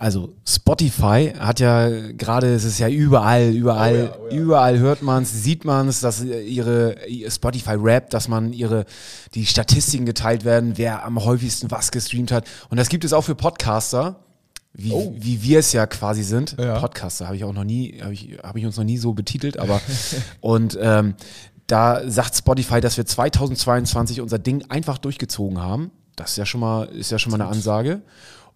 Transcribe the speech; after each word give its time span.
Also 0.00 0.36
Spotify 0.46 1.32
hat 1.36 1.58
ja 1.58 1.88
gerade, 2.12 2.54
es 2.54 2.62
ist 2.64 2.78
ja 2.78 2.88
überall, 2.88 3.50
überall, 3.50 3.94
oh 3.94 3.96
ja, 3.96 4.20
oh 4.20 4.28
ja. 4.28 4.36
überall 4.36 4.78
hört 4.78 5.02
man 5.02 5.24
es, 5.24 5.42
sieht 5.42 5.64
man 5.64 5.88
es, 5.88 6.00
dass 6.00 6.22
ihre 6.22 6.96
Spotify 7.28 7.74
Rap, 7.74 8.10
dass 8.10 8.28
man 8.28 8.52
ihre 8.52 8.84
die 9.34 9.44
Statistiken 9.44 10.06
geteilt 10.06 10.44
werden, 10.44 10.74
wer 10.76 11.04
am 11.04 11.24
häufigsten 11.24 11.72
was 11.72 11.90
gestreamt 11.90 12.30
hat. 12.30 12.46
Und 12.70 12.76
das 12.76 12.90
gibt 12.90 13.04
es 13.04 13.12
auch 13.12 13.22
für 13.22 13.34
Podcaster, 13.34 14.20
wie, 14.72 14.92
oh. 14.92 15.12
wie 15.18 15.42
wir 15.42 15.58
es 15.58 15.72
ja 15.72 15.84
quasi 15.88 16.22
sind. 16.22 16.54
Ja. 16.60 16.78
Podcaster 16.78 17.26
habe 17.26 17.36
ich 17.36 17.42
auch 17.42 17.52
noch 17.52 17.64
nie, 17.64 18.00
habe 18.00 18.14
ich, 18.14 18.38
hab 18.40 18.54
ich 18.54 18.64
uns 18.64 18.76
noch 18.76 18.84
nie 18.84 18.98
so 18.98 19.14
betitelt, 19.14 19.58
aber 19.58 19.80
und 20.40 20.78
ähm, 20.80 21.14
da 21.66 22.08
sagt 22.08 22.36
Spotify, 22.36 22.80
dass 22.80 22.96
wir 22.96 23.04
2022 23.04 24.20
unser 24.20 24.38
Ding 24.38 24.64
einfach 24.68 24.98
durchgezogen 24.98 25.58
haben. 25.58 25.90
Das 26.14 26.30
ist 26.30 26.36
ja 26.36 26.46
schon 26.46 26.60
mal, 26.60 26.84
ist 26.84 27.10
ja 27.10 27.18
schon 27.18 27.32
mal 27.32 27.40
eine 27.40 27.50
Ansage. 27.50 28.02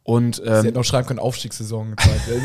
Und, 0.04 0.42
ähm, 0.44 0.62
sie 0.62 0.66
hätten 0.68 0.78
auch 0.78 0.84
schreiben 0.84 1.06
können, 1.06 1.20
Aufstiegssaison. 1.20 1.94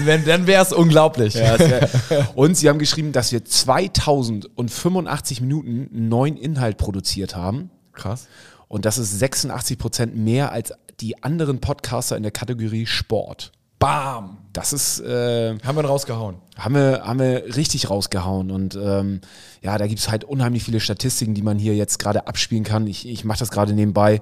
dann 0.05 0.47
wäre 0.47 0.61
es 0.61 0.71
unglaublich. 0.71 1.33
Ja, 1.33 1.57
wär, 1.57 1.89
und 2.35 2.55
sie 2.55 2.69
haben 2.69 2.77
geschrieben, 2.77 3.13
dass 3.13 3.31
wir 3.31 3.43
2085 3.43 5.41
Minuten 5.41 5.89
neuen 6.07 6.37
Inhalt 6.37 6.77
produziert 6.77 7.35
haben. 7.35 7.71
Krass. 7.93 8.27
Und 8.67 8.85
das 8.85 8.97
ist 8.99 9.17
86 9.17 9.77
Prozent 9.79 10.15
mehr 10.15 10.51
als 10.51 10.73
die 10.99 11.23
anderen 11.23 11.59
Podcaster 11.59 12.15
in 12.15 12.23
der 12.23 12.31
Kategorie 12.31 12.85
Sport. 12.85 13.51
Bam! 13.79 14.37
Das 14.53 14.73
ist. 14.73 14.99
Äh, 15.01 15.55
haben 15.63 15.75
wir 15.75 15.85
rausgehauen. 15.85 16.37
Haben 16.57 16.73
wir, 16.73 17.03
haben 17.03 17.19
wir 17.19 17.55
richtig 17.55 17.91
rausgehauen. 17.91 18.49
Und 18.49 18.75
ähm, 18.75 19.21
ja, 19.61 19.77
da 19.77 19.85
gibt 19.85 19.99
es 19.99 20.09
halt 20.09 20.23
unheimlich 20.23 20.63
viele 20.63 20.79
Statistiken, 20.79 21.35
die 21.35 21.43
man 21.43 21.59
hier 21.59 21.75
jetzt 21.75 21.99
gerade 21.99 22.25
abspielen 22.25 22.63
kann. 22.63 22.87
Ich, 22.87 23.07
ich 23.07 23.23
mache 23.23 23.37
das 23.37 23.51
gerade 23.51 23.73
nebenbei. 23.73 24.19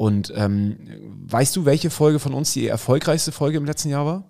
Und 0.00 0.32
ähm, 0.34 0.78
weißt 1.26 1.54
du, 1.56 1.66
welche 1.66 1.90
Folge 1.90 2.20
von 2.20 2.32
uns 2.32 2.54
die 2.54 2.66
erfolgreichste 2.66 3.32
Folge 3.32 3.58
im 3.58 3.66
letzten 3.66 3.90
Jahr 3.90 4.06
war? 4.06 4.24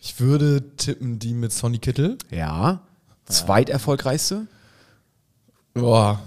Ich 0.00 0.18
würde 0.18 0.74
tippen, 0.78 1.18
die 1.18 1.34
mit 1.34 1.52
Sonny 1.52 1.76
Kittel. 1.76 2.16
Ja. 2.30 2.80
Zweiterfolgreichste? 3.26 4.46
Boah. 5.74 6.20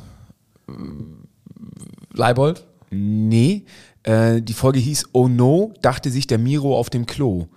Leibold? 2.13 2.67
Nee. 2.91 3.65
Äh, 4.03 4.43
die 4.43 4.53
Folge 4.53 4.77
hieß 4.77 5.05
Oh 5.13 5.27
No, 5.27 5.73
dachte 5.81 6.11
sich 6.11 6.27
der 6.27 6.37
Miro 6.37 6.77
auf 6.77 6.91
dem 6.91 7.07
Klo. 7.07 7.47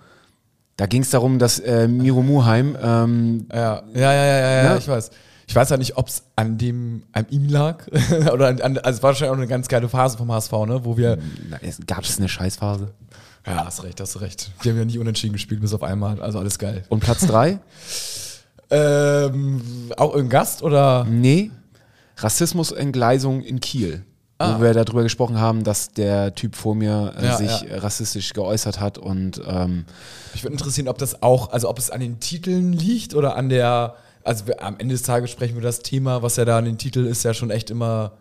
Da 0.75 0.87
ging 0.87 1.03
es 1.03 1.11
darum, 1.11 1.37
dass 1.37 1.59
äh, 1.59 1.87
Miro 1.87 2.23
Muheim. 2.23 2.75
Ähm, 2.81 3.45
ja. 3.53 3.83
ja, 3.93 4.11
ja, 4.11 4.11
ja, 4.11 4.25
ja, 4.25 4.63
ja, 4.63 4.73
ne? 4.73 4.79
ich 4.79 4.87
weiß. 4.87 5.11
Ich 5.47 5.55
weiß 5.55 5.69
ja 5.69 5.77
nicht, 5.77 5.97
ob 5.97 6.07
es 6.07 6.23
an 6.35 6.57
dem, 6.57 7.03
an 7.13 7.25
ihm 7.29 7.47
lag 7.47 7.87
oder 8.33 8.47
an, 8.47 8.61
an, 8.61 8.77
also 8.77 8.97
es 8.97 9.03
war 9.03 9.09
wahrscheinlich 9.09 9.31
auch 9.31 9.37
eine 9.37 9.47
ganz 9.47 9.67
geile 9.67 9.89
Phase 9.89 10.17
vom 10.17 10.31
HSV, 10.31 10.51
ne, 10.51 10.81
wo 10.83 10.97
wir. 10.97 11.17
Gab 11.87 12.03
es 12.03 12.17
eine 12.17 12.29
Scheißphase? 12.29 12.93
Ja, 13.45 13.65
hast 13.65 13.83
recht, 13.83 13.99
hast 14.01 14.19
recht. 14.19 14.51
Wir 14.61 14.73
haben 14.73 14.79
ja 14.79 14.85
nie 14.85 14.97
unentschieden 14.97 15.33
gespielt, 15.33 15.61
bis 15.61 15.73
auf 15.73 15.83
einmal, 15.83 16.21
also 16.21 16.37
alles 16.37 16.59
geil. 16.59 16.83
Und 16.89 16.99
Platz 16.99 17.25
drei? 17.25 17.59
ähm, 18.69 19.61
auch 19.95 20.13
irgendein 20.13 20.29
Gast 20.29 20.63
oder? 20.63 21.05
Nee. 21.05 21.51
Rassismusentgleisung 22.17 23.41
in 23.41 23.61
Kiel 23.61 24.03
ah. 24.39 24.57
wo 24.57 24.63
wir 24.63 24.73
darüber 24.73 25.03
gesprochen 25.03 25.39
haben, 25.39 25.63
dass 25.63 25.89
der 25.89 26.35
Typ 26.35 26.55
vor 26.55 26.75
mir 26.75 27.13
äh, 27.17 27.25
ja, 27.25 27.37
sich 27.37 27.61
ja. 27.61 27.77
rassistisch 27.77 28.33
geäußert 28.33 28.79
hat 28.79 28.97
und 28.97 29.41
ähm, 29.45 29.85
ich 30.33 30.43
würde 30.43 30.53
interessieren, 30.53 30.87
ob 30.87 30.97
das 30.97 31.21
auch, 31.21 31.51
also 31.51 31.69
ob 31.69 31.79
es 31.79 31.89
an 31.89 31.99
den 31.99 32.19
Titeln 32.19 32.73
liegt 32.73 33.15
oder 33.15 33.35
an 33.35 33.49
der, 33.49 33.95
also 34.27 34.47
wir, 34.47 34.61
am 34.61 34.75
Ende 34.77 34.93
des 34.93 35.03
Tages 35.03 35.31
sprechen 35.31 35.55
wir 35.55 35.61
das 35.61 35.79
Thema, 35.79 36.21
was 36.21 36.35
ja 36.35 36.45
da 36.45 36.57
an 36.57 36.65
den 36.65 36.77
Titel 36.77 37.05
ist, 37.05 37.23
ja 37.23 37.33
schon 37.33 37.49
echt 37.49 37.69
immer 37.69 38.11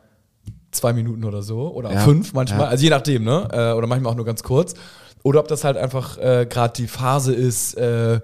zwei 0.71 0.93
Minuten 0.93 1.25
oder 1.25 1.43
so 1.43 1.73
oder 1.75 1.93
ja, 1.93 2.01
fünf 2.01 2.33
manchmal, 2.33 2.69
also 2.69 2.85
je 2.85 2.91
nachdem, 2.91 3.25
ne? 3.25 3.48
Äh, 3.53 3.73
oder 3.73 3.87
manchmal 3.87 4.13
auch 4.13 4.17
nur 4.17 4.25
ganz 4.25 4.43
kurz. 4.43 4.75
Oder 5.23 5.41
ob 5.41 5.48
das 5.48 5.65
halt 5.65 5.77
einfach 5.77 6.19
äh, 6.19 6.47
gerade 6.48 6.75
die 6.77 6.87
Phase 6.87 7.35
ist, 7.35 7.75
äh, 7.75 8.21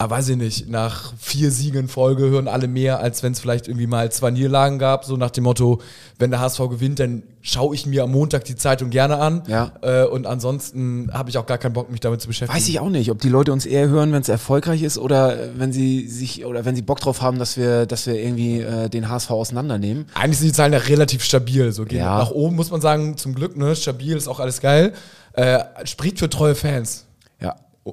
ah, 0.00 0.08
weiß 0.08 0.30
ich 0.30 0.36
nicht, 0.38 0.68
nach 0.70 1.12
vier 1.18 1.50
Siegen 1.50 1.80
in 1.80 1.88
Folge 1.88 2.30
hören 2.30 2.48
alle 2.48 2.68
mehr, 2.68 3.00
als 3.00 3.22
wenn 3.22 3.32
es 3.32 3.40
vielleicht 3.40 3.68
irgendwie 3.68 3.86
mal 3.86 4.10
zwei 4.10 4.30
Niederlagen 4.30 4.78
gab, 4.78 5.04
so 5.04 5.18
nach 5.18 5.30
dem 5.30 5.44
Motto, 5.44 5.82
wenn 6.18 6.30
der 6.30 6.40
HSV 6.40 6.58
gewinnt, 6.70 7.00
dann 7.00 7.22
schaue 7.42 7.74
ich 7.74 7.84
mir 7.84 8.04
am 8.04 8.12
Montag 8.12 8.44
die 8.44 8.56
Zeitung 8.56 8.88
gerne 8.88 9.18
an. 9.18 9.42
Ja. 9.46 9.72
Äh, 9.82 10.06
und 10.06 10.26
ansonsten 10.26 11.10
habe 11.12 11.28
ich 11.28 11.36
auch 11.36 11.44
gar 11.44 11.58
keinen 11.58 11.74
Bock, 11.74 11.90
mich 11.90 12.00
damit 12.00 12.22
zu 12.22 12.28
beschäftigen. 12.28 12.56
Weiß 12.56 12.66
ich 12.70 12.80
auch 12.80 12.88
nicht, 12.88 13.10
ob 13.10 13.20
die 13.20 13.28
Leute 13.28 13.52
uns 13.52 13.66
eher 13.66 13.88
hören, 13.88 14.10
wenn 14.12 14.22
es 14.22 14.30
erfolgreich 14.30 14.82
ist 14.82 14.96
oder 14.96 15.36
wenn 15.56 15.70
sie 15.70 16.08
sich 16.08 16.46
oder 16.46 16.64
wenn 16.64 16.74
sie 16.74 16.82
Bock 16.82 17.00
drauf 17.00 17.20
haben, 17.20 17.38
dass 17.38 17.58
wir, 17.58 17.84
dass 17.84 18.06
wir 18.06 18.14
irgendwie 18.14 18.60
äh, 18.60 18.88
den 18.88 19.10
HSV 19.10 19.30
auseinandernehmen. 19.30 20.06
Eigentlich 20.14 20.38
sind 20.38 20.48
die 20.48 20.54
Zahlen 20.54 20.72
ja 20.72 20.78
relativ 20.78 21.22
stabil. 21.22 21.72
So 21.72 21.84
gehen 21.84 21.98
ja. 21.98 22.16
nach 22.18 22.30
oben 22.30 22.56
muss 22.56 22.70
man 22.70 22.80
sagen, 22.80 23.18
zum 23.18 23.34
Glück, 23.34 23.54
ne? 23.54 23.76
Stabil 23.76 24.16
ist 24.16 24.28
auch 24.28 24.40
alles 24.40 24.62
geil. 24.62 24.94
Äh, 25.34 25.58
spricht 25.84 26.18
für 26.18 26.30
treue 26.30 26.54
Fans 26.54 27.04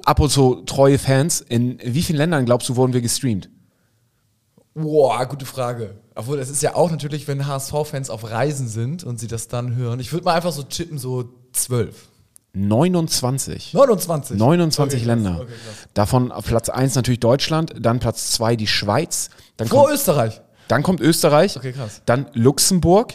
ab 0.04 0.20
und 0.20 0.30
zu 0.30 0.62
treue 0.66 0.98
Fans. 0.98 1.40
In 1.40 1.78
wie 1.82 2.02
vielen 2.02 2.18
Ländern 2.18 2.44
glaubst 2.44 2.68
du, 2.68 2.76
wurden 2.76 2.92
wir 2.92 3.00
gestreamt? 3.00 3.50
Boah, 4.74 5.26
gute 5.26 5.46
Frage. 5.46 5.96
Obwohl, 6.14 6.36
das 6.36 6.50
ist 6.50 6.62
ja 6.62 6.74
auch 6.74 6.90
natürlich, 6.90 7.26
wenn 7.26 7.46
HSV-Fans 7.46 8.10
auf 8.10 8.30
Reisen 8.30 8.68
sind 8.68 9.04
und 9.04 9.18
sie 9.18 9.26
das 9.26 9.48
dann 9.48 9.74
hören. 9.74 9.98
Ich 9.98 10.12
würde 10.12 10.24
mal 10.24 10.34
einfach 10.34 10.52
so 10.52 10.62
chippen, 10.62 10.98
so 10.98 11.24
zwölf. 11.52 12.08
29. 12.52 13.74
29. 13.74 14.38
29 14.38 15.00
okay, 15.00 15.06
Länder. 15.06 15.40
Okay, 15.42 15.52
Davon 15.94 16.32
Platz 16.44 16.68
1 16.68 16.94
natürlich 16.94 17.20
Deutschland, 17.20 17.74
dann 17.78 18.00
Platz 18.00 18.32
2 18.32 18.56
die 18.56 18.66
Schweiz. 18.66 19.30
Dann 19.56 19.68
Vor 19.68 19.84
kommt, 19.84 19.94
Österreich. 19.94 20.40
Dann 20.68 20.82
kommt 20.82 21.00
Österreich. 21.00 21.56
Okay, 21.56 21.72
krass. 21.72 22.02
Dann 22.06 22.26
Luxemburg 22.34 23.14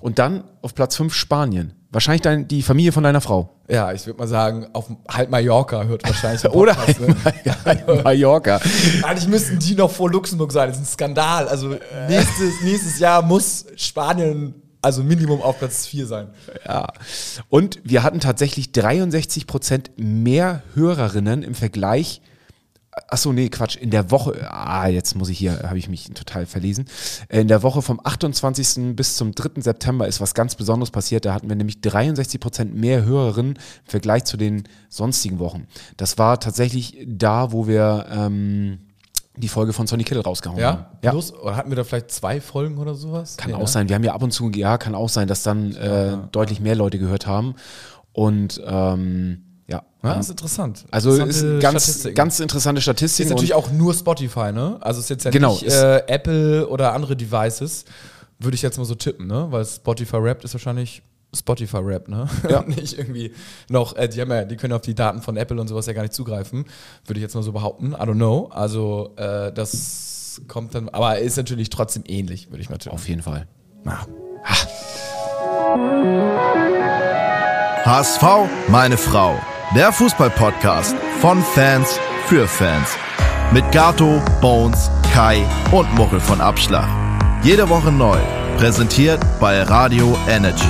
und 0.00 0.18
dann 0.18 0.44
auf 0.62 0.74
Platz 0.74 0.96
5 0.96 1.14
Spanien. 1.14 1.74
Wahrscheinlich 1.90 2.20
dein, 2.20 2.46
die 2.46 2.62
Familie 2.62 2.92
von 2.92 3.02
deiner 3.02 3.22
Frau. 3.22 3.56
Ja, 3.68 3.92
ich 3.92 4.06
würde 4.06 4.18
mal 4.18 4.28
sagen, 4.28 4.66
auf 4.74 4.90
halt 5.08 5.30
Mallorca 5.30 5.84
hört 5.84 6.04
wahrscheinlich. 6.04 6.44
Oder 6.52 6.76
halt, 6.76 7.00
ne? 7.00 7.16
halt 7.64 8.04
Mallorca. 8.04 8.60
Eigentlich 9.02 9.28
müssten 9.28 9.58
die 9.58 9.74
noch 9.74 9.90
vor 9.90 10.10
Luxemburg 10.10 10.52
sein. 10.52 10.68
Das 10.68 10.76
ist 10.76 10.82
ein 10.82 10.86
Skandal. 10.86 11.48
Also 11.48 11.76
nächstes, 12.08 12.60
nächstes 12.62 12.98
Jahr 12.98 13.22
muss 13.22 13.64
Spanien 13.76 14.54
also 14.82 15.02
Minimum 15.02 15.42
auf 15.42 15.58
Platz 15.58 15.86
4 15.86 16.06
sein. 16.06 16.28
Ja. 16.66 16.86
Und 17.48 17.80
wir 17.84 18.02
hatten 18.02 18.20
tatsächlich 18.20 18.72
63 18.72 19.46
Prozent 19.46 19.90
mehr 19.96 20.62
Hörerinnen 20.74 21.42
im 21.42 21.54
Vergleich 21.54 22.20
Achso, 23.06 23.32
nee, 23.32 23.48
Quatsch. 23.48 23.76
In 23.76 23.90
der 23.90 24.10
Woche, 24.10 24.50
ah, 24.50 24.88
jetzt 24.88 25.14
muss 25.14 25.28
ich 25.28 25.38
hier, 25.38 25.62
habe 25.62 25.78
ich 25.78 25.88
mich 25.88 26.10
total 26.10 26.46
verlesen. 26.46 26.86
In 27.28 27.48
der 27.48 27.62
Woche 27.62 27.82
vom 27.82 28.00
28. 28.02 28.96
bis 28.96 29.16
zum 29.16 29.34
3. 29.34 29.60
September 29.60 30.08
ist 30.08 30.20
was 30.20 30.34
ganz 30.34 30.54
Besonderes 30.54 30.90
passiert. 30.90 31.24
Da 31.24 31.34
hatten 31.34 31.48
wir 31.48 31.56
nämlich 31.56 31.80
63 31.80 32.40
Prozent 32.40 32.74
mehr 32.74 33.04
Hörerinnen 33.04 33.54
im 33.54 33.90
Vergleich 33.90 34.24
zu 34.24 34.36
den 34.36 34.64
sonstigen 34.88 35.38
Wochen. 35.38 35.66
Das 35.96 36.18
war 36.18 36.40
tatsächlich 36.40 36.98
da, 37.06 37.52
wo 37.52 37.68
wir 37.68 38.06
ähm, 38.10 38.78
die 39.36 39.48
Folge 39.48 39.72
von 39.72 39.86
Sonny 39.86 40.04
Kittle 40.04 40.24
rausgehauen 40.24 40.58
ja? 40.58 40.70
haben. 40.72 40.84
Ja, 41.02 41.10
Plus, 41.10 41.32
oder 41.32 41.56
hatten 41.56 41.70
wir 41.70 41.76
da 41.76 41.84
vielleicht 41.84 42.10
zwei 42.10 42.40
Folgen 42.40 42.78
oder 42.78 42.94
sowas? 42.94 43.36
Kann 43.36 43.50
nee, 43.50 43.56
auch 43.56 43.60
ne? 43.60 43.66
sein. 43.68 43.88
Wir 43.88 43.96
haben 43.96 44.04
ja 44.04 44.14
ab 44.14 44.22
und 44.22 44.32
zu, 44.32 44.50
ja, 44.50 44.78
kann 44.78 44.94
auch 44.94 45.08
sein, 45.08 45.28
dass 45.28 45.42
dann 45.42 45.74
äh, 45.74 46.06
ja. 46.08 46.28
deutlich 46.32 46.60
mehr 46.60 46.74
Leute 46.74 46.98
gehört 46.98 47.26
haben. 47.26 47.54
Und 48.12 48.60
ähm, 48.66 49.44
ja. 49.68 49.82
ja 50.02 50.14
das 50.14 50.26
ist 50.26 50.30
interessant. 50.30 50.86
Also 50.90 51.12
ist 51.12 51.60
ganz, 51.60 52.08
ganz 52.14 52.40
interessante 52.40 52.80
Statistik. 52.80 53.26
Ist 53.26 53.30
natürlich 53.30 53.54
auch 53.54 53.70
nur 53.70 53.94
Spotify, 53.94 54.50
ne? 54.50 54.78
Also 54.80 55.00
ist 55.00 55.10
jetzt 55.10 55.24
ja 55.24 55.30
genau, 55.30 55.52
nicht 55.52 55.64
äh, 55.64 56.02
Apple 56.06 56.66
oder 56.68 56.94
andere 56.94 57.16
Devices, 57.16 57.84
würde 58.38 58.54
ich 58.54 58.62
jetzt 58.62 58.78
mal 58.78 58.84
so 58.84 58.94
tippen, 58.94 59.26
ne? 59.26 59.46
Weil 59.50 59.64
Spotify 59.66 60.16
Rap 60.16 60.42
ist 60.42 60.54
wahrscheinlich 60.54 61.02
Spotify 61.36 61.78
Rap, 61.78 62.08
ne? 62.08 62.28
Ja. 62.48 62.62
nicht 62.66 62.96
irgendwie 62.98 63.32
noch, 63.68 63.94
äh, 63.96 64.08
die 64.08 64.20
haben 64.22 64.30
ja, 64.30 64.44
die 64.44 64.56
können 64.56 64.72
auf 64.72 64.80
die 64.80 64.94
Daten 64.94 65.20
von 65.20 65.36
Apple 65.36 65.60
und 65.60 65.68
sowas 65.68 65.84
ja 65.86 65.92
gar 65.92 66.02
nicht 66.02 66.14
zugreifen, 66.14 66.64
würde 67.04 67.18
ich 67.18 67.22
jetzt 67.22 67.34
mal 67.34 67.42
so 67.42 67.52
behaupten. 67.52 67.92
I 67.92 67.96
don't 67.96 68.14
know. 68.14 68.48
Also 68.50 69.12
äh, 69.16 69.52
das 69.52 70.40
kommt 70.48 70.74
dann, 70.74 70.88
aber 70.88 71.18
ist 71.18 71.36
natürlich 71.36 71.68
trotzdem 71.68 72.04
ähnlich, 72.06 72.50
würde 72.50 72.62
ich 72.62 72.70
mal 72.70 72.78
tippen. 72.78 72.94
Auf 72.94 73.06
jeden 73.06 73.22
Fall. 73.22 73.46
Na. 73.84 74.06
HSV, 77.84 78.22
meine 78.68 78.96
Frau. 78.96 79.36
Der 79.74 79.92
Fußball-Podcast 79.92 80.96
von 81.20 81.42
Fans 81.42 82.00
für 82.24 82.48
Fans. 82.48 82.96
Mit 83.52 83.70
Gato, 83.70 84.22
Bones, 84.40 84.90
Kai 85.12 85.44
und 85.72 85.94
Muchel 85.94 86.20
von 86.20 86.40
Abschlag. 86.40 86.88
Jede 87.42 87.68
Woche 87.68 87.92
neu. 87.92 88.16
Präsentiert 88.56 89.20
bei 89.38 89.62
Radio 89.64 90.16
Energy. 90.26 90.64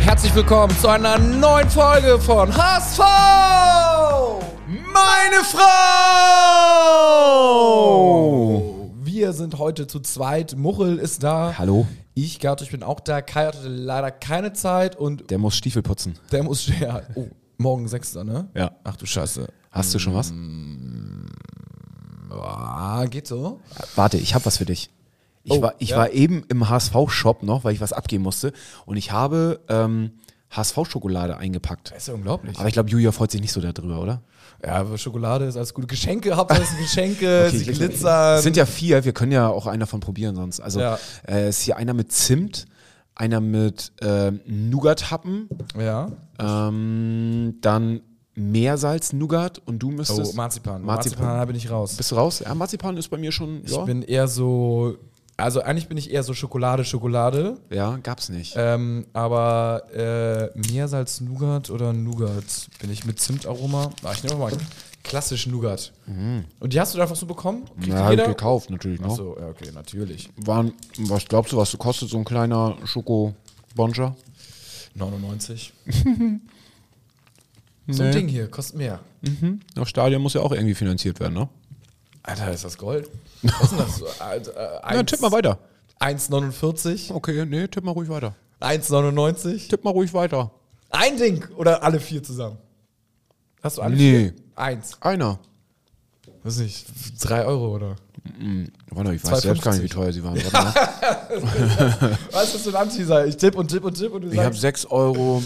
Herzlich 0.00 0.34
willkommen 0.34 0.76
zu 0.78 0.88
einer 0.88 1.18
neuen 1.18 1.70
Folge 1.70 2.20
von 2.20 2.54
HSV! 2.54 2.98
Meine 4.66 5.42
Frau! 5.44 5.64
Wir 9.02 9.32
sind 9.32 9.58
heute 9.58 9.86
zu 9.86 10.00
zweit. 10.00 10.54
Muchel 10.58 10.98
ist 10.98 11.22
da. 11.22 11.54
Hallo. 11.56 11.86
Ich, 12.20 12.40
Gerd, 12.40 12.62
ich 12.62 12.72
bin 12.72 12.82
auch 12.82 12.98
da. 12.98 13.22
Kai 13.22 13.46
hatte 13.46 13.68
leider 13.68 14.10
keine 14.10 14.52
Zeit 14.52 14.96
und. 14.96 15.30
Der 15.30 15.38
muss 15.38 15.54
Stiefel 15.54 15.82
putzen. 15.82 16.18
Der 16.32 16.42
muss, 16.42 16.66
ja. 16.80 17.02
Oh, 17.14 17.28
morgen 17.58 17.86
Sechster, 17.86 18.24
ne? 18.24 18.48
Ja. 18.54 18.72
Ach 18.82 18.96
du 18.96 19.06
Scheiße. 19.06 19.46
Hast 19.70 19.94
du 19.94 20.00
schon 20.00 20.14
was? 20.14 20.32
Ah, 22.30 23.04
geht 23.04 23.28
so. 23.28 23.60
Warte, 23.94 24.16
ich 24.16 24.34
habe 24.34 24.44
was 24.46 24.56
für 24.56 24.64
dich. 24.64 24.90
Ich, 25.44 25.52
oh, 25.52 25.62
war, 25.62 25.74
ich 25.78 25.90
ja? 25.90 25.98
war 25.98 26.10
eben 26.10 26.44
im 26.48 26.68
HSV-Shop 26.68 27.44
noch, 27.44 27.62
weil 27.62 27.74
ich 27.74 27.80
was 27.80 27.92
abgeben 27.92 28.24
musste. 28.24 28.52
Und 28.84 28.96
ich 28.96 29.12
habe 29.12 29.60
ähm, 29.68 30.18
HSV-Schokolade 30.50 31.36
eingepackt. 31.36 31.90
Das 31.90 31.98
ist 31.98 32.08
ja 32.08 32.14
unglaublich. 32.14 32.58
Aber 32.58 32.68
ich 32.68 32.72
glaube, 32.74 32.88
Julia 32.90 33.12
freut 33.12 33.30
sich 33.30 33.40
nicht 33.40 33.52
so 33.52 33.60
darüber, 33.60 34.00
oder? 34.00 34.22
Ja, 34.64 34.74
aber 34.76 34.98
Schokolade 34.98 35.44
ist 35.44 35.56
alles 35.56 35.72
gute 35.74 35.86
Geschenke, 35.86 36.34
Hauptsache 36.34 36.62
es 36.62 36.68
sind 36.70 36.80
Geschenke, 36.80 37.44
Okay, 37.48 37.58
sie 37.58 37.64
glitzern. 37.72 38.38
Es 38.38 38.42
sind 38.42 38.56
ja 38.56 38.66
vier, 38.66 39.04
wir 39.04 39.12
können 39.12 39.30
ja 39.32 39.48
auch 39.48 39.66
einen 39.66 39.80
davon 39.80 40.00
probieren 40.00 40.34
sonst. 40.34 40.60
Also 40.60 40.80
Ja. 40.80 40.98
äh, 41.28 41.48
ist 41.50 41.62
hier 41.62 41.76
einer 41.76 41.94
mit 41.94 42.10
Zimt, 42.12 42.64
einer 43.14 43.40
mit 43.40 43.92
ähm, 44.00 44.40
Nougat-Happen, 44.46 45.48
ja. 45.78 46.10
ähm, 46.40 47.58
dann 47.60 48.00
Meersalz-Nougat 48.34 49.60
und 49.66 49.78
du 49.80 49.90
müsstest. 49.90 50.32
Oh, 50.32 50.36
Marzipan. 50.36 50.82
Marzipan. 50.82 50.84
Marzipan, 51.24 51.38
da 51.38 51.44
bin 51.44 51.56
ich 51.56 51.70
raus. 51.70 51.94
Bist 51.96 52.10
du 52.12 52.14
raus? 52.16 52.40
Ja, 52.44 52.54
Marzipan 52.54 52.96
ist 52.96 53.08
bei 53.08 53.18
mir 53.18 53.32
schon. 53.32 53.62
Ich 53.64 53.72
Ja, 53.72 53.82
bin 53.84 54.02
eher 54.02 54.28
so, 54.28 54.96
also 55.38 55.62
eigentlich 55.62 55.88
bin 55.88 55.96
ich 55.96 56.10
eher 56.12 56.22
so 56.22 56.34
Schokolade, 56.34 56.84
Schokolade. 56.84 57.56
ja 57.70 57.96
gab's 58.02 58.28
nicht. 58.28 58.52
Ähm, 58.56 59.06
aber 59.14 59.84
äh, 59.94 60.58
Meersalz 60.70 61.20
Nougat 61.22 61.70
oder 61.70 61.92
Nougat 61.94 62.68
bin 62.80 62.90
ich 62.90 63.06
mit 63.06 63.18
Zimtaroma. 63.20 63.90
Ah, 64.02 64.12
ich 64.12 64.22
nehme 64.24 64.36
mal 64.36 64.52
klassisch 65.04 65.46
Nougat. 65.46 65.92
Und 66.60 66.72
die 66.72 66.78
hast 66.80 66.92
du 66.92 66.98
da 66.98 67.04
einfach 67.04 67.16
so 67.16 67.24
bekommen? 67.24 67.64
Kriegt 67.80 67.86
ja, 67.88 68.10
jeder? 68.10 68.26
gekauft 68.26 68.68
natürlich. 68.68 69.00
Ne? 69.00 69.06
Achso, 69.06 69.36
ja, 69.40 69.46
okay, 69.48 69.70
natürlich. 69.72 70.28
Waren, 70.36 70.72
was 70.98 71.24
glaubst 71.26 71.52
du, 71.52 71.56
was 71.56 71.76
kostet 71.78 72.10
so 72.10 72.18
ein 72.18 72.24
kleiner 72.24 72.76
Schoko-Boncher? 72.84 74.14
99. 74.94 75.72
So 77.90 78.02
ein 78.02 78.10
Nee. 78.10 78.10
Ding 78.10 78.28
hier, 78.28 78.50
kostet 78.50 78.76
mehr. 78.76 79.00
Das 79.74 79.88
Stadion 79.88 80.20
muss 80.20 80.34
ja 80.34 80.42
auch 80.42 80.52
irgendwie 80.52 80.74
finanziert 80.74 81.20
werden, 81.20 81.34
ne? 81.34 81.48
Alter, 82.22 82.52
ist 82.52 82.64
das 82.64 82.76
Gold? 82.76 83.08
Was 83.42 83.72
ist 83.72 83.78
das? 83.78 84.00
äh, 84.00 84.58
Ja, 84.58 84.80
eins- 84.82 85.10
tipp 85.10 85.20
mal 85.20 85.32
weiter. 85.32 85.58
1,49? 86.00 87.12
Okay, 87.12 87.44
nee, 87.46 87.66
tipp 87.68 87.84
mal 87.84 87.92
ruhig 87.92 88.08
weiter. 88.08 88.34
1,99? 88.60 89.68
Tipp 89.68 89.84
mal 89.84 89.90
ruhig 89.90 90.12
weiter. 90.14 90.50
Ein 90.90 91.16
Ding 91.16 91.44
oder 91.56 91.82
alle 91.82 92.00
vier 92.00 92.22
zusammen? 92.22 92.58
Hast 93.62 93.78
du 93.78 93.82
alle 93.82 93.96
Nee. 93.96 94.30
vier? 94.30 94.34
Eins. 94.56 94.96
Einer. 95.00 95.38
Weiß 96.44 96.58
nicht, 96.58 96.86
drei 97.20 97.44
Euro 97.44 97.74
oder? 97.74 97.96
Warte, 98.90 99.14
ich 99.14 99.24
weiß 99.24 99.40
selbst 99.42 99.62
gar 99.62 99.72
nicht, 99.74 99.82
wie 99.82 99.86
2,50. 99.88 99.90
teuer 99.92 100.12
sie 100.12 100.22
waren. 100.24 100.36
Was 102.32 102.54
ist 102.54 102.62
für 102.64 102.70
ein 102.70 102.76
Anteaser? 102.76 103.26
Ich 103.26 103.36
tipp 103.36 103.56
und 103.56 103.68
tipp 103.68 103.84
und 103.84 103.94
tipp 103.98 104.12
und 104.12 104.22
du 104.22 104.28
Ich 104.30 104.38
habe 104.38 104.54
sagst... 104.56 104.86
6,80 104.86 104.90
Euro 104.90 105.42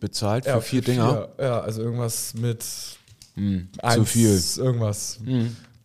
bezahlt 0.00 0.44
für 0.44 0.50
Ja, 0.50 0.60
vier 0.60 0.82
Dinger. 0.82 1.28
vier. 1.36 1.44
Ja, 1.46 1.60
also 1.60 1.82
irgendwas 1.82 2.34
mit 2.34 2.62
zu 2.62 4.04
viel. 4.04 4.40
Irgendwas. 4.56 5.18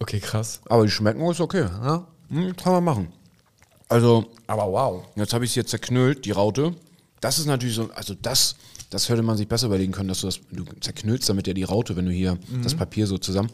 Okay, 0.04 0.20
krass. 0.20 0.60
Aber 0.66 0.84
die 0.84 0.92
schmecken 0.92 1.22
ist 1.32 1.40
okay. 1.40 1.62
Ja? 1.62 2.06
Hm, 2.30 2.54
kann 2.58 2.74
man 2.74 2.84
machen. 2.84 3.14
Also, 3.88 4.26
Aber 4.48 4.66
wow. 4.70 5.06
jetzt 5.16 5.34
habe 5.34 5.46
ich 5.46 5.52
es 5.52 5.56
jetzt 5.56 5.70
zerknüllt, 5.70 6.26
die 6.26 6.32
Raute. 6.32 6.76
Das 7.22 7.40
ist 7.40 7.46
natürlich 7.46 7.76
so, 7.76 7.90
also 7.96 8.14
das, 8.22 8.58
das 8.90 9.08
hätte 9.08 9.22
man 9.22 9.38
sich 9.38 9.48
besser 9.48 9.68
überlegen 9.68 9.94
können, 9.94 10.10
dass 10.10 10.20
du 10.20 10.28
das, 10.28 10.42
du 10.52 10.66
zerknüllst 10.82 11.30
damit 11.30 11.48
ja 11.48 11.54
die 11.54 11.64
Raute, 11.64 11.96
wenn 11.96 12.06
du 12.06 12.12
hier 12.12 12.36
Mhm. 12.50 12.64
das 12.64 12.76
Papier 12.76 13.08
so 13.08 13.18
zusammen. 13.18 13.50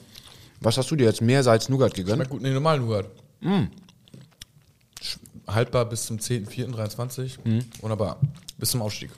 Was 0.59 0.75
hast 0.77 0.89
du 0.89 0.95
dir 0.95 1.03
jetzt? 1.05 1.21
Mehr 1.21 1.43
Salz 1.43 1.69
Nougat 1.69 1.93
gegönnt? 1.93 2.15
Schmeckt 2.15 2.31
gut, 2.31 2.41
nee, 2.41 2.51
normal 2.51 2.79
Nougat. 2.79 3.05
Mm. 3.41 3.65
Haltbar 5.47 5.85
bis 5.85 6.05
zum 6.07 6.17
10.04.23. 6.17 7.37
Mm. 7.43 7.59
Wunderbar. 7.81 8.19
Bis 8.57 8.71
zum 8.71 8.81
Aufstieg. 8.81 9.11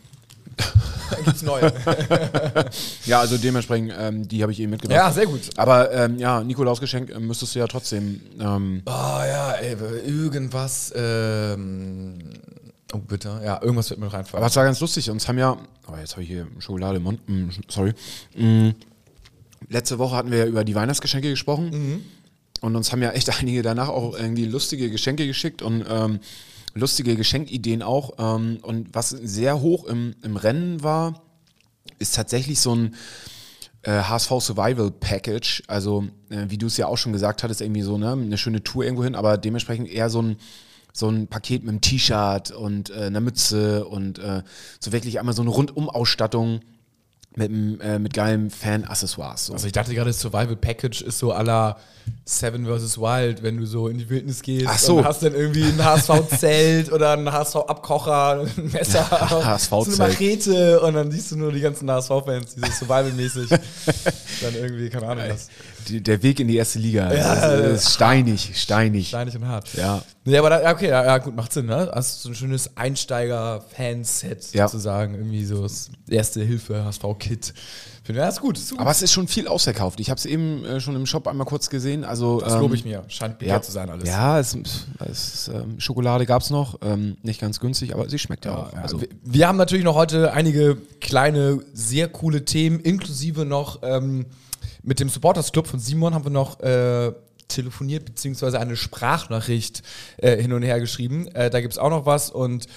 Gibt's 1.25 1.41
neue. 1.41 1.71
Ja, 3.05 3.19
also 3.19 3.37
dementsprechend, 3.37 3.93
ähm, 3.97 4.27
die 4.27 4.41
habe 4.41 4.51
ich 4.51 4.59
eben 4.59 4.71
mitgebracht. 4.71 4.95
ja, 4.95 5.11
sehr 5.11 5.25
gut. 5.25 5.41
Aber 5.57 5.91
ähm, 5.91 6.17
ja, 6.17 6.43
Nikolausgeschenk 6.43 7.09
äh, 7.09 7.19
müsstest 7.19 7.55
du 7.55 7.59
ja 7.59 7.67
trotzdem. 7.67 8.21
Ähm, 8.39 8.81
Oh 8.85 8.89
ja, 8.91 9.53
ey, 9.53 9.75
irgendwas. 10.05 10.93
Ähm, 10.95 12.19
oh, 12.93 12.99
bitte. 12.99 13.41
Ja, 13.43 13.61
irgendwas 13.61 13.89
wird 13.89 13.99
mir 13.99 14.07
reinfallen. 14.07 14.41
aber 14.41 14.47
es 14.47 14.55
war 14.55 14.63
ganz 14.63 14.79
lustig. 14.79 15.09
Uns 15.09 15.27
haben 15.27 15.37
ja. 15.37 15.57
Oh, 15.87 15.95
jetzt 15.99 16.13
habe 16.13 16.23
ich 16.23 16.29
hier 16.29 16.47
Schokolade 16.59 16.97
im 16.97 17.03
Mund. 17.03 17.27
Mm, 17.27 17.49
sorry. 17.67 17.93
Mm, 18.35 18.69
letzte 19.69 19.97
Woche 19.99 20.15
hatten 20.15 20.31
wir 20.31 20.39
ja 20.39 20.45
über 20.45 20.63
die 20.63 20.75
Weihnachtsgeschenke 20.75 21.29
gesprochen. 21.29 22.05
Und 22.61 22.75
uns 22.75 22.91
haben 22.91 23.01
ja 23.01 23.11
echt 23.11 23.29
einige 23.39 23.61
danach 23.63 23.89
auch 23.89 24.17
irgendwie 24.17 24.45
lustige 24.45 24.89
Geschenke 24.89 25.25
geschickt 25.27 25.61
und 25.61 25.83
ähm, 25.89 26.19
lustige 26.73 27.15
Geschenkideen 27.15 27.81
auch. 27.81 28.13
Ähm, 28.17 28.59
und 28.61 28.89
was 28.93 29.09
sehr 29.09 29.61
hoch 29.61 29.85
im, 29.85 30.15
im 30.21 30.37
Rennen 30.37 30.83
war, 30.83 31.21
ist 31.99 32.15
tatsächlich 32.15 32.59
so 32.59 32.75
ein 32.75 32.95
äh, 33.83 34.01
HSV 34.01 34.31
Survival 34.39 34.91
Package. 34.91 35.63
Also, 35.67 36.05
äh, 36.29 36.45
wie 36.47 36.57
du 36.57 36.67
es 36.67 36.77
ja 36.77 36.87
auch 36.87 36.97
schon 36.97 37.13
gesagt 37.13 37.43
hattest, 37.43 37.61
irgendwie 37.61 37.81
so 37.81 37.97
ne, 37.97 38.11
eine 38.11 38.37
schöne 38.37 38.63
Tour 38.63 38.83
irgendwo 38.83 39.03
hin, 39.03 39.15
aber 39.15 39.37
dementsprechend 39.37 39.89
eher 39.89 40.09
so 40.09 40.21
ein, 40.21 40.37
so 40.93 41.09
ein 41.09 41.27
Paket 41.27 41.63
mit 41.63 41.69
einem 41.69 41.81
T-Shirt 41.81 42.51
und 42.51 42.89
äh, 42.89 43.05
einer 43.05 43.21
Mütze 43.21 43.85
und 43.85 44.19
äh, 44.19 44.43
so 44.79 44.91
wirklich 44.91 45.19
einmal 45.19 45.35
so 45.35 45.41
eine 45.41 45.51
Rundum-Ausstattung 45.51 46.61
mit, 47.35 47.81
äh, 47.81 47.97
mit 47.99 48.13
geilem 48.13 48.49
Fan-Accessoires. 48.49 49.45
So. 49.45 49.53
Also 49.53 49.65
ich 49.67 49.73
dachte 49.73 49.93
gerade, 49.93 50.11
Survival 50.11 50.55
Package 50.55 51.01
ist 51.01 51.17
so 51.19 51.33
à 51.33 51.43
la 51.43 51.77
Seven 52.25 52.65
vs. 52.65 52.97
Wild, 52.97 53.41
wenn 53.43 53.57
du 53.57 53.65
so 53.65 53.87
in 53.87 53.97
die 53.97 54.09
Wildnis 54.09 54.41
gehst 54.41 54.67
Ach 54.67 54.77
so. 54.77 54.97
und 54.97 55.05
hast 55.05 55.23
dann 55.23 55.33
irgendwie 55.33 55.63
ein 55.63 55.83
HSV-Zelt 55.83 56.91
oder 56.91 57.13
ein 57.13 57.31
HSV-Abkocher, 57.31 58.41
ein 58.41 58.71
Messer, 58.71 59.09
HSV-Zelt. 59.45 59.95
so 59.95 60.03
eine 60.03 60.11
Machete 60.11 60.81
und 60.81 60.93
dann 60.93 61.11
siehst 61.11 61.31
du 61.31 61.37
nur 61.37 61.51
die 61.51 61.61
ganzen 61.61 61.89
HSV-Fans, 61.89 62.55
die 62.55 62.61
so 62.61 62.85
Survival-mäßig 62.85 63.49
dann 64.41 64.55
irgendwie, 64.55 64.89
keine 64.89 65.07
Ahnung 65.07 65.25
was, 65.29 65.47
der 65.89 66.23
Weg 66.23 66.39
in 66.39 66.47
die 66.47 66.55
erste 66.57 66.79
Liga 66.79 67.13
Ja, 67.13 67.33
ist, 67.33 67.83
ist 67.85 67.93
steinig, 67.93 68.51
steinig. 68.55 69.09
steinig 69.09 69.35
und 69.35 69.47
hart. 69.47 69.73
Ja. 69.73 70.01
Nee, 70.23 70.37
aber 70.37 70.49
da, 70.51 70.71
okay, 70.71 70.89
ja, 70.89 71.03
ja, 71.03 71.17
gut, 71.17 71.35
macht 71.35 71.51
Sinn, 71.51 71.65
ne? 71.65 71.91
Hast 71.93 72.21
so 72.21 72.29
ein 72.29 72.35
schönes 72.35 72.77
Einsteiger-Fan-Set 72.77 74.53
Ja. 74.53 74.67
sozusagen, 74.67 75.15
irgendwie 75.15 75.45
so 75.45 75.63
das 75.63 75.89
erste 76.09 76.43
Hilfe, 76.43 76.83
HSV-Kit. 76.85 77.53
Ja, 78.07 78.27
ist 78.27 78.41
gut, 78.41 78.57
ist 78.57 78.71
gut. 78.71 78.79
Aber 78.79 78.91
es 78.91 79.01
ist 79.01 79.13
schon 79.13 79.27
viel 79.29 79.47
ausverkauft. 79.47 79.99
Ich 80.01 80.09
habe 80.09 80.17
es 80.17 80.25
eben 80.25 80.65
äh, 80.65 80.81
schon 80.81 80.95
im 80.97 81.05
Shop 81.05 81.27
einmal 81.27 81.45
kurz 81.47 81.69
gesehen. 81.69 82.03
Also, 82.03 82.41
das 82.41 82.53
ähm, 82.53 82.59
lobe 82.59 82.75
ich 82.75 82.83
mir. 82.83 83.03
Scheint 83.07 83.39
begehrt 83.39 83.63
zu 83.63 83.71
sein 83.71 83.89
alles. 83.89 84.07
Ja, 84.09 84.37
es, 84.37 84.57
es, 85.09 85.47
ähm, 85.53 85.79
Schokolade 85.79 86.25
gab 86.25 86.41
es 86.41 86.49
noch. 86.49 86.79
Ähm, 86.81 87.15
nicht 87.21 87.39
ganz 87.39 87.61
günstig, 87.61 87.93
aber 87.93 88.09
sie 88.09 88.19
schmeckt 88.19 88.43
ja, 88.45 88.55
auch. 88.57 88.73
Ja, 88.73 88.81
Also, 88.81 88.99
wir, 88.99 89.07
wir 89.23 89.47
haben 89.47 89.57
natürlich 89.57 89.85
noch 89.85 89.95
heute 89.95 90.33
einige 90.33 90.75
kleine, 90.99 91.59
sehr 91.73 92.09
coole 92.09 92.43
Themen, 92.43 92.81
inklusive 92.81 93.45
noch 93.45 93.79
ähm, 93.83 94.25
mit 94.83 94.99
dem 94.99 95.09
Supporters 95.09 95.51
Club 95.51 95.67
von 95.67 95.79
Simon 95.79 96.13
haben 96.13 96.25
wir 96.25 96.31
noch 96.31 96.59
äh, 96.59 97.11
telefoniert, 97.47 98.05
beziehungsweise 98.05 98.59
eine 98.59 98.75
Sprachnachricht 98.75 99.83
äh, 100.17 100.37
hin 100.41 100.53
und 100.53 100.63
her 100.63 100.79
geschrieben. 100.79 101.27
Äh, 101.27 101.49
da 101.49 101.61
gibt 101.61 101.73
es 101.73 101.79
auch 101.79 101.89
noch 101.89 102.05
was 102.05 102.29
und 102.29 102.67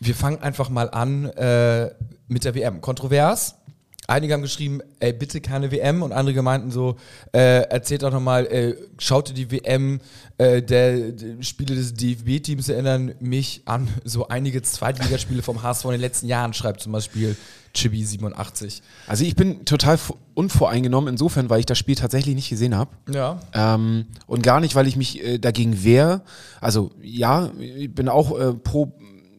wir 0.00 0.14
fangen 0.14 0.42
einfach 0.42 0.68
mal 0.68 0.90
an 0.90 1.26
äh, 1.26 1.90
mit 2.28 2.44
der 2.44 2.54
WM. 2.54 2.80
Kontrovers. 2.80 3.56
Einige 4.06 4.34
haben 4.34 4.42
geschrieben, 4.42 4.80
ey, 5.00 5.12
bitte 5.14 5.40
keine 5.40 5.70
WM 5.70 6.02
und 6.02 6.12
andere 6.12 6.42
meinten 6.42 6.70
so, 6.70 6.96
äh, 7.32 7.62
erzählt 7.62 8.04
auch 8.04 8.12
nochmal, 8.12 8.44
äh, 8.46 8.74
schaut 8.98 9.30
ihr 9.30 9.34
die 9.34 9.50
WM, 9.50 10.00
äh, 10.36 10.60
der, 10.62 11.12
der 11.12 11.42
Spiele 11.42 11.74
des 11.74 11.94
DFB-Teams 11.94 12.68
erinnern 12.68 13.14
mich 13.20 13.62
an 13.64 13.88
so 14.04 14.28
einige 14.28 14.60
Zweitligaspiele 14.60 15.42
vom 15.42 15.62
HSV 15.62 15.86
in 15.86 15.90
den 15.92 16.00
letzten 16.02 16.26
Jahren, 16.26 16.52
schreibt 16.52 16.80
zum 16.82 16.92
Beispiel 16.92 17.34
Chibi87. 17.74 18.82
also 19.06 19.24
ich 19.24 19.34
bin 19.36 19.64
total 19.64 19.96
vo- 19.96 20.16
unvoreingenommen 20.34 21.12
insofern, 21.14 21.50
weil 21.50 21.60
ich 21.60 21.66
das 21.66 21.78
Spiel 21.78 21.94
tatsächlich 21.96 22.34
nicht 22.34 22.48
gesehen 22.50 22.76
habe. 22.76 22.90
Ja. 23.12 23.40
Ähm, 23.52 24.06
und 24.26 24.42
gar 24.42 24.60
nicht, 24.60 24.74
weil 24.74 24.86
ich 24.86 24.96
mich 24.96 25.24
äh, 25.24 25.38
dagegen 25.38 25.82
wehre. 25.82 26.22
Also 26.60 26.90
ja, 27.02 27.50
ich 27.58 27.92
bin 27.94 28.08
auch 28.08 28.38
äh, 28.38 28.52
pro 28.54 28.92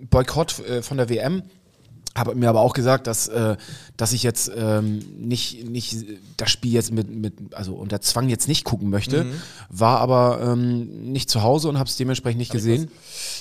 Boykott 0.09 0.59
äh, 0.67 0.81
von 0.81 0.97
der 0.97 1.09
WM. 1.09 1.43
Habe 2.17 2.33
mir 2.35 2.49
aber 2.49 2.61
auch 2.61 2.73
gesagt, 2.73 3.07
dass, 3.07 3.27
äh, 3.27 3.57
dass 3.97 4.13
ich 4.13 4.23
jetzt 4.23 4.49
ähm, 4.55 4.99
nicht, 5.17 5.67
nicht 5.69 5.97
das 6.37 6.49
Spiel 6.49 6.71
jetzt 6.71 6.91
mit, 6.91 7.09
mit, 7.09 7.33
also 7.53 7.73
unter 7.75 7.99
Zwang 7.99 8.29
jetzt 8.29 8.47
nicht 8.47 8.63
gucken 8.63 8.89
möchte, 8.89 9.25
war 9.69 9.99
aber 9.99 10.39
ähm, 10.41 11.11
nicht 11.11 11.29
zu 11.29 11.43
Hause 11.43 11.67
und 11.67 11.77
habe 11.77 11.89
es 11.89 11.97
dementsprechend 11.97 12.39
nicht 12.39 12.51
gesehen. 12.51 12.89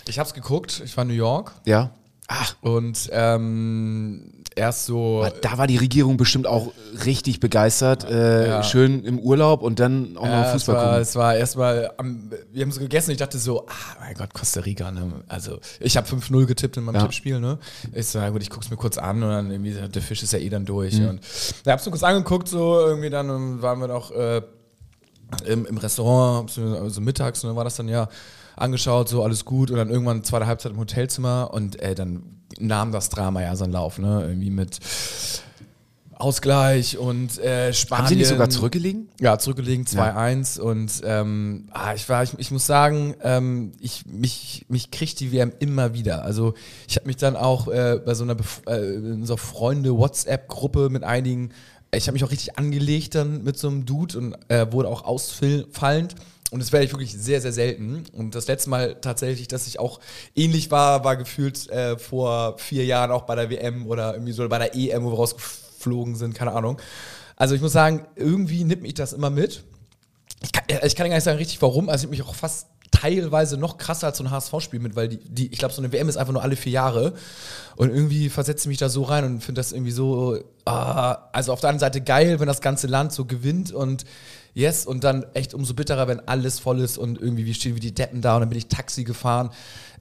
Ich 0.08 0.18
hab's 0.18 0.34
geguckt, 0.34 0.82
ich 0.84 0.96
war 0.96 1.02
in 1.02 1.08
New 1.08 1.14
York 1.14 1.52
Ja. 1.64 1.92
Ach, 2.26 2.56
und 2.62 3.10
ähm, 3.12 4.43
erst 4.56 4.86
so. 4.86 5.22
aber 5.24 5.30
da 5.30 5.58
war 5.58 5.66
die 5.66 5.76
Regierung 5.76 6.16
bestimmt 6.16 6.46
auch 6.46 6.72
richtig 7.04 7.40
begeistert. 7.40 8.04
Äh, 8.08 8.48
Ja. 8.48 8.62
Schön 8.62 9.04
im 9.04 9.18
Urlaub 9.18 9.62
und 9.62 9.80
dann 9.80 10.16
auch 10.16 10.22
noch 10.24 10.30
Ja, 10.30 10.44
Fußball 10.52 10.56
es 10.56 10.68
war, 10.68 10.84
gucken. 10.88 11.02
es 11.02 11.16
war 11.16 11.36
erstmal, 11.36 11.90
am, 11.96 12.30
wir 12.52 12.62
haben 12.62 12.70
so 12.72 12.80
gegessen 12.80 13.10
ich 13.10 13.18
dachte 13.18 13.38
so, 13.38 13.66
ah, 13.66 13.72
mein 14.00 14.14
Gott, 14.14 14.32
Costa 14.34 14.60
Rica, 14.60 14.90
ne? 14.90 15.22
Also, 15.28 15.58
ich 15.80 15.96
habe 15.96 16.06
5-0 16.08 16.46
getippt 16.46 16.76
in 16.76 16.84
meinem 16.84 16.96
Ja. 16.96 17.02
Tippspiel, 17.02 17.40
ne? 17.40 17.58
Ich 17.92 18.06
so, 18.06 18.18
na 18.18 18.30
gut, 18.30 18.42
ich 18.42 18.50
guck's 18.50 18.70
mir 18.70 18.76
kurz 18.76 18.98
an 18.98 19.22
und 19.22 19.28
dann 19.30 19.50
irgendwie, 19.50 19.72
der 19.72 20.02
Fisch 20.02 20.22
ist 20.22 20.32
ja 20.32 20.38
eh 20.38 20.48
dann 20.48 20.64
durch. 20.64 20.98
Mhm. 20.98 21.08
Und 21.08 21.20
ich 21.24 21.54
hab's 21.66 21.84
mir 21.86 21.90
kurz 21.92 22.02
angeguckt, 22.04 22.48
so 22.48 22.78
irgendwie 22.80 23.10
dann 23.10 23.30
und 23.30 23.62
waren 23.62 23.80
wir 23.80 23.88
noch 23.88 24.10
äh, 24.12 24.42
im, 25.46 25.66
im 25.66 25.78
Restaurant, 25.78 26.56
also 26.58 27.00
mittags, 27.00 27.42
und 27.42 27.48
dann 27.50 27.56
war 27.56 27.64
das 27.64 27.76
dann 27.76 27.88
ja 27.88 28.08
angeschaut, 28.56 29.08
so 29.08 29.24
alles 29.24 29.44
gut 29.44 29.70
und 29.72 29.78
dann 29.78 29.90
irgendwann 29.90 30.22
zweite 30.22 30.46
Halbzeit 30.46 30.70
im 30.72 30.78
Hotelzimmer 30.78 31.50
und 31.52 31.80
äh, 31.82 31.94
dann 31.96 32.22
nahm 32.58 32.92
das 32.92 33.08
Drama 33.08 33.42
ja 33.42 33.56
seinen 33.56 33.72
Lauf, 33.72 33.98
ne? 33.98 34.24
Irgendwie 34.26 34.50
mit 34.50 34.80
Ausgleich 36.16 36.96
und 36.96 37.38
äh, 37.38 37.72
Spanien. 37.72 38.04
Haben 38.04 38.08
sie 38.08 38.16
nicht 38.16 38.28
sogar 38.28 38.48
zurückgelegen? 38.48 39.08
Ja, 39.20 39.38
zurückgelegen 39.38 39.84
2-1 39.84 40.58
ja. 40.58 40.64
und 40.64 40.90
ähm, 41.04 41.68
ah, 41.72 41.94
ich 41.94 42.08
war, 42.08 42.22
ich, 42.22 42.32
ich 42.38 42.50
muss 42.50 42.66
sagen, 42.66 43.14
ähm, 43.22 43.72
ich, 43.80 44.06
mich, 44.06 44.64
mich 44.68 44.90
kriegt 44.90 45.20
die 45.20 45.32
WM 45.32 45.52
immer 45.58 45.92
wieder. 45.92 46.24
Also 46.24 46.54
ich 46.88 46.96
habe 46.96 47.06
mich 47.06 47.16
dann 47.16 47.36
auch 47.36 47.68
äh, 47.68 48.00
bei 48.04 48.14
so 48.14 48.24
einer, 48.24 48.34
Bef 48.34 48.62
äh, 48.66 48.94
in 48.94 49.20
unserer 49.20 49.38
Freunde-WhatsApp-Gruppe 49.38 50.88
mit 50.88 51.04
einigen, 51.04 51.50
ich 51.94 52.06
habe 52.06 52.14
mich 52.14 52.24
auch 52.24 52.30
richtig 52.30 52.58
angelegt 52.58 53.14
dann 53.14 53.44
mit 53.44 53.58
so 53.58 53.68
einem 53.68 53.84
Dude 53.84 54.18
und 54.18 54.36
äh, 54.48 54.70
wurde 54.72 54.88
auch 54.88 55.04
ausfallend. 55.04 56.14
Und 56.54 56.60
das 56.60 56.70
werde 56.70 56.86
ich 56.86 56.92
wirklich 56.92 57.12
sehr, 57.12 57.40
sehr 57.40 57.52
selten. 57.52 58.04
Und 58.12 58.36
das 58.36 58.46
letzte 58.46 58.70
Mal 58.70 58.94
tatsächlich, 59.00 59.48
dass 59.48 59.66
ich 59.66 59.80
auch 59.80 59.98
ähnlich 60.36 60.70
war, 60.70 61.02
war 61.02 61.16
gefühlt 61.16 61.68
äh, 61.68 61.98
vor 61.98 62.58
vier 62.58 62.84
Jahren 62.84 63.10
auch 63.10 63.22
bei 63.22 63.34
der 63.34 63.50
WM 63.50 63.88
oder 63.88 64.12
irgendwie 64.12 64.30
so 64.30 64.48
bei 64.48 64.58
der 64.58 64.76
EM, 64.76 65.02
wo 65.02 65.10
wir 65.10 65.16
rausgeflogen 65.16 66.14
sind, 66.14 66.36
keine 66.36 66.52
Ahnung. 66.52 66.80
Also 67.34 67.56
ich 67.56 67.60
muss 67.60 67.72
sagen, 67.72 68.06
irgendwie 68.14 68.62
nimmt 68.62 68.82
mich 68.82 68.94
das 68.94 69.12
immer 69.12 69.30
mit. 69.30 69.64
Ich 70.44 70.52
kann, 70.52 70.62
äh, 70.68 70.86
ich 70.86 70.94
kann 70.94 71.08
gar 71.08 71.16
nicht 71.16 71.24
sagen 71.24 71.38
richtig 71.38 71.60
warum, 71.60 71.88
also 71.88 72.04
ich 72.04 72.10
mich 72.12 72.22
auch 72.22 72.36
fast 72.36 72.68
teilweise 72.92 73.56
noch 73.56 73.76
krasser 73.76 74.06
als 74.06 74.18
so 74.18 74.24
ein 74.24 74.30
HSV-Spiel 74.30 74.78
mit, 74.78 74.94
weil 74.94 75.08
die, 75.08 75.18
die 75.18 75.52
ich 75.52 75.58
glaube, 75.58 75.74
so 75.74 75.82
eine 75.82 75.90
WM 75.90 76.08
ist 76.08 76.16
einfach 76.16 76.32
nur 76.32 76.42
alle 76.44 76.54
vier 76.54 76.70
Jahre. 76.70 77.14
Und 77.74 77.90
irgendwie 77.90 78.28
versetze 78.28 78.62
ich 78.62 78.68
mich 78.68 78.78
da 78.78 78.88
so 78.88 79.02
rein 79.02 79.24
und 79.24 79.40
finde 79.42 79.58
das 79.58 79.72
irgendwie 79.72 79.90
so, 79.90 80.38
ah, 80.66 81.18
also 81.32 81.52
auf 81.52 81.60
der 81.60 81.70
anderen 81.70 81.80
Seite 81.80 82.00
geil, 82.00 82.38
wenn 82.38 82.46
das 82.46 82.60
ganze 82.60 82.86
Land 82.86 83.12
so 83.12 83.24
gewinnt 83.24 83.72
und 83.72 84.04
yes, 84.54 84.86
und 84.86 85.04
dann 85.04 85.26
echt 85.34 85.54
umso 85.54 85.74
bitterer, 85.74 86.08
wenn 86.08 86.20
alles 86.26 86.58
voll 86.58 86.80
ist 86.80 86.96
und 86.96 87.20
irgendwie, 87.20 87.44
wir 87.44 87.54
stehen 87.54 87.76
wie 87.76 87.80
die 87.80 87.94
Deppen 87.94 88.22
da 88.22 88.36
und 88.36 88.40
dann 88.40 88.48
bin 88.48 88.58
ich 88.58 88.68
Taxi 88.68 89.04
gefahren, 89.04 89.50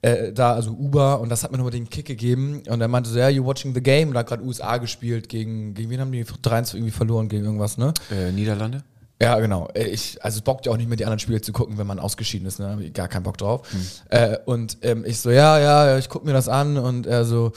äh, 0.01 0.31
da, 0.33 0.53
also 0.53 0.72
Uber, 0.72 1.19
und 1.19 1.29
das 1.29 1.43
hat 1.43 1.51
mir 1.51 1.57
nochmal 1.57 1.72
den 1.72 1.89
Kick 1.89 2.05
gegeben. 2.05 2.62
Und 2.67 2.81
er 2.81 2.88
meinte 2.88 3.10
so, 3.10 3.17
ja, 3.17 3.27
you're 3.27 3.45
watching 3.45 3.74
the 3.74 3.81
game, 3.81 4.10
und 4.10 4.13
da 4.15 4.19
hat 4.19 4.27
gerade 4.27 4.43
USA 4.43 4.77
gespielt, 4.77 5.29
gegen, 5.29 5.74
gegen 5.74 5.89
wen 5.89 6.00
haben 6.00 6.12
die 6.12 6.24
3 6.24 6.60
irgendwie 6.74 6.91
verloren, 6.91 7.29
gegen 7.29 7.45
irgendwas, 7.45 7.77
ne? 7.77 7.93
Äh, 8.12 8.31
Niederlande? 8.31 8.83
Ja, 9.22 9.39
genau. 9.39 9.69
Äh, 9.74 9.86
ich, 9.86 10.22
also 10.22 10.38
es 10.38 10.41
bockt 10.41 10.65
ja 10.65 10.74
auch 10.74 10.77
nicht 10.77 10.89
mehr 10.89 10.98
die 10.98 11.05
anderen 11.05 11.19
Spiele 11.19 11.39
zu 11.39 11.53
gucken, 11.53 11.77
wenn 11.77 11.88
man 11.88 12.00
ausgeschieden 12.00 12.48
ist, 12.48 12.60
ne? 12.60 12.91
Gar 12.93 13.07
keinen 13.07 13.24
Bock 13.24 13.38
drauf. 13.38 13.72
Hm. 13.72 13.81
Äh, 14.10 14.38
und 14.45 14.77
ähm, 14.81 15.05
ich 15.05 15.19
so, 15.19 15.31
ja, 15.31 15.60
ja, 15.60 15.98
ich 15.98 16.10
guck 16.10 16.25
mir 16.25 16.33
das 16.33 16.50
an 16.50 16.77
und 16.77 17.07
er 17.07 17.24
so, 17.24 17.53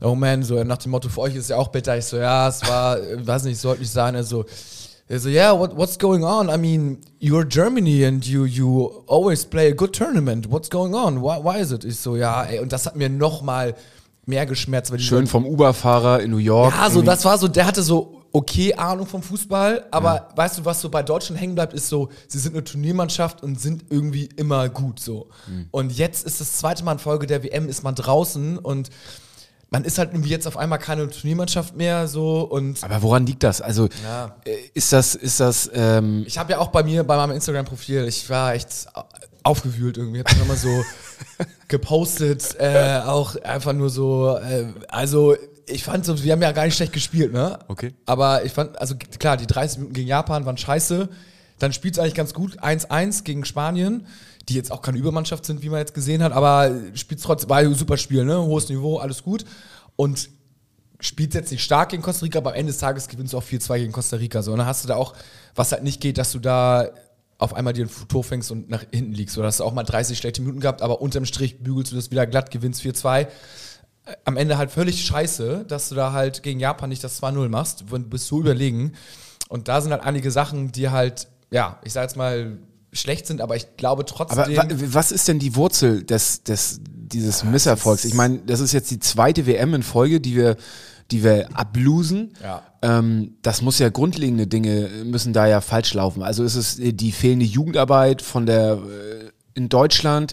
oh 0.00 0.14
man, 0.14 0.44
so 0.44 0.62
nach 0.62 0.78
dem 0.78 0.92
Motto, 0.92 1.08
für 1.08 1.22
euch 1.22 1.34
ist 1.34 1.44
es 1.44 1.48
ja 1.48 1.56
auch 1.56 1.68
bitter. 1.68 1.98
Ich 1.98 2.04
so, 2.04 2.16
ja, 2.16 2.48
es 2.48 2.62
war, 2.68 3.00
äh, 3.00 3.26
weiß 3.26 3.42
nicht, 3.44 3.58
sollte 3.58 3.80
nicht 3.80 3.90
sein. 3.90 4.14
Er 4.14 4.22
so, 4.22 4.44
er 5.08 5.20
so, 5.20 5.28
yeah, 5.28 5.58
what, 5.58 5.76
what's 5.76 5.98
going 5.98 6.22
on? 6.22 6.50
I 6.50 6.56
mean, 6.56 6.98
you're 7.18 7.44
Germany 7.48 8.04
and 8.04 8.24
you, 8.26 8.44
you 8.44 9.02
always 9.06 9.44
play 9.44 9.68
a 9.68 9.74
good 9.74 9.92
tournament. 9.92 10.50
What's 10.50 10.68
going 10.68 10.94
on? 10.94 11.22
Why, 11.22 11.38
why 11.38 11.60
is 11.60 11.72
it? 11.72 11.84
Ich 11.84 11.98
so, 11.98 12.16
ja, 12.16 12.44
ey, 12.44 12.60
und 12.60 12.72
das 12.72 12.86
hat 12.86 12.96
mir 12.96 13.08
noch 13.08 13.42
mal 13.42 13.74
mehr 14.26 14.44
geschmerzt. 14.44 14.90
Weil 14.92 15.00
Schön 15.00 15.26
vom 15.26 15.46
Uber-Fahrer 15.46 16.20
in 16.20 16.30
New 16.30 16.36
York. 16.36 16.74
Ja, 16.74 16.90
so, 16.90 17.00
das 17.00 17.24
war 17.24 17.38
so, 17.38 17.48
der 17.48 17.66
hatte 17.66 17.82
so 17.82 18.18
okay 18.32 18.74
Ahnung 18.74 19.06
vom 19.06 19.22
Fußball, 19.22 19.86
aber 19.90 20.14
ja. 20.14 20.28
weißt 20.36 20.58
du, 20.58 20.64
was 20.64 20.80
so 20.82 20.90
bei 20.90 21.02
Deutschland 21.02 21.40
hängen 21.40 21.54
bleibt, 21.54 21.72
ist 21.72 21.88
so, 21.88 22.10
sie 22.26 22.38
sind 22.38 22.54
eine 22.54 22.62
Turniermannschaft 22.62 23.42
und 23.42 23.58
sind 23.58 23.86
irgendwie 23.90 24.28
immer 24.36 24.68
gut 24.68 25.00
so. 25.00 25.28
Mhm. 25.46 25.66
Und 25.70 25.92
jetzt 25.96 26.26
ist 26.26 26.40
das 26.40 26.52
zweite 26.58 26.84
Mal 26.84 26.92
in 26.92 26.98
Folge 26.98 27.26
der 27.26 27.42
WM, 27.42 27.68
ist 27.68 27.82
man 27.82 27.94
draußen 27.94 28.58
und 28.58 28.90
man 29.70 29.84
ist 29.84 29.98
halt 29.98 30.12
irgendwie 30.12 30.30
jetzt 30.30 30.46
auf 30.46 30.56
einmal 30.56 30.78
keine 30.78 31.08
Turniermannschaft 31.08 31.76
mehr 31.76 32.08
so 32.08 32.40
und. 32.40 32.82
Aber 32.82 33.02
woran 33.02 33.26
liegt 33.26 33.42
das? 33.42 33.60
Also 33.60 33.88
ja. 34.02 34.36
Äh, 34.44 34.56
ist 34.74 34.92
das, 34.92 35.14
ist 35.14 35.40
das. 35.40 35.70
Ähm 35.74 36.24
ich 36.26 36.38
habe 36.38 36.52
ja 36.52 36.58
auch 36.58 36.68
bei 36.68 36.82
mir, 36.82 37.04
bei 37.04 37.16
meinem 37.16 37.32
Instagram-Profil, 37.32 38.06
ich 38.08 38.28
war 38.30 38.54
echt 38.54 38.86
aufgewühlt 39.42 39.98
irgendwie. 39.98 40.20
Hab 40.20 40.42
immer 40.42 40.56
so 40.56 40.84
gepostet, 41.68 42.56
äh, 42.58 43.00
auch 43.04 43.36
einfach 43.36 43.72
nur 43.74 43.90
so, 43.90 44.38
äh, 44.38 44.66
also 44.88 45.36
ich 45.66 45.84
fand 45.84 46.06
so, 46.06 46.22
wir 46.22 46.32
haben 46.32 46.42
ja 46.42 46.52
gar 46.52 46.64
nicht 46.64 46.76
schlecht 46.76 46.94
gespielt, 46.94 47.32
ne? 47.32 47.58
Okay. 47.68 47.92
Aber 48.06 48.44
ich 48.44 48.52
fand, 48.52 48.78
also 48.80 48.94
klar, 49.18 49.36
die 49.36 49.46
30 49.46 49.78
Minuten 49.78 49.94
gegen 49.94 50.08
Japan 50.08 50.46
waren 50.46 50.56
scheiße. 50.56 51.10
Dann 51.58 51.72
spielt 51.72 51.94
es 51.94 51.98
eigentlich 51.98 52.14
ganz 52.14 52.32
gut. 52.32 52.62
1-1 52.62 53.24
gegen 53.24 53.44
Spanien 53.44 54.06
die 54.48 54.54
jetzt 54.54 54.72
auch 54.72 54.82
keine 54.82 54.98
Übermannschaft 54.98 55.44
sind, 55.44 55.62
wie 55.62 55.68
man 55.68 55.80
jetzt 55.80 55.94
gesehen 55.94 56.22
hat, 56.22 56.32
aber 56.32 56.70
spielt 56.94 57.22
trotzdem, 57.22 57.50
war 57.50 57.58
ein 57.58 57.74
super 57.74 57.96
Spiel, 57.96 58.24
ne? 58.24 58.40
Hohes 58.42 58.68
Niveau, 58.68 58.96
alles 58.96 59.22
gut. 59.22 59.44
Und 59.96 60.30
spielt 61.00 61.34
jetzt 61.34 61.50
nicht 61.50 61.62
stark 61.62 61.90
gegen 61.90 62.02
Costa 62.02 62.24
Rica, 62.24 62.38
aber 62.38 62.50
am 62.50 62.56
Ende 62.56 62.72
des 62.72 62.80
Tages 62.80 63.08
gewinnst 63.08 63.32
du 63.32 63.38
auch 63.38 63.44
4-2 63.44 63.78
gegen 63.78 63.92
Costa 63.92 64.16
Rica. 64.16 64.42
So. 64.42 64.52
Und 64.52 64.58
dann 64.58 64.66
hast 64.66 64.84
du 64.84 64.88
da 64.88 64.96
auch, 64.96 65.14
was 65.54 65.72
halt 65.72 65.82
nicht 65.84 66.00
geht, 66.00 66.18
dass 66.18 66.32
du 66.32 66.38
da 66.38 66.88
auf 67.38 67.54
einmal 67.54 67.72
dir 67.72 67.86
ein 67.86 67.90
Tor 68.08 68.24
fängst 68.24 68.50
und 68.50 68.68
nach 68.68 68.84
hinten 68.90 69.12
liegst. 69.12 69.38
Oder 69.38 69.46
hast 69.46 69.60
du 69.60 69.64
auch 69.64 69.72
mal 69.72 69.84
30 69.84 70.18
schlechte 70.18 70.40
Minuten 70.40 70.60
gehabt, 70.60 70.82
aber 70.82 71.00
unterm 71.00 71.24
Strich 71.24 71.62
bügelst 71.62 71.92
du 71.92 71.96
das 71.96 72.10
wieder 72.10 72.26
glatt, 72.26 72.50
gewinnst 72.50 72.82
4-2. 72.82 73.28
Am 74.24 74.36
Ende 74.36 74.58
halt 74.58 74.70
völlig 74.72 75.04
scheiße, 75.04 75.66
dass 75.68 75.88
du 75.88 75.94
da 75.94 76.12
halt 76.12 76.42
gegen 76.42 76.58
Japan 76.58 76.88
nicht 76.88 77.04
das 77.04 77.22
2-0 77.22 77.48
machst. 77.48 77.84
Du 77.88 77.98
bist 77.98 78.26
so 78.26 78.40
überlegen. 78.40 78.94
Und 79.48 79.68
da 79.68 79.80
sind 79.80 79.92
halt 79.92 80.02
einige 80.02 80.30
Sachen, 80.30 80.72
die 80.72 80.90
halt, 80.90 81.28
ja, 81.50 81.78
ich 81.84 81.92
sag 81.92 82.02
jetzt 82.02 82.16
mal, 82.16 82.58
schlecht 82.92 83.26
sind, 83.26 83.40
aber 83.40 83.56
ich 83.56 83.76
glaube 83.76 84.04
trotzdem. 84.04 84.38
Aber 84.38 84.68
was 84.92 85.12
ist 85.12 85.28
denn 85.28 85.38
die 85.38 85.56
Wurzel 85.56 86.02
des, 86.04 86.42
des, 86.42 86.80
dieses 86.86 87.42
ja, 87.42 87.48
Misserfolgs? 87.48 88.04
Ich 88.04 88.14
meine, 88.14 88.38
das 88.38 88.60
ist 88.60 88.72
jetzt 88.72 88.90
die 88.90 88.98
zweite 88.98 89.46
WM 89.46 89.74
in 89.74 89.82
Folge, 89.82 90.20
die 90.20 90.36
wir, 90.36 90.56
die 91.10 91.22
wir 91.22 91.48
ablosen. 91.56 92.32
Ja. 92.42 92.62
Ähm, 92.82 93.36
das 93.42 93.62
muss 93.62 93.78
ja 93.78 93.88
grundlegende 93.88 94.46
Dinge 94.46 94.88
müssen 95.04 95.32
da 95.32 95.46
ja 95.46 95.60
falsch 95.60 95.94
laufen. 95.94 96.22
Also 96.22 96.44
ist 96.44 96.54
es 96.54 96.76
die 96.78 97.12
fehlende 97.12 97.46
Jugendarbeit 97.46 98.22
von 98.22 98.46
der 98.46 98.72
äh, 98.72 99.30
in 99.54 99.68
Deutschland? 99.68 100.32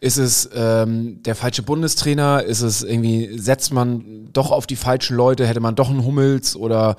Ist 0.00 0.18
es 0.18 0.48
ähm, 0.54 1.22
der 1.24 1.34
falsche 1.34 1.62
Bundestrainer? 1.62 2.44
Ist 2.44 2.60
es 2.60 2.84
irgendwie, 2.84 3.36
setzt 3.38 3.72
man 3.72 4.28
doch 4.32 4.52
auf 4.52 4.66
die 4.66 4.76
falschen 4.76 5.16
Leute? 5.16 5.46
Hätte 5.46 5.60
man 5.60 5.74
doch 5.74 5.90
einen 5.90 6.04
Hummels 6.04 6.54
oder 6.54 6.96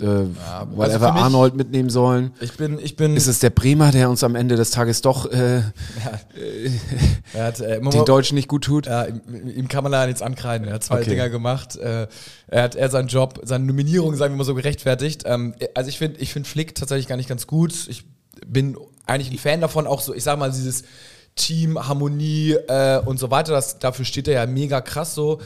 äh, 0.00 0.24
ja, 0.24 0.66
whatever 0.70 1.12
also 1.12 1.24
Arnold 1.24 1.54
mitnehmen 1.54 1.90
sollen. 1.90 2.32
Ich 2.40 2.56
bin, 2.56 2.78
ich 2.78 2.96
bin. 2.96 3.16
Ist 3.16 3.26
es 3.26 3.38
der 3.38 3.50
Bremer, 3.50 3.90
der 3.92 4.10
uns 4.10 4.24
am 4.24 4.34
Ende 4.34 4.56
des 4.56 4.70
Tages 4.70 5.00
doch 5.00 5.30
äh, 5.30 5.58
ja. 5.58 5.62
äh, 7.34 7.40
hat, 7.40 7.60
äh, 7.60 7.80
den 7.80 8.04
Deutschen 8.04 8.34
nicht 8.34 8.48
gut 8.48 8.64
tut? 8.64 8.86
Ja, 8.86 9.04
ihm, 9.04 9.20
ihm, 9.54 9.68
kann 9.68 9.82
man 9.82 9.92
da 9.92 10.06
nichts 10.06 10.22
ankreiden. 10.22 10.66
Er 10.68 10.74
hat 10.74 10.84
zwei 10.84 11.00
okay. 11.00 11.10
Dinger 11.10 11.28
gemacht. 11.28 11.76
Äh, 11.76 12.06
er 12.48 12.62
hat 12.62 12.74
er 12.74 12.90
seinen 12.90 13.08
Job, 13.08 13.40
seine 13.44 13.64
Nominierung, 13.64 14.16
sagen 14.16 14.34
wir 14.34 14.38
mal 14.38 14.44
so, 14.44 14.54
gerechtfertigt. 14.54 15.22
Ähm, 15.26 15.54
also 15.74 15.88
ich 15.88 15.98
finde, 15.98 16.20
ich 16.20 16.32
finde 16.32 16.48
Flick 16.48 16.74
tatsächlich 16.74 17.06
gar 17.06 17.16
nicht 17.16 17.28
ganz 17.28 17.46
gut. 17.46 17.72
Ich 17.88 18.04
bin 18.46 18.76
eigentlich 19.06 19.30
ein 19.30 19.38
Fan 19.38 19.60
davon, 19.60 19.86
auch 19.86 20.00
so, 20.00 20.14
ich 20.14 20.24
sag 20.24 20.38
mal, 20.38 20.50
dieses 20.50 20.84
Team, 21.36 21.78
Harmonie 21.78 22.52
äh, 22.68 22.98
und 22.98 23.18
so 23.18 23.30
weiter. 23.30 23.52
Das, 23.52 23.78
dafür 23.78 24.04
steht 24.04 24.28
er 24.28 24.34
ja 24.34 24.46
mega 24.46 24.80
krass 24.80 25.14
so. 25.14 25.40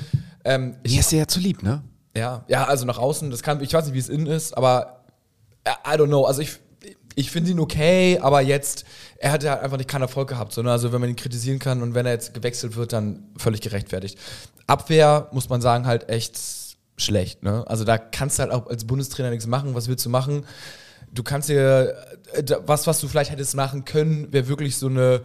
Ähm, 0.44 0.76
Mir 0.86 1.00
ist 1.00 1.12
er 1.12 1.20
ja 1.20 1.28
zu 1.28 1.40
lieb, 1.40 1.62
ne? 1.62 1.82
Ja, 2.16 2.44
ja, 2.48 2.64
also 2.64 2.84
nach 2.86 2.98
außen, 2.98 3.30
das 3.30 3.42
kann, 3.42 3.60
ich 3.60 3.72
weiß 3.72 3.86
nicht, 3.86 3.94
wie 3.94 3.98
es 3.98 4.08
innen 4.08 4.26
ist, 4.26 4.56
aber 4.56 5.04
I 5.66 5.96
don't 5.96 6.06
know. 6.06 6.24
Also 6.24 6.42
ich, 6.42 6.58
ich 7.14 7.30
finde 7.30 7.50
ihn 7.50 7.60
okay, 7.60 8.18
aber 8.20 8.40
jetzt, 8.40 8.84
er 9.18 9.32
hat 9.32 9.42
ja 9.42 9.60
einfach 9.60 9.76
nicht 9.76 9.88
keinen 9.88 10.02
Erfolg 10.02 10.28
gehabt. 10.28 10.52
Sondern 10.52 10.72
also 10.72 10.92
wenn 10.92 11.00
man 11.00 11.10
ihn 11.10 11.16
kritisieren 11.16 11.58
kann 11.58 11.82
und 11.82 11.94
wenn 11.94 12.06
er 12.06 12.12
jetzt 12.12 12.34
gewechselt 12.34 12.76
wird, 12.76 12.92
dann 12.92 13.30
völlig 13.36 13.60
gerechtfertigt. 13.60 14.18
Abwehr 14.66 15.28
muss 15.32 15.48
man 15.48 15.60
sagen, 15.60 15.86
halt 15.86 16.08
echt 16.08 16.38
schlecht. 16.96 17.42
Ne? 17.42 17.64
Also 17.66 17.84
da 17.84 17.98
kannst 17.98 18.38
du 18.38 18.42
halt 18.42 18.52
auch 18.52 18.66
als 18.66 18.86
Bundestrainer 18.86 19.30
nichts 19.30 19.46
machen. 19.46 19.74
Was 19.74 19.88
willst 19.88 20.04
du 20.04 20.10
machen? 20.10 20.44
Du 21.12 21.22
kannst 21.22 21.48
dir, 21.48 21.96
äh, 22.32 22.42
was, 22.66 22.86
was 22.86 23.00
du 23.00 23.08
vielleicht 23.08 23.30
hättest 23.30 23.54
machen 23.54 23.84
können, 23.84 24.32
wäre 24.32 24.48
wirklich 24.48 24.76
so 24.76 24.88
eine 24.88 25.22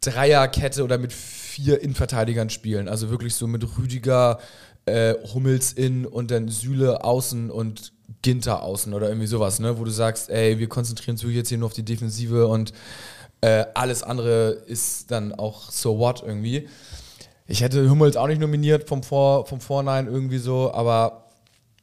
Dreierkette 0.00 0.84
oder 0.84 0.98
mit 0.98 1.12
vier 1.58 1.82
Innenverteidigern 1.82 2.50
spielen. 2.50 2.88
Also 2.88 3.10
wirklich 3.10 3.34
so 3.34 3.48
mit 3.48 3.66
Rüdiger, 3.76 4.38
äh, 4.86 5.14
Hummels 5.34 5.72
in 5.72 6.06
und 6.06 6.30
dann 6.30 6.46
Süle 6.48 7.02
außen 7.02 7.50
und 7.50 7.92
Ginter 8.22 8.62
außen 8.62 8.94
oder 8.94 9.08
irgendwie 9.08 9.26
sowas, 9.26 9.58
ne? 9.58 9.76
Wo 9.76 9.84
du 9.84 9.90
sagst, 9.90 10.30
ey, 10.30 10.60
wir 10.60 10.68
konzentrieren 10.68 11.16
uns 11.16 11.34
jetzt 11.34 11.48
hier 11.48 11.58
nur 11.58 11.66
auf 11.66 11.72
die 11.72 11.84
Defensive 11.84 12.46
und 12.46 12.72
äh, 13.40 13.64
alles 13.74 14.04
andere 14.04 14.50
ist 14.66 15.10
dann 15.10 15.34
auch 15.34 15.70
so 15.72 15.98
what 15.98 16.22
irgendwie. 16.24 16.68
Ich 17.48 17.60
hätte 17.60 17.90
Hummels 17.90 18.16
auch 18.16 18.28
nicht 18.28 18.40
nominiert 18.40 18.88
vom, 18.88 19.02
Vor, 19.02 19.46
vom 19.46 19.60
Vornein 19.60 20.06
irgendwie 20.06 20.38
so, 20.38 20.72
aber 20.72 21.24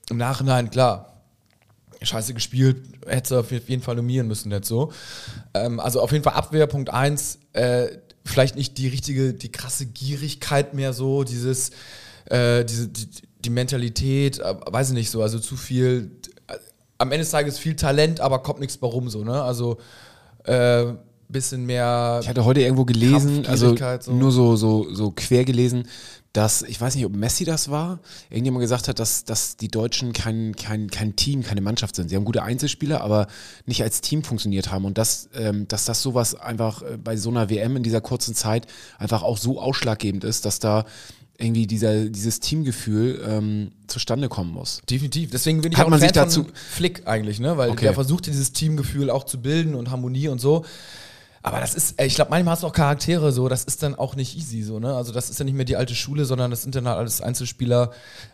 im 0.09 0.17
Nachhinein, 0.17 0.69
klar, 0.69 1.21
scheiße 2.01 2.33
gespielt, 2.33 2.77
hätte 3.07 3.39
auf 3.39 3.51
jeden 3.51 3.81
Fall 3.81 3.95
nominieren 3.95 4.27
müssen, 4.27 4.49
nicht 4.49 4.65
so. 4.65 4.93
Ähm, 5.53 5.81
also 5.81 6.01
auf 6.01 6.11
jeden 6.13 6.23
Fall 6.23 6.33
Abwehr, 6.33 6.67
Punkt 6.67 6.89
1, 6.89 7.39
äh, 7.53 7.87
vielleicht 8.25 8.55
nicht 8.55 8.77
die 8.77 8.87
richtige, 8.87 9.33
die 9.33 9.51
krasse 9.51 9.85
Gierigkeit 9.85 10.73
mehr 10.73 10.91
so, 10.93 11.23
dieses 11.23 11.71
äh, 12.25 12.65
diese, 12.65 12.87
die, 12.87 13.07
die, 13.39 13.49
Mentalität, 13.49 14.39
äh, 14.39 14.55
weiß 14.65 14.89
ich 14.89 14.95
nicht 14.95 15.11
so, 15.11 15.21
also 15.21 15.39
zu 15.39 15.55
viel, 15.55 16.11
äh, 16.47 16.53
am 16.97 17.11
Ende 17.11 17.19
des 17.19 17.29
Tages 17.29 17.59
viel 17.59 17.75
Talent, 17.75 18.19
aber 18.19 18.39
kommt 18.39 18.59
nichts 18.59 18.77
bei 18.77 18.87
rum 18.87 19.09
so, 19.09 19.23
ne? 19.23 19.43
Also 19.43 19.77
äh, 20.45 20.85
bisschen 21.27 21.65
mehr. 21.65 22.19
Ich 22.21 22.29
hatte 22.29 22.45
heute 22.45 22.61
irgendwo 22.61 22.85
gelesen, 22.85 23.45
also 23.45 23.75
so. 23.99 24.11
nur 24.11 24.31
so, 24.31 24.55
so, 24.55 24.93
so 24.93 25.11
quer 25.11 25.43
gelesen, 25.43 25.87
dass, 26.35 26.61
ich 26.63 26.79
weiß 26.81 26.95
nicht, 26.95 27.05
ob 27.05 27.15
Messi 27.15 27.45
das 27.45 27.69
war, 27.69 27.99
irgendjemand 28.29 28.61
gesagt 28.61 28.87
hat, 28.87 28.99
dass, 28.99 29.23
dass 29.23 29.55
die 29.57 29.69
Deutschen 29.69 30.11
kein, 30.11 30.55
kein, 30.55 30.89
kein 30.89 31.15
Team, 31.15 31.43
keine 31.43 31.61
Mannschaft 31.61 31.95
sind. 31.95 32.09
Sie 32.09 32.15
haben 32.15 32.25
gute 32.25 32.43
Einzelspieler, 32.43 33.01
aber 33.01 33.27
nicht 33.65 33.81
als 33.83 34.01
Team 34.01 34.23
funktioniert 34.23 34.71
haben. 34.71 34.83
Und 34.85 34.97
das, 34.97 35.29
ähm, 35.35 35.67
dass 35.67 35.85
das 35.85 36.01
sowas 36.01 36.35
einfach 36.35 36.83
bei 37.03 37.15
so 37.15 37.29
einer 37.29 37.49
WM 37.49 37.77
in 37.77 37.83
dieser 37.83 38.01
kurzen 38.01 38.35
Zeit 38.35 38.67
einfach 38.97 39.23
auch 39.23 39.37
so 39.37 39.61
ausschlaggebend 39.61 40.23
ist, 40.23 40.45
dass 40.45 40.59
da 40.59 40.85
irgendwie 41.37 41.67
dieser, 41.67 42.05
dieses 42.05 42.39
Teamgefühl 42.39 43.21
ähm, 43.27 43.71
zustande 43.87 44.29
kommen 44.29 44.51
muss. 44.53 44.81
Definitiv. 44.89 45.31
Deswegen 45.31 45.61
bin 45.61 45.71
ich 45.73 45.77
Hat 45.77 45.85
auch 45.85 45.89
man 45.89 46.01
ein 46.01 46.13
Fan 46.13 46.29
sich 46.29 46.43
dazu- 46.43 46.51
Flick 46.71 47.07
eigentlich, 47.07 47.39
ne? 47.39 47.57
Weil 47.57 47.71
Okay. 47.71 47.85
der 47.85 47.93
versucht 47.93 48.25
dieses 48.25 48.53
Teamgefühl 48.53 49.09
auch 49.09 49.25
zu 49.25 49.41
bilden 49.41 49.75
und 49.75 49.89
Harmonie 49.91 50.29
und 50.29 50.39
so. 50.39 50.63
Aber 51.45 51.59
das 51.59 51.75
ist, 51.75 51.93
ey, 51.99 52.07
ich 52.07 52.15
glaube, 52.15 52.31
manchmal 52.31 52.53
hast 52.53 52.63
du 52.63 52.67
auch 52.67 52.73
Charaktere 52.73 53.31
so, 53.31 53.47
das 53.47 53.65
ist 53.65 53.83
dann 53.83 53.93
auch 53.93 54.15
nicht 54.15 54.35
easy 54.35 54.63
so, 54.63 54.79
ne? 54.79 54.95
Also 54.95 55.13
das 55.13 55.29
ist 55.29 55.37
ja 55.37 55.45
nicht 55.45 55.53
mehr 55.53 55.63
die 55.63 55.75
alte 55.75 55.93
Schule, 55.93 56.25
sondern 56.25 56.49
das 56.49 56.63
sind 56.63 56.73
dann 56.73 56.87
halt 56.87 56.97
alles 56.97 57.21
Einzelspieler. 57.21 57.91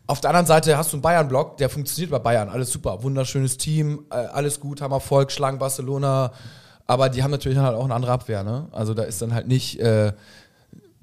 Auf 0.08 0.22
der 0.22 0.30
anderen 0.30 0.46
Seite 0.46 0.78
hast 0.78 0.94
du 0.94 0.96
einen 0.96 1.02
Bayern-Block, 1.02 1.58
der 1.58 1.68
funktioniert 1.68 2.10
bei 2.10 2.20
Bayern, 2.20 2.48
alles 2.48 2.72
super, 2.72 3.04
wunderschönes 3.04 3.58
Team, 3.58 4.06
äh, 4.12 4.16
alles 4.16 4.62
gut, 4.62 4.80
haben 4.80 4.94
Erfolg, 4.94 5.34
schlagen 5.34 5.60
Barcelona, 5.60 6.32
aber 6.88 7.10
die 7.10 7.22
haben 7.22 7.32
natürlich 7.32 7.58
halt 7.58 7.76
auch 7.76 7.84
eine 7.84 7.96
andere 7.96 8.14
Abwehr, 8.14 8.44
ne? 8.44 8.70
Also 8.72 8.94
da 8.94 9.04
ist 9.04 9.22
dann 9.22 9.34
halt 9.34 9.50
nicht 9.50 9.78
äh, 9.82 10.14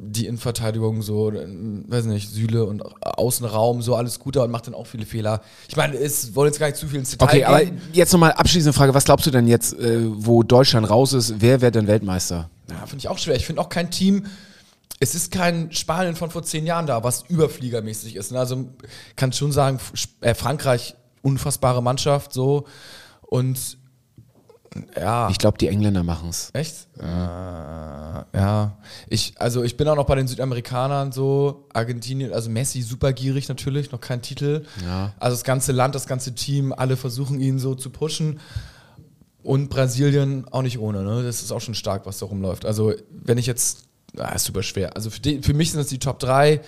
die 0.00 0.26
Innenverteidigung 0.26 1.02
so, 1.02 1.32
weiß 1.32 2.04
nicht, 2.04 2.30
Süle 2.30 2.64
und 2.64 2.82
Außenraum, 3.04 3.82
so 3.82 3.96
alles 3.96 4.20
gut, 4.20 4.36
und 4.36 4.50
macht 4.50 4.68
dann 4.68 4.74
auch 4.74 4.86
viele 4.86 5.04
Fehler. 5.04 5.42
Ich 5.68 5.76
meine, 5.76 5.96
es 5.96 6.36
wollen 6.36 6.48
jetzt 6.50 6.60
gar 6.60 6.68
nicht 6.68 6.78
zu 6.78 6.86
viel 6.86 7.00
ins 7.00 7.10
Detail 7.10 7.26
Okay, 7.26 7.44
aber 7.44 7.64
gehen. 7.64 7.80
jetzt 7.92 8.12
nochmal 8.12 8.32
abschließende 8.32 8.72
Frage. 8.72 8.94
Was 8.94 9.04
glaubst 9.04 9.26
du 9.26 9.32
denn 9.32 9.48
jetzt, 9.48 9.74
äh, 9.74 10.00
wo 10.04 10.44
Deutschland 10.44 10.88
raus 10.88 11.12
ist, 11.12 11.34
wer 11.40 11.60
wird 11.60 11.74
denn 11.74 11.88
Weltmeister? 11.88 12.48
Ja, 12.70 12.86
finde 12.86 12.98
ich 12.98 13.08
auch 13.08 13.18
schwer. 13.18 13.34
Ich 13.34 13.44
finde 13.46 13.60
auch 13.60 13.68
kein 13.68 13.90
Team. 13.90 14.26
Es 15.00 15.16
ist 15.16 15.32
kein 15.32 15.72
Spanien 15.72 16.14
von 16.14 16.30
vor 16.30 16.44
zehn 16.44 16.64
Jahren 16.64 16.86
da, 16.86 17.02
was 17.02 17.24
überfliegermäßig 17.28 18.14
ist. 18.14 18.30
ne? 18.30 18.38
Also 18.38 18.66
kann 19.16 19.32
schon 19.32 19.50
sagen, 19.52 19.80
äh, 20.20 20.34
Frankreich 20.34 20.94
unfassbare 21.22 21.82
Mannschaft 21.82 22.32
so 22.32 22.66
und 23.22 23.78
ja. 24.96 25.28
Ich 25.30 25.38
glaube, 25.38 25.58
die 25.58 25.68
Engländer 25.68 26.02
machen 26.02 26.30
es. 26.30 26.50
Echt? 26.52 26.88
Äh, 26.98 27.02
ja. 27.02 28.78
Ich, 29.08 29.34
also 29.38 29.62
ich 29.62 29.76
bin 29.76 29.88
auch 29.88 29.96
noch 29.96 30.06
bei 30.06 30.14
den 30.14 30.28
Südamerikanern 30.28 31.12
so, 31.12 31.66
Argentinien, 31.72 32.32
also 32.32 32.50
Messi 32.50 32.82
super 32.82 33.12
gierig 33.12 33.48
natürlich, 33.48 33.92
noch 33.92 34.00
kein 34.00 34.22
Titel. 34.22 34.64
Ja. 34.84 35.12
Also 35.18 35.36
das 35.36 35.44
ganze 35.44 35.72
Land, 35.72 35.94
das 35.94 36.06
ganze 36.06 36.34
Team, 36.34 36.72
alle 36.72 36.96
versuchen 36.96 37.40
ihn 37.40 37.58
so 37.58 37.74
zu 37.74 37.90
pushen. 37.90 38.40
Und 39.42 39.70
Brasilien 39.70 40.46
auch 40.50 40.62
nicht 40.62 40.78
ohne, 40.78 41.02
ne? 41.02 41.22
Das 41.22 41.42
ist 41.42 41.52
auch 41.52 41.60
schon 41.60 41.74
stark, 41.74 42.06
was 42.06 42.18
da 42.18 42.26
rumläuft. 42.26 42.66
Also, 42.66 42.92
wenn 43.10 43.38
ich 43.38 43.46
jetzt, 43.46 43.84
ah, 44.18 44.34
ist 44.34 44.44
super 44.44 44.62
schwer. 44.62 44.94
Also 44.96 45.10
für, 45.10 45.20
die, 45.20 45.42
für 45.42 45.54
mich 45.54 45.70
sind 45.70 45.80
das 45.80 45.86
die 45.86 45.98
Top 45.98 46.18
3. 46.18 46.60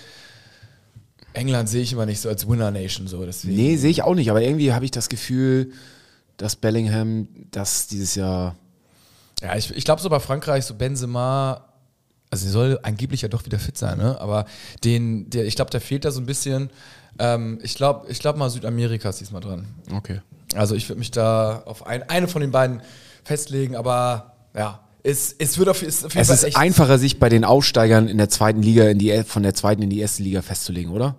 England 1.33 1.69
sehe 1.69 1.81
ich 1.81 1.93
immer 1.93 2.05
nicht 2.05 2.21
so 2.21 2.29
als 2.29 2.47
Winner 2.47 2.71
Nation 2.71 3.07
so, 3.07 3.25
deswegen. 3.25 3.55
Nee, 3.55 3.77
sehe 3.77 3.89
ich 3.89 4.03
auch 4.03 4.15
nicht, 4.15 4.29
aber 4.31 4.41
irgendwie 4.41 4.73
habe 4.73 4.85
ich 4.85 4.91
das 4.91 5.09
Gefühl, 5.09 5.71
dass 6.37 6.55
Bellingham 6.55 7.27
das 7.51 7.87
dieses 7.87 8.15
Jahr. 8.15 8.55
Ja, 9.41 9.55
ich, 9.55 9.75
ich 9.75 9.85
glaube 9.85 10.01
so 10.01 10.09
bei 10.09 10.19
Frankreich, 10.19 10.65
so 10.65 10.75
Benzema, 10.75 11.65
also 12.29 12.45
er 12.45 12.51
soll 12.51 12.79
angeblich 12.83 13.21
ja 13.21 13.27
doch 13.27 13.45
wieder 13.45 13.59
fit 13.59 13.77
sein, 13.77 13.97
ne? 13.97 14.19
Aber 14.19 14.45
den, 14.83 15.29
der, 15.29 15.45
ich 15.45 15.55
glaube, 15.55 15.71
der 15.71 15.81
fehlt 15.81 16.05
da 16.05 16.11
so 16.11 16.21
ein 16.21 16.25
bisschen. 16.25 16.69
Ähm, 17.19 17.59
ich 17.61 17.75
glaube, 17.75 18.09
ich 18.09 18.19
glaube 18.19 18.39
mal 18.39 18.49
Südamerika 18.49 19.09
ist 19.09 19.19
diesmal 19.19 19.41
dran. 19.41 19.67
Okay. 19.93 20.21
Also 20.55 20.75
ich 20.75 20.87
würde 20.89 20.99
mich 20.99 21.11
da 21.11 21.63
auf 21.65 21.85
ein, 21.85 22.03
eine 22.09 22.27
von 22.27 22.41
den 22.41 22.51
beiden 22.51 22.81
festlegen, 23.23 23.75
aber 23.75 24.35
ja, 24.55 24.79
es, 25.03 25.35
es 25.37 25.57
wird 25.57 25.69
auf, 25.69 25.81
ist 25.81 26.05
auf 26.05 26.13
jeden 26.13 26.21
Es 26.21 26.27
Fall 26.27 26.49
ist 26.49 26.57
einfacher, 26.57 26.97
sich 26.97 27.19
bei 27.19 27.29
den 27.29 27.43
Aufsteigern 27.43 28.07
in 28.07 28.17
der 28.17 28.29
zweiten 28.29 28.61
Liga 28.61 28.87
in 28.87 28.99
die, 28.99 29.23
von 29.23 29.43
der 29.43 29.53
zweiten 29.53 29.81
in 29.81 29.89
die 29.89 29.99
erste 29.99 30.23
Liga 30.23 30.41
festzulegen, 30.41 30.91
oder? 30.91 31.15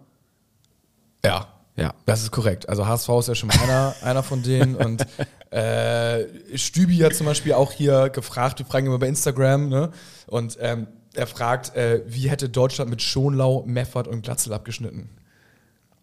Ja. 1.25 1.49
Ja. 1.77 1.95
Das 2.05 2.23
ist 2.23 2.31
korrekt. 2.31 2.69
Also 2.69 2.87
HSV 2.87 3.09
ist 3.21 3.29
ja 3.29 3.35
schon 3.35 3.49
mal 3.49 3.59
einer, 3.61 3.95
einer 4.03 4.23
von 4.23 4.43
denen. 4.43 4.77
Und 4.77 5.07
äh, 5.51 6.25
Stübi 6.57 6.99
hat 6.99 7.15
zum 7.15 7.27
Beispiel 7.27 7.55
auch 7.55 7.73
hier 7.73 8.11
gefragt, 8.11 8.59
wir 8.59 8.67
fragen 8.67 8.87
immer 8.87 8.99
bei 8.99 9.09
Instagram, 9.09 9.69
ne? 9.69 9.91
Und 10.27 10.59
ähm, 10.61 10.87
er 11.15 11.27
fragt, 11.27 11.75
äh, 11.77 12.03
wie 12.07 12.31
hätte 12.31 12.49
Deutschland 12.49 12.91
mit 12.91 13.03
Schonlau, 13.03 13.65
Meffert 13.67 14.09
und 14.09 14.23
Glatzel 14.23 14.53
abgeschnitten? 14.53 15.11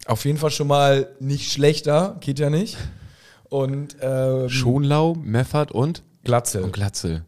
Auf 0.06 0.26
jeden 0.26 0.38
Fall 0.38 0.52
schon 0.52 0.68
mal 0.68 1.10
nicht 1.20 1.52
schlechter, 1.52 2.18
geht 2.20 2.40
ja 2.40 2.50
nicht. 2.50 2.78
Und 3.50 3.98
ähm, 4.02 4.50
Schonlau, 4.50 5.16
Meffert 5.16 5.72
und, 5.72 6.04
Glatzel. 6.24 6.64
und 6.64 6.74
Glatzel. 6.74 7.26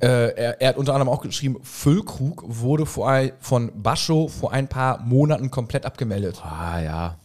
Äh, 0.00 0.34
er, 0.34 0.60
er 0.60 0.68
hat 0.70 0.76
unter 0.76 0.94
anderem 0.94 1.08
auch 1.08 1.22
geschrieben, 1.22 1.58
Füllkrug 1.62 2.42
wurde 2.46 2.86
vor 2.86 3.08
ein, 3.08 3.32
von 3.38 3.70
Bascho 3.82 4.26
vor 4.28 4.52
ein 4.52 4.68
paar 4.68 5.00
Monaten 5.00 5.50
komplett 5.50 5.86
abgemeldet. 5.86 6.40
Ah, 6.44 6.80
ja. 6.80 7.16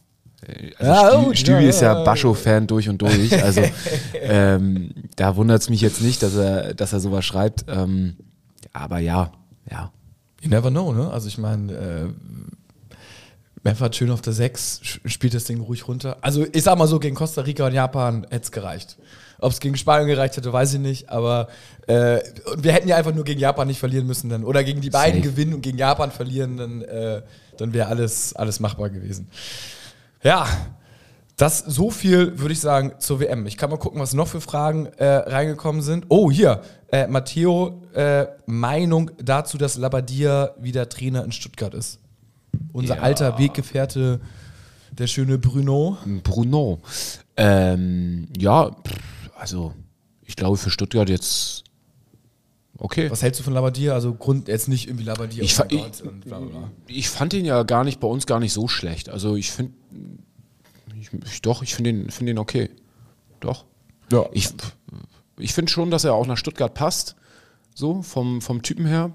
Äh, 0.47 0.71
Also 0.77 1.17
Stü 1.19 1.25
gut, 1.25 1.37
Stübi 1.37 1.63
ja, 1.63 1.69
ist 1.69 1.81
ja. 1.81 2.03
Bascho-Fan 2.03 2.67
durch 2.67 2.89
und 2.89 3.01
durch. 3.01 3.31
Also 3.43 3.61
ähm, 4.21 4.91
da 5.15 5.35
wundert 5.35 5.61
es 5.61 5.69
mich 5.69 5.81
jetzt 5.81 6.01
nicht, 6.01 6.23
dass 6.23 6.35
er, 6.35 6.73
dass 6.73 6.93
er 6.93 6.99
sowas 6.99 7.25
schreibt. 7.25 7.65
Ähm, 7.67 8.15
aber 8.73 8.99
ja, 8.99 9.31
ja. 9.69 9.91
You 10.41 10.49
never 10.49 10.69
know, 10.69 10.93
ne? 10.93 11.09
Also 11.09 11.27
ich 11.27 11.37
meine, 11.37 11.73
äh, 11.73 12.05
Meffert 13.63 13.95
schön 13.95 14.11
auf 14.11 14.21
der 14.21 14.33
6, 14.33 14.81
sch- 14.83 15.09
spielt 15.09 15.33
das 15.33 15.43
Ding 15.45 15.59
ruhig 15.59 15.87
runter. 15.87 16.17
Also 16.21 16.45
ich 16.53 16.63
sag 16.63 16.77
mal 16.77 16.87
so, 16.87 16.99
gegen 16.99 17.15
Costa 17.15 17.41
Rica 17.41 17.65
und 17.65 17.73
Japan 17.73 18.23
hätte 18.29 18.43
es 18.43 18.51
gereicht. 18.51 18.97
Ob 19.39 19.51
es 19.51 19.59
gegen 19.59 19.75
Spanien 19.77 20.07
gereicht 20.07 20.37
hätte, 20.37 20.51
weiß 20.53 20.75
ich 20.75 20.79
nicht, 20.79 21.09
aber 21.09 21.47
äh, 21.87 22.19
wir 22.57 22.71
hätten 22.71 22.87
ja 22.87 22.95
einfach 22.95 23.13
nur 23.13 23.23
gegen 23.23 23.39
Japan 23.39 23.67
nicht 23.67 23.79
verlieren 23.79 24.07
müssen 24.07 24.29
dann. 24.29 24.43
Oder 24.43 24.63
gegen 24.63 24.81
die 24.81 24.89
beiden 24.89 25.21
Safe. 25.21 25.31
gewinnen 25.31 25.53
und 25.55 25.61
gegen 25.61 25.77
Japan 25.77 26.11
verlieren, 26.11 26.57
dann, 26.57 26.81
äh, 26.83 27.21
dann 27.57 27.73
wäre 27.73 27.87
alles, 27.87 28.33
alles 28.35 28.59
machbar 28.59 28.89
gewesen. 28.89 29.27
Ja, 30.23 30.47
das 31.37 31.59
so 31.59 31.91
viel 31.91 32.39
würde 32.39 32.53
ich 32.53 32.59
sagen 32.59 32.93
zur 32.99 33.19
WM. 33.19 33.45
Ich 33.45 33.57
kann 33.57 33.69
mal 33.69 33.77
gucken, 33.77 34.01
was 34.01 34.13
noch 34.13 34.27
für 34.27 34.41
Fragen 34.41 34.87
äh, 34.97 35.05
reingekommen 35.05 35.81
sind. 35.83 36.05
Oh, 36.09 36.31
hier, 36.31 36.61
äh, 36.91 37.05
Matteo, 37.07 37.83
äh, 37.93 38.25
Meinung 38.47 39.11
dazu, 39.21 39.57
dass 39.57 39.77
Labadia 39.77 40.51
wieder 40.59 40.89
Trainer 40.89 41.23
in 41.23 41.31
Stuttgart 41.31 41.73
ist. 41.75 41.99
Unser 42.73 42.95
Ja. 42.97 43.01
alter 43.03 43.37
Weggefährte, 43.37 44.19
der 44.91 45.05
schöne 45.07 45.37
Bruno. 45.37 45.97
Bruno. 46.23 46.79
Ähm, 47.35 48.27
ja, 48.35 48.71
also 49.37 49.73
ich 50.25 50.35
glaube 50.35 50.57
für 50.57 50.71
Stuttgart 50.71 51.07
jetzt 51.07 51.63
okay. 52.77 53.09
Was 53.11 53.21
hältst 53.21 53.39
du 53.39 53.43
von 53.43 53.53
Labadia? 53.53 53.93
Also 53.93 54.13
Grund 54.13 54.47
jetzt 54.47 54.67
nicht 54.67 54.87
irgendwie 54.87 55.05
Labadia 55.05 55.43
Ich 55.43 55.53
fa- 55.55 55.65
mein 55.69 55.79
Gott 55.79 56.01
und 56.01 56.25
bla 56.25 56.39
bla 56.39 56.47
bla. 56.59 56.71
Ich 56.87 57.09
fand 57.09 57.33
ihn 57.33 57.45
ja 57.45 57.63
gar 57.63 57.83
nicht 57.83 57.99
bei 57.99 58.07
uns 58.07 58.25
gar 58.25 58.39
nicht 58.39 58.53
so 58.53 58.67
schlecht. 58.67 59.09
Also 59.09 59.35
ich 59.35 59.51
finde, 59.51 59.73
ich, 60.99 61.09
ich, 61.25 61.41
doch, 61.41 61.61
ich 61.63 61.75
finde 61.75 61.89
ihn, 61.91 62.09
finde 62.11 62.31
ihn 62.31 62.37
okay. 62.39 62.69
Doch. 63.39 63.65
Ja. 64.11 64.25
Ich, 64.31 64.49
ich 65.37 65.53
finde 65.53 65.71
schon, 65.71 65.91
dass 65.91 66.03
er 66.03 66.13
auch 66.13 66.25
nach 66.27 66.37
Stuttgart 66.37 66.73
passt. 66.73 67.15
So, 67.75 68.01
vom, 68.01 68.41
vom 68.41 68.63
Typen 68.63 68.85
her. 68.87 69.11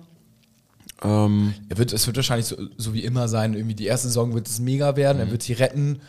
Ähm, 1.02 1.54
Er 1.68 1.78
wird, 1.78 1.92
es 1.92 2.06
wird 2.06 2.16
wahrscheinlich 2.16 2.46
so, 2.46 2.56
so 2.76 2.94
wie 2.94 3.02
immer 3.02 3.26
sein, 3.26 3.54
irgendwie 3.54 3.74
die 3.74 3.86
erste 3.86 4.06
Saison 4.06 4.34
wird 4.34 4.46
es 4.48 4.60
mega 4.60 4.94
werden, 4.94 5.18
er 5.18 5.32
wird 5.32 5.42
sie 5.42 5.52
retten 5.54 6.00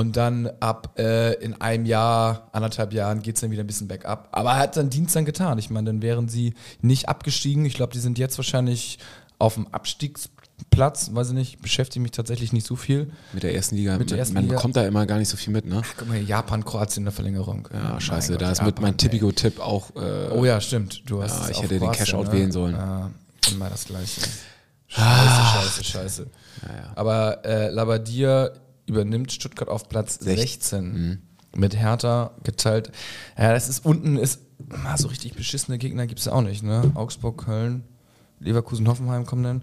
und 0.00 0.16
dann 0.16 0.48
ab 0.60 0.98
äh, 0.98 1.34
in 1.42 1.60
einem 1.60 1.84
Jahr, 1.86 2.48
anderthalb 2.52 2.92
Jahren 2.92 3.22
geht 3.22 3.34
es 3.36 3.40
dann 3.42 3.50
wieder 3.50 3.62
ein 3.64 3.66
bisschen 3.66 3.88
bergab. 3.88 4.28
Aber 4.32 4.50
er 4.50 4.58
hat 4.58 4.74
seinen 4.74 4.90
Dienst 4.90 5.14
dann 5.14 5.24
getan. 5.24 5.58
Ich 5.58 5.70
meine, 5.70 5.86
dann 5.90 6.02
wären 6.02 6.28
sie 6.28 6.54
nicht 6.80 7.08
abgestiegen. 7.08 7.64
Ich 7.66 7.74
glaube, 7.74 7.92
die 7.92 7.98
sind 8.00 8.18
jetzt 8.18 8.38
wahrscheinlich 8.38 8.98
auf 9.38 9.54
dem 9.54 9.66
Abstiegsplatz, 9.68 11.10
weiß 11.14 11.28
ich 11.28 11.34
nicht, 11.34 11.62
beschäftige 11.62 12.02
mich 12.02 12.12
tatsächlich 12.12 12.52
nicht 12.52 12.66
so 12.66 12.76
viel. 12.76 13.10
mit 13.32 13.42
der 13.42 13.54
ersten 13.54 13.76
Liga. 13.76 13.96
Mit 13.98 14.10
der 14.10 14.18
ersten 14.18 14.34
man 14.34 14.44
Liga. 14.44 14.56
bekommt 14.56 14.76
da 14.76 14.86
immer 14.86 15.06
gar 15.06 15.18
nicht 15.18 15.28
so 15.28 15.36
viel 15.36 15.52
mit, 15.52 15.64
ne? 15.66 15.82
Guck 15.96 16.08
mal, 16.08 16.18
Japan, 16.20 16.64
Kroatien 16.64 17.02
in 17.02 17.04
der 17.06 17.12
Verlängerung. 17.12 17.68
Ja, 17.72 18.00
scheiße. 18.00 18.32
Mein 18.32 18.38
da 18.38 18.46
Gott, 18.46 18.52
ist 18.52 18.58
mit 18.62 18.66
Japan, 18.68 18.82
mein 18.82 18.92
ey. 18.92 18.96
Tipico-Tipp 18.98 19.60
auch. 19.60 19.90
Äh, 19.96 20.28
Oh 20.34 20.44
ja, 20.44 20.60
stimmt. 20.60 21.02
Du 21.06 21.22
hast 21.22 21.44
Ja, 21.44 21.50
ich 21.50 21.58
hätte 21.62 21.78
den 21.78 21.80
Kroatien, 21.80 21.98
Cashout 22.04 22.24
ne? 22.24 22.32
wählen 22.32 22.52
sollen. 22.52 22.74
Ja, 22.74 23.10
immer 23.50 23.70
das 23.70 23.84
Gleiche. 23.86 24.20
Scheiße, 24.88 25.44
scheiße, 25.54 25.84
scheiße. 25.84 26.26
Aber 26.96 27.44
äh, 27.44 27.68
Labadia 27.70 28.50
übernimmt 28.86 29.32
Stuttgart 29.32 29.68
auf 29.68 29.88
Platz 29.88 30.18
16. 30.20 31.22
Mit 31.56 31.76
Hertha 31.76 32.32
geteilt. 32.44 32.92
Ja, 33.36 33.52
das 33.52 33.68
ist 33.68 33.84
unten 33.84 34.16
ist 34.16 34.40
ah, 34.84 34.96
so 34.96 35.08
richtig 35.08 35.34
beschissene 35.34 35.78
Gegner 35.78 36.06
gibt 36.06 36.20
es 36.20 36.28
auch 36.28 36.42
nicht, 36.42 36.62
ne? 36.62 36.92
Augsburg, 36.94 37.44
Köln, 37.44 37.82
Leverkusen, 38.38 38.86
Hoffenheim 38.88 39.26
kommen 39.26 39.42
dann. 39.42 39.62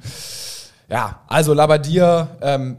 Ja, 0.89 1.21
also 1.27 1.53
Labadia, 1.53 2.37
ähm, 2.41 2.77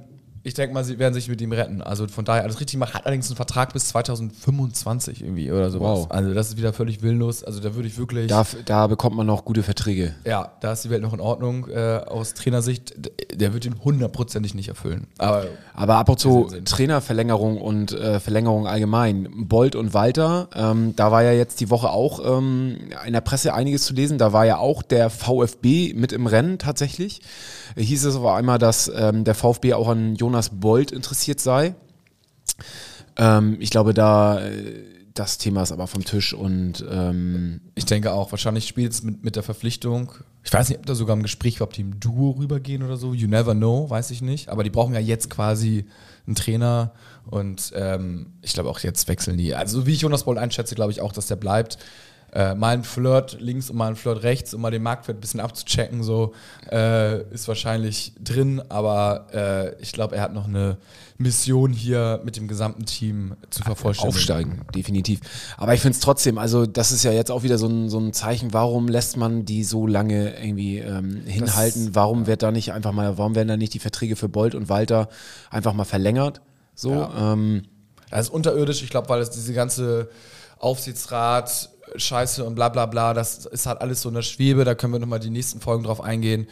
ich 0.49 0.55
denke 0.55 0.75
mal, 0.75 0.85
sie 0.85 0.99
werden 0.99 1.15
sich 1.15 1.29
mit 1.29 1.41
ihm 1.41 1.53
retten. 1.53 1.83
Also 1.83 2.09
von 2.09 2.25
daher 2.25 2.43
alles 2.43 2.61
richtig 2.61 2.79
machen. 2.79 2.95
Hat 2.95 3.07
allerdings 3.07 3.29
einen 3.29 3.37
Vertrag 3.37 3.73
bis 3.73 3.89
2025 3.89 5.23
irgendwie 5.23 5.53
oder 5.53 5.71
sowas. 5.71 6.01
Wow. 6.01 6.11
Also 6.11 6.35
das 6.35 6.49
ist 6.49 6.57
wieder 6.57 6.73
völlig 6.73 7.03
willenlos. 7.03 7.45
Also 7.45 7.61
da 7.61 7.75
würde 7.75 7.89
ich 7.89 7.99
wirklich. 7.99 8.29
da, 8.29 8.47
da 8.65 8.87
bekommt 8.87 9.17
man 9.17 9.27
noch 9.27 9.45
gute 9.45 9.63
Verträge. 9.63 10.15
Ja, 10.25 10.53
da 10.61 10.73
ist 10.73 10.85
die 10.85 10.91
Welt 10.91 11.03
noch 11.03 11.13
in 11.13 11.21
Ordnung. 11.21 11.69
Äh, 11.69 12.01
aus 12.07 12.35
Trainersicht, 12.35 12.95
der 13.35 13.53
wird 13.53 13.65
ihn 13.67 13.77
hundertprozentig 13.85 14.55
nicht 14.55 14.69
erfüllen. 14.69 15.07
Aber 15.19 15.45
Aber 15.75 15.97
apropos 15.97 16.23
Sinn, 16.23 16.49
Sinn. 16.51 16.65
Trainerverlängerung 16.65 17.61
und 17.61 17.93
äh, 17.93 18.21
Verlängerung 18.21 18.67
allgemein. 18.67 19.29
Bolt 19.37 19.77
und 19.77 19.95
Walter, 19.95 20.49
ähm, 20.55 20.95
da 20.97 21.13
war 21.13 21.23
ja 21.23 21.33
jetzt 21.33 21.61
die 21.61 21.71
Woche 21.71 21.91
auch 21.91 22.21
ähm, 22.25 22.79
in 23.07 23.13
der 23.13 23.21
Presse 23.21 23.55
einiges 23.55 23.85
zu 23.85 23.95
lesen. 23.95 24.19
Da 24.19 24.33
war 24.33 24.47
ja 24.47 24.59
auch 24.59 24.83
der 24.83 25.11
VfB 25.11 25.95
mit 25.95 26.13
im 26.13 26.27
Rennen 26.27 26.59
tatsächlich. 26.59 27.21
Äh, 27.77 27.83
hieß 27.83 28.05
es 28.05 28.17
aber 28.17 28.35
einmal, 28.35 28.59
dass 28.59 28.91
ähm, 28.95 29.25
der 29.25 29.35
VfB 29.35 29.75
auch 29.75 29.89
an 29.89 30.15
Jonas 30.15 30.38
Bolt 30.51 30.93
interessiert 30.93 31.41
sei. 31.41 31.75
Ähm, 33.17 33.57
ich 33.61 33.71
glaube, 33.71 33.95
da, 33.95 34.41
äh, 34.41 34.85
das 35.15 35.39
Thema 35.39 35.63
ist 35.63 35.73
aber 35.73 35.89
vom 35.89 36.05
Tisch 36.05 36.33
und 36.33 36.85
ähm 36.89 37.61
ich 37.75 37.85
denke 37.85 38.13
auch, 38.13 38.31
wahrscheinlich 38.31 38.69
spielt 38.69 38.93
es 38.93 39.03
mit, 39.03 39.25
mit 39.25 39.35
der 39.35 39.43
Verpflichtung. 39.43 40.13
Ich 40.45 40.53
weiß 40.53 40.69
nicht, 40.69 40.79
ob 40.79 40.87
da 40.87 40.95
sogar 40.95 41.17
im 41.17 41.23
Gespräch 41.23 41.61
ob 41.61 41.73
die 41.73 41.81
im 41.81 41.99
Duo 41.99 42.31
rübergehen 42.39 42.85
oder 42.85 42.97
so. 42.97 43.15
You 43.15 43.27
never 43.27 43.55
know, 43.55 43.91
weiß 43.91 44.13
ich 44.13 44.23
nicht. 44.23 44.49
Aber 44.49 44.63
die 44.63 44.71
brauchen 44.71 44.95
ja 44.95 45.01
jetzt 45.01 45.29
quasi 45.29 45.87
einen 46.27 46.37
Trainer 46.37 46.93
und 47.27 47.73
ähm, 47.75 48.35
ich 48.43 48.53
glaube 48.53 48.71
auch 48.71 48.79
jetzt 48.81 49.09
wechseln 49.09 49.39
die. 49.39 49.55
Also, 49.55 49.87
wie 49.87 49.93
ich 49.93 50.03
Jonas 50.03 50.25
Boll 50.25 50.39
einschätze, 50.39 50.77
glaube 50.77 50.93
ich 50.93 51.01
auch, 51.01 51.13
dass 51.13 51.27
der 51.27 51.37
bleibt 51.37 51.79
äh, 52.33 52.55
mal 52.55 52.75
ein 52.75 52.85
Flirt 52.85 53.39
links 53.41 53.71
und 53.71 53.77
mal 53.77 53.89
ein 53.89 53.97
Flirt 53.97 54.23
rechts, 54.23 54.53
um 54.55 54.61
mal 54.61 54.71
den 54.71 54.83
Marktwert 54.83 55.19
ein 55.19 55.21
bisschen 55.21 55.41
abzuchecken, 55.41 56.03
so 56.03 56.35
äh, 56.71 57.23
ist 57.33 57.49
wahrscheinlich 57.49 58.13
drin, 58.23 58.63
aber 58.69 59.27
äh, 59.33 59.83
ich 59.83 59.93
glaube, 59.93 60.17
er 60.17 60.23
hat 60.23 60.35
noch 60.35 60.47
eine 60.47 60.79
Mission 61.17 61.73
hier 61.73 62.21
mit 62.25 62.37
dem 62.37 62.47
gesamten 62.47 62.87
Team 62.87 63.35
zu 63.51 63.63
vervollständigen. 63.63 64.17
Aufsteigen, 64.17 64.67
definitiv. 64.75 65.21
Aber 65.57 65.75
ich 65.75 65.81
finde 65.81 65.97
es 65.97 66.01
trotzdem, 66.01 66.39
also 66.39 66.65
das 66.65 66.93
ist 66.93 67.03
ja 67.03 67.11
jetzt 67.11 67.31
auch 67.31 67.43
wieder 67.43 67.59
so 67.59 67.67
ein, 67.67 67.89
so 67.89 67.99
ein 67.99 68.13
Zeichen, 68.13 68.53
warum 68.53 68.89
lässt 68.89 69.17
man 69.17 69.45
die 69.45 69.65
so 69.65 69.87
lange 69.87 70.39
irgendwie 70.39 70.79
ähm, 70.79 71.23
hinhalten? 71.27 71.87
Das, 71.87 71.95
warum 71.95 72.27
wird 72.27 72.43
da 72.43 72.53
nicht 72.53 72.73
einfach 72.73 72.93
mal, 72.93 73.19
warum 73.19 73.35
werden 73.35 73.49
da 73.49 73.57
nicht 73.57 73.75
die 73.75 73.81
Verträge 73.81 74.15
für 74.15 74.29
Bolt 74.29 74.55
und 74.55 74.69
Walter 74.69 75.09
einfach 75.51 75.73
mal 75.73 75.85
verlängert? 75.85 76.41
So, 76.75 76.93
ja. 76.93 77.33
ähm, 77.33 77.65
das 78.11 78.27
ist 78.27 78.31
unterirdisch, 78.31 78.83
ich 78.83 78.91
glaube, 78.91 79.09
weil 79.09 79.21
es 79.21 79.31
diese 79.31 79.53
ganze 79.53 80.09
Aufsichtsrat, 80.59 81.71
Scheiße 81.97 82.45
und 82.45 82.55
bla 82.55 82.69
bla 82.69 82.87
bla, 82.87 83.15
das 83.15 83.47
ist 83.47 83.67
halt 83.67 83.81
alles 83.81 84.03
so 84.03 84.09
in 84.09 84.15
der 84.15 84.23
Schwebe, 84.23 84.65
da 84.65 84.75
können 84.75 84.93
wir 84.93 85.01
nochmal 85.01 85.21
die 85.21 85.31
nächsten 85.31 85.61
Folgen 85.61 85.85
drauf 85.85 86.01
eingehen. 86.01 86.49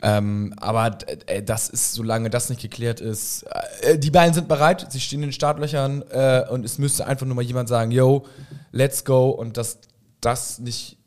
Ähm, 0.00 0.54
aber 0.58 0.98
äh, 1.26 1.42
das 1.42 1.68
ist, 1.68 1.94
solange 1.94 2.30
das 2.30 2.50
nicht 2.50 2.60
geklärt 2.62 3.00
ist, 3.00 3.44
äh, 3.80 3.98
die 3.98 4.10
beiden 4.10 4.32
sind 4.32 4.46
bereit, 4.48 4.86
sie 4.90 5.00
stehen 5.00 5.22
in 5.22 5.28
den 5.28 5.32
Startlöchern 5.32 6.04
äh, 6.10 6.44
und 6.48 6.64
es 6.64 6.78
müsste 6.78 7.06
einfach 7.06 7.26
nur 7.26 7.34
mal 7.34 7.42
jemand 7.42 7.68
sagen, 7.68 7.90
yo, 7.90 8.24
let's 8.70 9.04
go 9.04 9.30
und 9.30 9.56
dass 9.56 9.78
das 10.20 10.60
nicht 10.60 10.98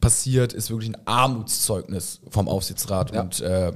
passiert, 0.00 0.52
ist 0.52 0.70
wirklich 0.70 0.90
ein 0.90 1.06
Armutszeugnis 1.06 2.20
vom 2.30 2.48
Aufsichtsrat 2.48 3.12
ja. 3.12 3.20
und 3.20 3.40
äh, 3.40 3.72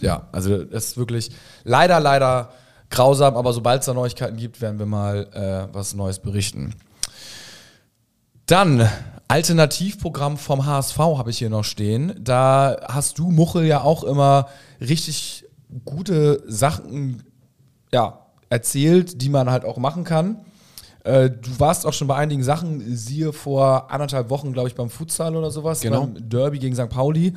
ja, 0.00 0.28
also 0.32 0.64
das 0.64 0.86
ist 0.86 0.96
wirklich 0.96 1.30
leider, 1.64 2.00
leider 2.00 2.52
grausam, 2.90 3.36
aber 3.36 3.52
sobald 3.52 3.80
es 3.80 3.86
da 3.86 3.94
Neuigkeiten 3.94 4.36
gibt, 4.36 4.60
werden 4.60 4.78
wir 4.78 4.86
mal 4.86 5.28
äh, 5.32 5.74
was 5.74 5.94
Neues 5.94 6.18
berichten. 6.18 6.74
Dann 8.50 8.88
Alternativprogramm 9.28 10.36
vom 10.36 10.66
HSV 10.66 10.98
habe 10.98 11.30
ich 11.30 11.38
hier 11.38 11.50
noch 11.50 11.62
stehen. 11.62 12.16
Da 12.18 12.78
hast 12.88 13.20
du, 13.20 13.30
Muchel, 13.30 13.64
ja 13.64 13.82
auch 13.82 14.02
immer 14.02 14.48
richtig 14.80 15.44
gute 15.84 16.42
Sachen 16.48 17.22
ja, 17.92 18.26
erzählt, 18.48 19.22
die 19.22 19.28
man 19.28 19.52
halt 19.52 19.64
auch 19.64 19.76
machen 19.76 20.02
kann. 20.02 20.40
Äh, 21.04 21.30
du 21.30 21.60
warst 21.60 21.86
auch 21.86 21.92
schon 21.92 22.08
bei 22.08 22.16
einigen 22.16 22.42
Sachen, 22.42 22.96
siehe 22.96 23.32
vor 23.32 23.92
anderthalb 23.92 24.30
Wochen, 24.30 24.52
glaube 24.52 24.66
ich, 24.66 24.74
beim 24.74 24.90
Futsal 24.90 25.36
oder 25.36 25.52
sowas, 25.52 25.80
genau. 25.80 26.06
beim 26.06 26.28
Derby 26.28 26.58
gegen 26.58 26.74
St. 26.74 26.88
Pauli. 26.88 27.34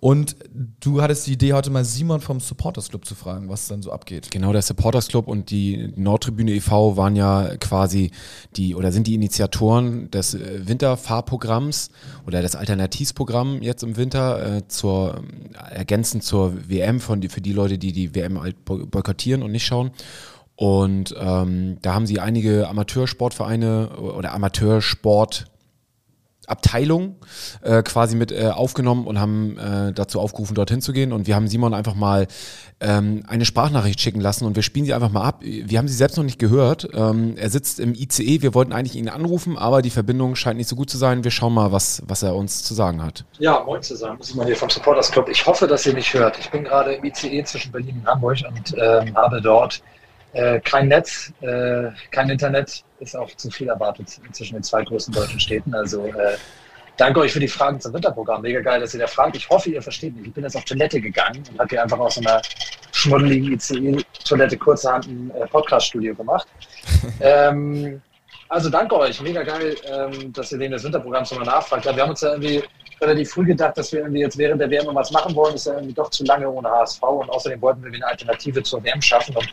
Und 0.00 0.36
du 0.80 1.02
hattest 1.02 1.26
die 1.26 1.32
Idee, 1.32 1.52
heute 1.52 1.70
mal 1.70 1.84
Simon 1.84 2.20
vom 2.20 2.40
Supporters 2.40 2.88
Club 2.90 3.04
zu 3.04 3.14
fragen, 3.14 3.48
was 3.48 3.68
dann 3.68 3.82
so 3.82 3.92
abgeht. 3.92 4.30
Genau, 4.30 4.52
der 4.52 4.62
Supporters 4.62 5.08
Club 5.08 5.26
und 5.26 5.50
die 5.50 5.92
Nordtribüne 5.96 6.52
e.V. 6.52 6.96
waren 6.96 7.16
ja 7.16 7.56
quasi 7.58 8.10
die 8.56 8.74
oder 8.74 8.92
sind 8.92 9.06
die 9.06 9.14
Initiatoren 9.14 10.10
des 10.10 10.34
äh, 10.34 10.66
Winterfahrprogramms 10.66 11.90
oder 12.26 12.42
des 12.42 12.56
Alternativprogramms 12.56 13.64
jetzt 13.64 13.82
im 13.82 13.96
Winter 13.96 14.56
äh, 14.56 14.68
zur 14.68 15.22
ergänzend 15.70 16.22
zur 16.22 16.68
WM 16.68 17.00
von 17.00 17.22
für 17.28 17.40
die 17.40 17.52
Leute, 17.52 17.78
die 17.78 17.92
die 17.92 18.14
WM 18.14 18.40
halt 18.40 18.64
boykottieren 18.64 19.42
und 19.42 19.52
nicht 19.52 19.66
schauen. 19.66 19.90
Und 20.56 21.14
ähm, 21.18 21.76
da 21.82 21.94
haben 21.94 22.06
sie 22.06 22.18
einige 22.18 22.68
Amateursportvereine 22.68 23.98
oder 23.98 24.32
Amateursport 24.32 25.46
Abteilung 26.46 27.16
äh, 27.62 27.82
quasi 27.82 28.16
mit 28.16 28.32
äh, 28.32 28.48
aufgenommen 28.48 29.06
und 29.06 29.20
haben 29.20 29.58
äh, 29.58 29.92
dazu 29.92 30.20
aufgerufen, 30.20 30.54
dorthin 30.54 30.80
zu 30.80 30.92
gehen. 30.92 31.12
Und 31.12 31.26
wir 31.26 31.34
haben 31.34 31.48
Simon 31.48 31.74
einfach 31.74 31.94
mal 31.94 32.26
ähm, 32.80 33.24
eine 33.26 33.44
Sprachnachricht 33.44 34.00
schicken 34.00 34.20
lassen 34.20 34.44
und 34.44 34.56
wir 34.56 34.62
spielen 34.62 34.84
sie 34.84 34.94
einfach 34.94 35.10
mal 35.10 35.22
ab. 35.22 35.40
Wir 35.42 35.78
haben 35.78 35.88
sie 35.88 35.94
selbst 35.94 36.16
noch 36.16 36.24
nicht 36.24 36.38
gehört. 36.38 36.88
Ähm, 36.92 37.36
er 37.36 37.50
sitzt 37.50 37.80
im 37.80 37.94
ICE. 37.94 38.42
Wir 38.42 38.54
wollten 38.54 38.72
eigentlich 38.72 38.96
ihn 38.96 39.08
anrufen, 39.08 39.56
aber 39.56 39.82
die 39.82 39.90
Verbindung 39.90 40.36
scheint 40.36 40.58
nicht 40.58 40.68
so 40.68 40.76
gut 40.76 40.90
zu 40.90 40.98
sein. 40.98 41.24
Wir 41.24 41.30
schauen 41.30 41.54
mal, 41.54 41.72
was, 41.72 42.02
was 42.06 42.22
er 42.22 42.34
uns 42.34 42.62
zu 42.62 42.74
sagen 42.74 43.02
hat. 43.02 43.24
Ja, 43.38 43.62
moin 43.64 43.82
zusammen. 43.82 44.18
Simon 44.20 44.46
hier 44.46 44.56
vom 44.56 44.70
Supporters 44.70 45.10
Club. 45.10 45.28
Ich 45.28 45.46
hoffe, 45.46 45.66
dass 45.66 45.86
ihr 45.86 45.94
mich 45.94 46.12
hört. 46.12 46.38
Ich 46.38 46.50
bin 46.50 46.64
gerade 46.64 46.94
im 46.94 47.04
ICE 47.04 47.44
zwischen 47.44 47.72
Berlin 47.72 48.00
und 48.00 48.06
Hamburg 48.06 48.38
und 48.48 48.74
ähm, 48.78 49.16
habe 49.16 49.40
dort 49.40 49.82
äh, 50.36 50.60
kein 50.60 50.88
Netz, 50.88 51.32
äh, 51.40 51.88
kein 52.10 52.28
Internet, 52.28 52.84
ist 53.00 53.16
auch 53.16 53.30
zu 53.36 53.50
viel 53.50 53.68
erwartet 53.68 54.08
zwischen 54.32 54.54
den 54.54 54.62
zwei 54.62 54.82
größten 54.84 55.14
deutschen 55.14 55.40
Städten. 55.40 55.74
Also 55.74 56.06
äh, 56.06 56.36
danke 56.96 57.20
euch 57.20 57.32
für 57.32 57.40
die 57.40 57.48
Fragen 57.48 57.80
zum 57.80 57.94
Winterprogramm. 57.94 58.42
Mega 58.42 58.60
geil, 58.60 58.80
dass 58.80 58.92
ihr 58.92 59.00
da 59.00 59.06
fragt. 59.06 59.36
Ich 59.36 59.48
hoffe, 59.48 59.70
ihr 59.70 59.80
versteht 59.80 60.14
mich. 60.14 60.26
Ich 60.26 60.34
bin 60.34 60.44
jetzt 60.44 60.56
auf 60.56 60.64
Toilette 60.64 61.00
gegangen 61.00 61.42
und 61.50 61.58
habe 61.58 61.70
hier 61.70 61.82
einfach 61.82 61.98
aus 61.98 62.16
so 62.16 62.20
einer 62.20 62.42
schmuddeligen 62.92 63.52
ICE-Toilette 63.52 64.58
kurzerhand 64.58 65.06
ein 65.06 65.30
äh, 65.30 65.46
Podcast-Studio 65.46 66.14
gemacht. 66.14 66.46
ähm, 67.20 68.02
also 68.48 68.68
danke 68.68 68.96
euch, 68.96 69.20
mega 69.22 69.42
geil, 69.42 69.74
ähm, 69.86 70.32
dass 70.32 70.52
ihr 70.52 70.58
wegen 70.58 70.72
des 70.72 70.84
Winterprogramms 70.84 71.30
nochmal 71.30 71.46
nachfragt. 71.46 71.86
Ja, 71.86 71.96
wir 71.96 72.02
haben 72.02 72.10
uns 72.10 72.20
ja 72.20 72.30
irgendwie 72.32 72.62
relativ 73.00 73.30
früh 73.30 73.44
gedacht, 73.44 73.76
dass 73.76 73.92
wir 73.92 74.00
irgendwie 74.00 74.20
jetzt 74.20 74.38
während 74.38 74.60
der 74.60 74.70
WM 74.70 74.94
was 74.94 75.10
machen 75.10 75.34
wollen. 75.34 75.52
Das 75.52 75.62
ist 75.62 75.66
ja 75.66 75.74
irgendwie 75.74 75.94
doch 75.94 76.10
zu 76.10 76.24
lange 76.24 76.48
ohne 76.48 76.68
HSV 76.68 77.02
und 77.02 77.30
außerdem 77.30 77.60
wollten 77.60 77.82
wir 77.82 77.92
eine 77.92 78.06
Alternative 78.06 78.62
zur 78.62 78.82
WM 78.84 79.02
schaffen. 79.02 79.34
Und 79.36 79.52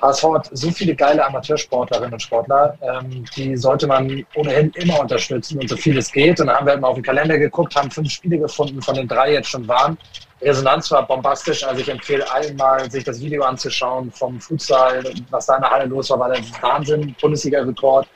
HSV 0.00 0.24
hat 0.34 0.48
so 0.52 0.70
viele 0.70 0.94
geile 0.94 1.24
Amateursportlerinnen 1.26 2.12
und 2.12 2.20
Sportler, 2.20 2.76
ähm, 2.82 3.24
die 3.36 3.56
sollte 3.56 3.86
man 3.86 4.24
ohnehin 4.34 4.70
immer 4.74 5.00
unterstützen 5.00 5.58
und 5.60 5.68
so 5.68 5.76
viel 5.76 5.98
es 5.98 6.12
geht. 6.12 6.38
Und 6.40 6.46
dann 6.46 6.56
haben 6.56 6.66
wir 6.66 6.72
halt 6.72 6.80
mal 6.80 6.88
auf 6.88 6.94
den 6.94 7.04
Kalender 7.04 7.38
geguckt, 7.38 7.74
haben 7.74 7.90
fünf 7.90 8.10
Spiele 8.10 8.38
gefunden, 8.38 8.80
von 8.80 8.94
den 8.94 9.08
drei 9.08 9.32
jetzt 9.32 9.48
schon 9.48 9.66
waren. 9.66 9.98
Resonanz 10.40 10.90
war 10.92 11.04
bombastisch, 11.04 11.64
also 11.64 11.80
ich 11.80 11.88
empfehle 11.88 12.30
allen 12.30 12.54
mal, 12.56 12.88
sich 12.88 13.02
das 13.02 13.20
Video 13.20 13.42
anzuschauen 13.42 14.12
vom 14.12 14.40
Futsal, 14.40 15.02
was 15.30 15.46
da 15.46 15.56
in 15.56 15.62
der 15.62 15.70
Halle 15.70 15.86
los 15.86 16.10
war, 16.10 16.20
war 16.20 16.28
der 16.32 16.42
Wahnsinn, 16.60 17.16
Bundesliga-Rekord. 17.20 18.06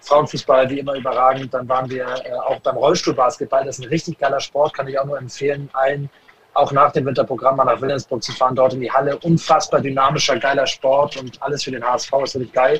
Frauenfußball 0.00 0.70
wie 0.70 0.78
immer 0.78 0.94
überragend. 0.94 1.52
Dann 1.52 1.68
waren 1.68 1.90
wir 1.90 2.06
äh, 2.24 2.32
auch 2.32 2.60
beim 2.60 2.76
Rollstuhlbasketball, 2.76 3.64
das 3.64 3.78
ist 3.78 3.84
ein 3.84 3.88
richtig 3.88 4.18
geiler 4.18 4.40
Sport, 4.40 4.72
kann 4.72 4.88
ich 4.88 4.98
auch 4.98 5.04
nur 5.04 5.18
empfehlen, 5.18 5.68
allen 5.72 6.08
auch 6.56 6.72
nach 6.72 6.92
dem 6.92 7.06
Winterprogramm 7.06 7.56
mal 7.56 7.64
nach 7.64 7.80
Wilhelmsburg 7.80 8.22
zu 8.22 8.32
fahren, 8.32 8.54
dort 8.54 8.74
in 8.74 8.80
die 8.80 8.90
Halle. 8.90 9.18
Unfassbar 9.18 9.80
dynamischer, 9.80 10.38
geiler 10.38 10.66
Sport 10.66 11.16
und 11.16 11.40
alles 11.42 11.64
für 11.64 11.70
den 11.70 11.84
HSV 11.84 12.12
ist 12.24 12.34
wirklich 12.34 12.52
geil. 12.52 12.78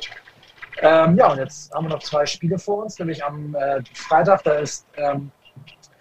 Ähm, 0.79 1.17
ja, 1.17 1.31
und 1.31 1.39
jetzt 1.39 1.73
haben 1.73 1.85
wir 1.85 1.95
noch 1.95 2.03
zwei 2.03 2.25
Spiele 2.25 2.59
vor 2.59 2.83
uns, 2.83 2.99
nämlich 2.99 3.23
am 3.23 3.55
äh, 3.55 3.81
Freitag, 3.93 4.43
da 4.43 4.53
ist 4.53 4.85
ähm, 4.95 5.31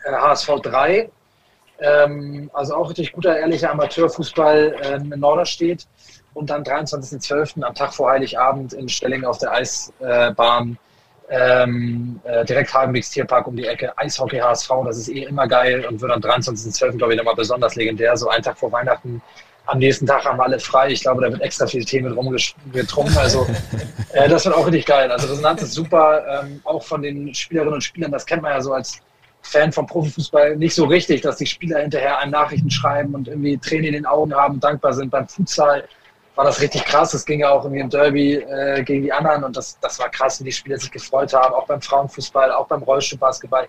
HSV 0.04 0.48
äh, 0.48 0.60
3, 0.60 1.10
ähm, 1.80 2.50
also 2.52 2.74
auch 2.74 2.90
richtig 2.90 3.12
guter, 3.12 3.38
ehrlicher 3.38 3.70
Amateurfußball 3.70 4.76
ähm, 4.82 5.12
in 5.12 5.20
Norderstedt. 5.20 5.86
Und 6.34 6.50
dann 6.50 6.62
23.12. 6.64 7.62
am 7.62 7.74
Tag 7.74 7.94
vor 7.94 8.10
Heiligabend 8.10 8.74
in 8.74 8.90
Stelling 8.90 9.24
auf 9.24 9.38
der 9.38 9.52
Eisbahn 9.52 10.76
ähm, 11.28 12.20
äh, 12.24 12.44
direkt 12.44 12.72
Hagenbecks 12.72 13.10
Tierpark 13.10 13.46
um 13.46 13.56
die 13.56 13.66
Ecke, 13.66 13.96
Eishockey 13.98 14.38
HSV, 14.38 14.70
das 14.84 14.98
ist 14.98 15.08
eh 15.08 15.24
immer 15.24 15.46
geil 15.46 15.84
und 15.86 16.00
wird 16.00 16.12
am 16.12 16.20
23.12. 16.20 16.96
glaube 16.96 17.14
ich 17.14 17.18
nochmal 17.18 17.34
besonders 17.34 17.74
legendär, 17.74 18.16
so 18.16 18.28
einen 18.28 18.42
Tag 18.42 18.58
vor 18.58 18.70
Weihnachten. 18.72 19.20
Am 19.66 19.78
nächsten 19.78 20.06
Tag 20.06 20.24
haben 20.24 20.38
wir 20.38 20.44
alle 20.44 20.60
frei. 20.60 20.90
Ich 20.90 21.00
glaube, 21.02 21.22
da 21.22 21.30
wird 21.32 21.42
extra 21.42 21.66
viel 21.66 21.84
Tee 21.84 22.00
mit 22.00 22.16
rumgetrunken. 22.16 23.16
Also 23.16 23.44
äh, 24.12 24.28
das 24.28 24.44
wird 24.44 24.54
auch 24.54 24.64
richtig 24.66 24.86
geil. 24.86 25.10
Also 25.10 25.26
Resonanz 25.26 25.62
ist 25.62 25.72
super, 25.72 26.44
ähm, 26.44 26.60
auch 26.62 26.84
von 26.84 27.02
den 27.02 27.34
Spielerinnen 27.34 27.74
und 27.74 27.82
Spielern. 27.82 28.12
Das 28.12 28.24
kennt 28.24 28.42
man 28.42 28.52
ja 28.52 28.60
so 28.60 28.74
als 28.74 29.00
Fan 29.42 29.72
vom 29.72 29.86
Profifußball 29.86 30.56
nicht 30.56 30.74
so 30.74 30.84
richtig, 30.84 31.22
dass 31.22 31.36
die 31.36 31.46
Spieler 31.46 31.80
hinterher 31.80 32.18
einem 32.18 32.32
Nachrichten 32.32 32.70
schreiben 32.70 33.14
und 33.14 33.26
irgendwie 33.26 33.58
Tränen 33.58 33.86
in 33.86 33.92
den 33.94 34.06
Augen 34.06 34.34
haben 34.34 34.60
dankbar 34.60 34.92
sind 34.92 35.10
beim 35.10 35.26
Futsal 35.26 35.84
war 36.36 36.44
das 36.44 36.60
richtig 36.60 36.84
krass. 36.84 37.10
Das 37.10 37.24
ging 37.24 37.40
ja 37.40 37.50
auch 37.50 37.64
irgendwie 37.64 37.80
im 37.80 37.90
Derby 37.90 38.34
äh, 38.34 38.82
gegen 38.84 39.02
die 39.02 39.12
anderen 39.12 39.42
und 39.42 39.56
das, 39.56 39.78
das 39.80 39.98
war 39.98 40.08
krass, 40.10 40.38
wie 40.40 40.44
die 40.44 40.52
Spieler 40.52 40.78
sich 40.78 40.90
gefreut 40.90 41.32
haben, 41.32 41.54
auch 41.54 41.66
beim 41.66 41.80
Frauenfußball, 41.80 42.52
auch 42.52 42.68
beim 42.68 42.82
Rollstuhlbasketball. 42.82 43.66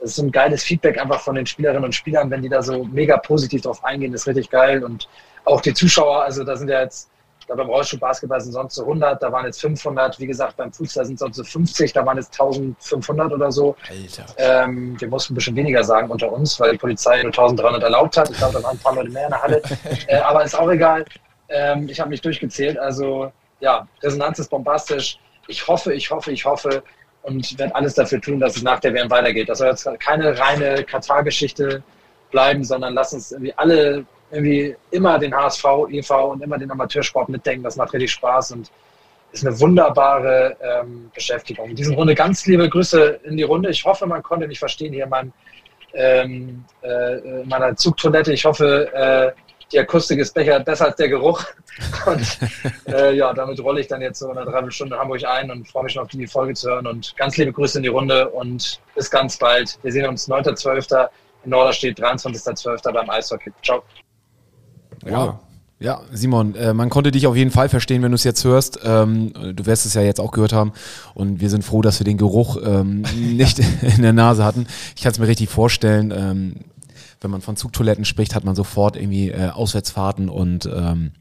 Das 0.00 0.10
ist 0.10 0.16
so 0.16 0.22
ein 0.24 0.32
geiles 0.32 0.64
Feedback 0.64 0.98
einfach 0.98 1.20
von 1.20 1.36
den 1.36 1.46
Spielerinnen 1.46 1.84
und 1.84 1.94
Spielern, 1.94 2.30
wenn 2.30 2.42
die 2.42 2.48
da 2.48 2.62
so 2.62 2.84
mega 2.84 3.16
positiv 3.18 3.62
drauf 3.62 3.84
eingehen, 3.84 4.12
das 4.12 4.22
ist 4.22 4.28
richtig 4.28 4.50
geil. 4.50 4.82
Und 4.82 5.08
auch 5.44 5.60
die 5.60 5.74
Zuschauer, 5.74 6.22
also 6.22 6.42
da 6.42 6.56
sind 6.56 6.68
ja 6.68 6.80
jetzt, 6.80 7.10
da 7.48 7.54
beim 7.54 7.68
Rollstuhlbasketball 7.68 8.40
sind 8.40 8.52
sonst 8.52 8.74
so 8.74 8.82
100, 8.82 9.22
da 9.22 9.30
waren 9.30 9.46
jetzt 9.46 9.60
500, 9.60 10.18
wie 10.18 10.26
gesagt, 10.26 10.56
beim 10.56 10.72
Fußball 10.72 11.04
sind 11.04 11.18
sonst 11.18 11.36
so 11.36 11.44
50, 11.44 11.92
da 11.92 12.04
waren 12.04 12.16
jetzt 12.16 12.32
1500 12.32 13.32
oder 13.32 13.52
so. 13.52 13.76
Alter. 13.88 14.24
Ähm, 14.36 15.00
wir 15.00 15.08
mussten 15.08 15.32
ein 15.32 15.36
bisschen 15.36 15.54
weniger 15.54 15.84
sagen 15.84 16.10
unter 16.10 16.32
uns, 16.32 16.58
weil 16.58 16.72
die 16.72 16.78
Polizei 16.78 17.22
nur 17.22 17.26
1300 17.26 17.82
erlaubt 17.82 18.16
hat. 18.16 18.30
Ich 18.30 18.36
glaube, 18.36 18.54
da 18.54 18.62
waren 18.62 18.76
ein 18.76 18.82
paar 18.82 18.94
Leute 18.94 19.10
mehr 19.10 19.24
in 19.24 19.30
der 19.30 19.42
Halle. 19.42 19.62
äh, 20.08 20.16
aber 20.16 20.44
ist 20.44 20.58
auch 20.58 20.70
egal. 20.70 21.04
Ähm, 21.48 21.88
ich 21.88 22.00
habe 22.00 22.10
mich 22.10 22.20
durchgezählt. 22.20 22.78
Also 22.78 23.32
ja, 23.60 23.86
Resonanz 24.02 24.38
ist 24.38 24.50
bombastisch. 24.50 25.18
Ich 25.48 25.66
hoffe, 25.66 25.94
ich 25.94 26.10
hoffe, 26.10 26.32
ich 26.32 26.44
hoffe 26.44 26.82
und 27.22 27.58
werde 27.58 27.74
alles 27.74 27.94
dafür 27.94 28.20
tun, 28.20 28.40
dass 28.40 28.56
es 28.56 28.62
nach 28.62 28.80
der 28.80 28.94
WM 28.94 29.10
weitergeht. 29.10 29.48
Das 29.48 29.58
soll 29.58 29.68
jetzt 29.68 29.88
keine 30.00 30.38
reine 30.38 30.84
Katar-Geschichte 30.84 31.82
bleiben, 32.30 32.64
sondern 32.64 32.94
lass 32.94 33.12
uns 33.12 33.32
irgendwie 33.32 33.52
alle 33.56 34.04
irgendwie 34.30 34.74
immer 34.90 35.18
den 35.18 35.34
HSV, 35.34 35.64
EV 35.88 36.10
und 36.32 36.42
immer 36.42 36.58
den 36.58 36.70
Amateursport 36.70 37.28
mitdenken. 37.28 37.62
Das 37.62 37.76
macht 37.76 37.92
richtig 37.92 38.12
Spaß 38.12 38.52
und 38.52 38.70
ist 39.32 39.46
eine 39.46 39.58
wunderbare 39.60 40.56
ähm, 40.60 41.10
Beschäftigung. 41.14 41.70
In 41.70 41.76
diesem 41.76 41.94
Runde 41.94 42.14
ganz 42.14 42.46
liebe 42.46 42.68
Grüße 42.68 43.20
in 43.24 43.36
die 43.36 43.42
Runde. 43.42 43.70
Ich 43.70 43.84
hoffe, 43.84 44.06
man 44.06 44.22
konnte 44.22 44.46
mich 44.48 44.58
verstehen 44.58 44.92
hier 44.92 45.04
in, 45.04 45.10
meinem, 45.10 45.32
ähm, 45.94 46.64
äh, 46.82 47.18
in 47.42 47.48
meiner 47.48 47.76
Zugtoilette. 47.76 48.32
Ich 48.32 48.44
hoffe, 48.44 48.90
äh, 48.92 49.32
die 49.72 49.78
Akustik 49.78 50.18
ist 50.20 50.34
besser 50.34 50.86
als 50.86 50.96
der 50.96 51.08
Geruch. 51.08 51.44
Und 52.06 52.38
äh, 52.86 53.14
ja, 53.16 53.32
damit 53.34 53.60
rolle 53.60 53.80
ich 53.80 53.88
dann 53.88 54.00
jetzt 54.00 54.20
so 54.20 54.30
eine 54.30 54.44
Dreiviertelstunde 54.44 54.98
Hamburg 54.98 55.24
ein 55.24 55.50
und 55.50 55.68
freue 55.68 55.84
mich 55.84 55.92
schon 55.92 56.02
auf 56.02 56.08
die 56.08 56.26
Folge 56.26 56.54
zu 56.54 56.70
hören. 56.70 56.86
Und 56.86 57.14
ganz 57.16 57.36
liebe 57.36 57.52
Grüße 57.52 57.78
in 57.78 57.82
die 57.82 57.88
Runde 57.88 58.30
und 58.30 58.80
bis 58.94 59.10
ganz 59.10 59.36
bald. 59.36 59.78
Wir 59.82 59.92
sehen 59.92 60.06
uns 60.06 60.28
9.12. 60.28 61.08
in 61.44 61.50
Norderstedt, 61.50 62.00
23.12. 62.00 62.92
beim 62.92 63.10
Eishockey. 63.10 63.52
Ciao. 63.62 63.82
Ja. 65.04 65.38
Ja, 65.78 66.00
Simon, 66.10 66.54
äh, 66.54 66.72
man 66.72 66.88
konnte 66.88 67.10
dich 67.10 67.26
auf 67.26 67.36
jeden 67.36 67.50
Fall 67.50 67.68
verstehen, 67.68 68.02
wenn 68.02 68.10
du 68.10 68.14
es 68.14 68.24
jetzt 68.24 68.42
hörst. 68.44 68.80
Ähm, 68.82 69.34
du 69.54 69.66
wirst 69.66 69.84
es 69.84 69.92
ja 69.92 70.00
jetzt 70.00 70.20
auch 70.20 70.30
gehört 70.30 70.54
haben. 70.54 70.72
Und 71.12 71.40
wir 71.40 71.50
sind 71.50 71.64
froh, 71.64 71.82
dass 71.82 72.00
wir 72.00 72.06
den 72.06 72.16
Geruch 72.16 72.56
ähm, 72.64 73.02
nicht 73.14 73.58
in 73.58 74.00
der 74.00 74.14
Nase 74.14 74.42
hatten. 74.42 74.66
Ich 74.96 75.02
kann 75.02 75.12
es 75.12 75.18
mir 75.18 75.28
richtig 75.28 75.50
vorstellen. 75.50 76.14
Ähm, 76.16 76.54
wenn 77.20 77.30
man 77.30 77.40
von 77.40 77.56
Zugtoiletten 77.56 78.04
spricht, 78.04 78.34
hat 78.34 78.44
man 78.44 78.54
sofort 78.54 78.96
irgendwie 78.96 79.30
äh, 79.30 79.48
Auswärtsfahrten 79.48 80.28
und 80.28 80.66
ähm, 80.66 81.12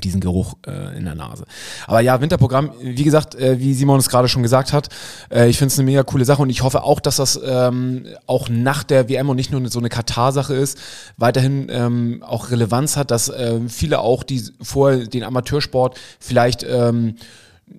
diesen 0.00 0.20
Geruch 0.20 0.54
äh, 0.66 0.96
in 0.96 1.04
der 1.04 1.14
Nase. 1.14 1.44
Aber 1.86 2.00
ja, 2.00 2.20
Winterprogramm, 2.20 2.70
wie 2.80 3.04
gesagt, 3.04 3.34
äh, 3.34 3.58
wie 3.58 3.74
Simon 3.74 3.98
es 3.98 4.08
gerade 4.08 4.28
schon 4.28 4.42
gesagt 4.42 4.72
hat, 4.72 4.88
äh, 5.30 5.48
ich 5.48 5.58
finde 5.58 5.72
es 5.72 5.78
eine 5.78 5.86
mega 5.86 6.02
coole 6.02 6.24
Sache 6.24 6.42
und 6.42 6.50
ich 6.50 6.62
hoffe 6.62 6.82
auch, 6.82 7.00
dass 7.00 7.16
das 7.16 7.40
ähm, 7.42 8.06
auch 8.26 8.48
nach 8.48 8.84
der 8.84 9.08
WM 9.08 9.28
und 9.28 9.36
nicht 9.36 9.50
nur 9.50 9.66
so 9.68 9.78
eine 9.78 9.88
Katar-Sache 9.88 10.54
ist, 10.54 10.78
weiterhin 11.16 11.68
ähm, 11.70 12.22
auch 12.26 12.50
Relevanz 12.50 12.96
hat, 12.96 13.10
dass 13.10 13.28
äh, 13.28 13.60
viele 13.68 14.00
auch, 14.00 14.22
die 14.22 14.42
vorher 14.62 15.06
den 15.06 15.24
Amateursport 15.24 15.98
vielleicht 16.20 16.64
ähm, 16.68 17.16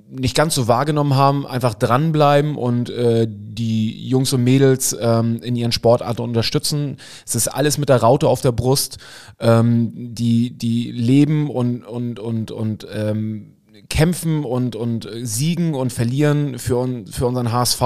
nicht 0.10 0.36
ganz 0.36 0.56
so 0.56 0.68
wahrgenommen 0.68 1.16
haben, 1.16 1.46
einfach 1.46 1.74
dranbleiben 1.76 2.56
und 2.56 2.90
äh, 2.90 3.28
die 3.30 4.08
Jungs 4.08 4.34
und 4.34 4.44
Mädels 4.44 4.96
ähm, 5.00 5.40
in 5.44 5.56
ihren 5.56 5.72
Sportarten 5.72 6.22
unterstützen. 6.22 6.98
Es 7.26 7.36
ist 7.36 7.48
alles 7.48 7.78
mit 7.78 7.90
der 7.90 7.98
Raute 7.98 8.28
auf 8.28 8.42
der 8.42 8.52
Brust. 8.52 8.98
Ähm, 9.40 9.92
die, 9.94 10.58
die 10.58 10.92
leben 10.92 11.50
und, 11.50 11.84
und, 11.84 12.20
und, 12.20 12.52
und 12.52 12.88
ähm, 12.92 13.59
kämpfen 13.90 14.44
und, 14.44 14.76
und 14.76 15.10
siegen 15.24 15.74
und 15.74 15.92
verlieren 15.92 16.60
für, 16.60 17.04
für 17.12 17.26
unseren 17.26 17.52
HSV 17.52 17.82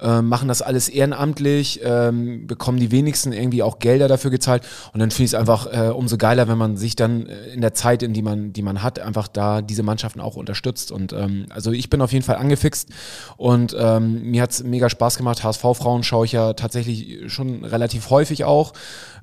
äh, 0.00 0.22
machen 0.22 0.48
das 0.48 0.62
alles 0.62 0.88
ehrenamtlich, 0.88 1.80
ähm, 1.82 2.46
bekommen 2.46 2.78
die 2.78 2.90
wenigsten 2.90 3.32
irgendwie 3.32 3.62
auch 3.62 3.78
Gelder 3.78 4.08
dafür 4.08 4.30
gezahlt. 4.30 4.62
Und 4.92 5.00
dann 5.00 5.10
finde 5.10 5.24
ich 5.24 5.30
es 5.30 5.34
einfach 5.34 5.66
äh, 5.72 5.88
umso 5.88 6.16
geiler, 6.18 6.48
wenn 6.48 6.58
man 6.58 6.76
sich 6.76 6.96
dann 6.96 7.26
äh, 7.26 7.48
in 7.48 7.60
der 7.60 7.74
Zeit, 7.74 8.02
in 8.02 8.12
die 8.12 8.22
man, 8.22 8.52
die 8.52 8.62
man 8.62 8.82
hat, 8.82 8.98
einfach 8.98 9.28
da 9.28 9.62
diese 9.62 9.82
Mannschaften 9.82 10.20
auch 10.20 10.36
unterstützt. 10.36 10.92
Und 10.92 11.12
ähm, 11.12 11.46
also 11.50 11.72
ich 11.72 11.90
bin 11.90 12.00
auf 12.00 12.12
jeden 12.12 12.24
Fall 12.24 12.36
angefixt 12.36 12.90
und 13.36 13.74
ähm, 13.78 14.30
mir 14.30 14.42
hat 14.42 14.50
es 14.50 14.62
mega 14.62 14.90
Spaß 14.90 15.16
gemacht. 15.16 15.42
HSV-Frauen 15.42 16.02
schaue 16.02 16.26
ich 16.26 16.32
ja 16.32 16.52
tatsächlich 16.52 17.32
schon 17.32 17.64
relativ 17.64 18.10
häufig 18.10 18.44
auch. 18.44 18.74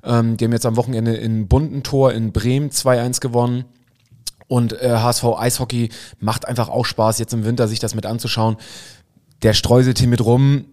Ähm, 0.02 0.36
die 0.36 0.44
haben 0.44 0.52
jetzt 0.52 0.66
am 0.66 0.76
Wochenende 0.76 1.14
in 1.14 1.46
Bundentor 1.46 2.12
in 2.12 2.32
Bremen 2.32 2.70
2-1 2.70 3.20
gewonnen. 3.20 3.64
Und 4.46 4.80
äh, 4.80 4.96
HSV 4.96 5.24
Eishockey 5.38 5.90
macht 6.20 6.46
einfach 6.46 6.68
auch 6.68 6.84
Spaß, 6.84 7.18
jetzt 7.18 7.32
im 7.32 7.44
Winter 7.44 7.68
sich 7.68 7.78
das 7.78 7.94
mit 7.94 8.06
anzuschauen 8.06 8.56
der 9.44 9.52
Streuseltee 9.52 10.06
mit 10.06 10.24
rum, 10.24 10.64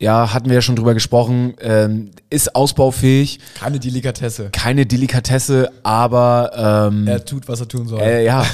ja, 0.00 0.32
hatten 0.32 0.46
wir 0.48 0.54
ja 0.54 0.62
schon 0.62 0.76
drüber 0.76 0.94
gesprochen, 0.94 1.54
ähm, 1.60 2.12
ist 2.30 2.54
ausbaufähig. 2.54 3.40
Keine 3.54 3.80
Delikatesse. 3.80 4.50
Keine 4.52 4.86
Delikatesse, 4.86 5.72
aber 5.82 6.88
ähm, 6.88 7.08
er 7.08 7.24
tut, 7.24 7.48
was 7.48 7.60
er 7.60 7.66
tun 7.66 7.88
soll. 7.88 8.00
Äh, 8.00 8.24
ja, 8.24 8.46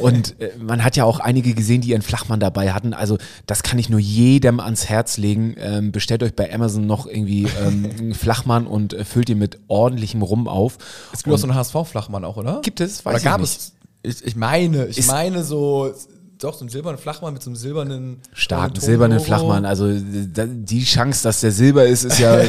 und 0.00 0.40
äh, 0.40 0.52
man 0.60 0.84
hat 0.84 0.94
ja 0.94 1.04
auch 1.04 1.18
einige 1.18 1.52
gesehen, 1.54 1.80
die 1.80 1.90
ihren 1.90 2.02
Flachmann 2.02 2.38
dabei 2.38 2.72
hatten. 2.72 2.94
Also 2.94 3.18
das 3.46 3.64
kann 3.64 3.80
ich 3.80 3.90
nur 3.90 3.98
jedem 3.98 4.60
ans 4.60 4.88
Herz 4.88 5.16
legen. 5.16 5.56
Ähm, 5.58 5.90
bestellt 5.90 6.22
euch 6.22 6.34
bei 6.36 6.54
Amazon 6.54 6.86
noch 6.86 7.08
irgendwie 7.08 7.48
ähm, 7.60 7.90
einen 7.98 8.14
Flachmann 8.14 8.68
und 8.68 8.94
äh, 8.94 9.04
füllt 9.04 9.28
ihn 9.28 9.38
mit 9.38 9.58
ordentlichem 9.66 10.22
Rum 10.22 10.46
auf. 10.46 10.78
Es 11.12 11.24
gibt 11.24 11.34
auch 11.34 11.40
so 11.40 11.48
einen 11.48 11.56
HSV-Flachmann 11.56 12.24
auch, 12.24 12.36
oder? 12.36 12.60
Gibt 12.62 12.80
es? 12.80 13.04
Weiß 13.04 13.16
oder 13.16 13.24
gab 13.24 13.40
nicht. 13.40 13.50
es? 13.50 13.72
Ich, 14.04 14.24
ich 14.24 14.36
meine, 14.36 14.86
ich 14.86 14.98
ist, 14.98 15.08
meine 15.08 15.42
so 15.42 15.92
doch, 16.38 16.54
so 16.54 16.60
einen 16.60 16.68
silbernen 16.68 16.98
Flachmann 16.98 17.32
mit 17.32 17.42
so 17.42 17.50
einem 17.50 17.56
silbernen. 17.56 18.20
Starken 18.32 18.80
silbernen 18.80 19.20
Flachmann. 19.20 19.64
Also 19.64 19.88
die 19.90 20.84
Chance, 20.84 21.22
dass 21.22 21.40
der 21.40 21.52
Silber 21.52 21.86
ist, 21.86 22.04
ist 22.04 22.18
ja. 22.18 22.38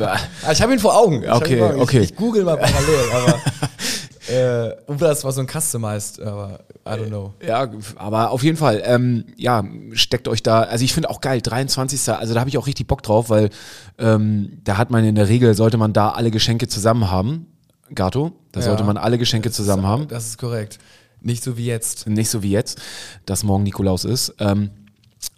Ah, 0.00 0.52
ich 0.52 0.62
habe 0.62 0.72
ihn 0.72 0.78
vor 0.78 0.96
Augen. 0.96 1.22
Ich 1.22 1.30
okay, 1.30 1.60
Augen. 1.60 1.80
okay. 1.80 1.98
Ich, 2.00 2.10
ich, 2.10 2.16
google 2.16 2.44
mal 2.44 2.56
parallel, 2.56 3.10
aber. 3.12 3.40
Äh, 4.28 4.76
das 4.86 5.24
war 5.24 5.32
so 5.32 5.40
ein 5.40 5.48
Customized, 5.48 6.20
aber 6.20 6.60
I 6.86 6.90
don't 6.90 7.08
know. 7.08 7.34
Ja, 7.44 7.68
aber 7.96 8.30
auf 8.30 8.44
jeden 8.44 8.56
Fall, 8.56 8.80
ähm, 8.84 9.24
ja, 9.36 9.64
steckt 9.94 10.28
euch 10.28 10.44
da, 10.44 10.60
also 10.60 10.84
ich 10.84 10.92
finde 10.92 11.10
auch 11.10 11.20
geil, 11.20 11.40
23. 11.40 12.12
Also 12.12 12.34
da 12.34 12.38
habe 12.38 12.48
ich 12.48 12.56
auch 12.56 12.68
richtig 12.68 12.86
Bock 12.86 13.02
drauf, 13.02 13.28
weil 13.28 13.50
ähm, 13.98 14.60
da 14.62 14.76
hat 14.76 14.90
man 14.90 15.04
in 15.04 15.16
der 15.16 15.28
Regel, 15.28 15.54
sollte 15.54 15.78
man 15.78 15.92
da 15.92 16.10
alle 16.10 16.30
Geschenke 16.30 16.68
zusammen 16.68 17.10
haben. 17.10 17.46
Gato, 17.92 18.30
da 18.52 18.60
ja, 18.60 18.66
sollte 18.66 18.84
man 18.84 18.98
alle 18.98 19.18
Geschenke 19.18 19.50
zusammen 19.50 19.84
haben. 19.84 20.06
Das 20.06 20.26
ist 20.26 20.38
korrekt. 20.38 20.78
Nicht 21.20 21.42
so 21.42 21.56
wie 21.56 21.66
jetzt. 21.66 22.06
Nicht 22.06 22.30
so 22.30 22.42
wie 22.42 22.50
jetzt, 22.50 22.80
dass 23.26 23.44
morgen 23.44 23.64
Nikolaus 23.64 24.04
ist. 24.04 24.34
Ähm, 24.38 24.70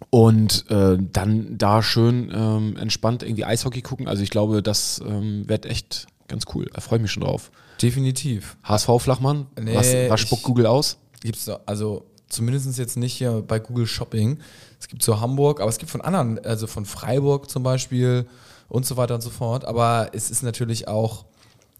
und 0.09 0.69
äh, 0.69 0.97
dann 0.97 1.57
da 1.57 1.83
schön 1.83 2.31
ähm, 2.33 2.77
entspannt 2.77 3.23
irgendwie 3.23 3.45
Eishockey 3.45 3.81
gucken. 3.81 4.07
Also 4.07 4.23
ich 4.23 4.29
glaube, 4.29 4.63
das 4.63 5.01
ähm, 5.05 5.47
wird 5.47 5.65
echt 5.65 6.07
ganz 6.27 6.45
cool. 6.53 6.69
Da 6.73 6.81
freue 6.81 6.97
ich 6.97 7.03
mich 7.03 7.11
schon 7.11 7.23
drauf. 7.23 7.51
Definitiv. 7.81 8.57
HSV-Flachmann? 8.63 9.47
Nee, 9.59 9.75
was, 9.75 9.93
was 10.09 10.21
spuckt 10.21 10.43
Google 10.43 10.67
aus? 10.67 10.97
Gibt's 11.21 11.45
da, 11.45 11.59
also 11.65 12.05
zumindest 12.29 12.77
jetzt 12.77 12.97
nicht 12.97 13.13
hier 13.13 13.43
bei 13.45 13.59
Google 13.59 13.87
Shopping. 13.87 14.39
Es 14.79 14.87
gibt 14.87 15.03
so 15.03 15.19
Hamburg, 15.19 15.61
aber 15.61 15.69
es 15.69 15.77
gibt 15.77 15.91
von 15.91 16.01
anderen, 16.01 16.43
also 16.45 16.67
von 16.67 16.85
Freiburg 16.85 17.49
zum 17.49 17.63
Beispiel 17.63 18.25
und 18.67 18.85
so 18.85 18.97
weiter 18.97 19.15
und 19.15 19.21
so 19.21 19.29
fort. 19.29 19.65
Aber 19.65 20.09
es 20.13 20.29
ist 20.29 20.43
natürlich 20.43 20.87
auch 20.87 21.25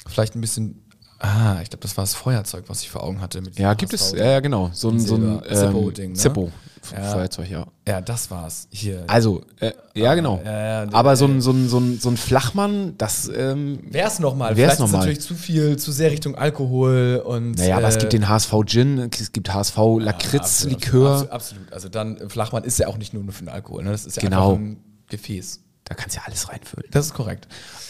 vielleicht 0.08 0.36
ein 0.36 0.42
bisschen 0.42 0.83
Ah, 1.24 1.62
ich 1.62 1.70
glaube, 1.70 1.82
das 1.84 1.96
war 1.96 2.04
das 2.04 2.16
Feuerzeug, 2.16 2.66
was 2.68 2.82
ich 2.82 2.90
vor 2.90 3.02
Augen 3.02 3.22
hatte. 3.22 3.42
ja, 3.56 3.74
gibt 3.76 3.94
es, 3.94 4.12
ja, 4.12 4.26
ja, 4.26 4.40
genau. 4.42 4.72
So 4.74 4.90
ein, 4.90 5.00
so 5.00 5.16
ein 5.16 5.42
ähm. 5.50 5.94
Ne? 6.10 6.14
Zippo. 6.16 6.52
Ja. 6.92 7.14
Feuerzeug, 7.14 7.50
ja. 7.50 7.66
Ja, 7.88 8.02
das 8.02 8.30
war's. 8.30 8.68
Hier. 8.70 9.06
Also, 9.08 9.42
äh, 9.62 9.72
ja, 9.94 10.16
genau. 10.16 10.42
Ja, 10.44 10.84
ja, 10.84 10.90
Aber 10.92 11.16
so 11.16 11.24
ein, 11.24 11.40
so, 11.40 11.52
ein, 11.52 11.70
so, 11.70 11.80
ein, 11.80 11.98
so 11.98 12.10
ein 12.10 12.18
Flachmann, 12.18 12.96
das. 12.98 13.32
Ähm, 13.34 13.80
wär's 13.90 14.20
nochmal. 14.20 14.58
Wär's 14.58 14.76
Vielleicht 14.76 14.80
noch 14.82 14.88
ist 14.88 14.92
natürlich 14.92 15.22
zu 15.22 15.36
viel, 15.36 15.78
zu 15.78 15.94
sehr 15.94 16.12
Richtung 16.12 16.36
Alkohol 16.36 17.24
und. 17.26 17.52
Naja, 17.52 17.76
äh, 17.76 17.78
aber 17.78 17.88
es 17.88 18.00
gibt 18.00 18.12
den 18.12 18.28
HSV 18.28 18.54
Gin, 18.66 19.10
es 19.18 19.32
gibt 19.32 19.54
HSV 19.54 19.78
Lakritz-Likör. 19.78 21.12
Absolut, 21.14 21.32
absolut, 21.32 21.74
Also 21.74 21.88
dann, 21.88 22.30
Flachmann 22.30 22.66
ist 22.66 22.78
ja 22.80 22.88
auch 22.88 22.98
nicht 22.98 23.14
nur 23.14 23.24
für 23.32 23.46
den 23.46 23.50
Alkohol, 23.50 23.86
ne? 23.86 23.92
Das 23.92 24.06
ist 24.06 24.18
ja 24.18 24.24
genau. 24.24 24.52
einfach 24.52 24.62
ein 24.62 24.84
Gefäß. 25.08 25.62
Da 25.86 25.96
kannst 25.96 26.18
du 26.18 26.20
ja 26.20 26.26
alles 26.26 26.50
reinfüllen. 26.50 26.90
Das 26.92 27.06
ist 27.06 27.14
korrekt. 27.14 27.48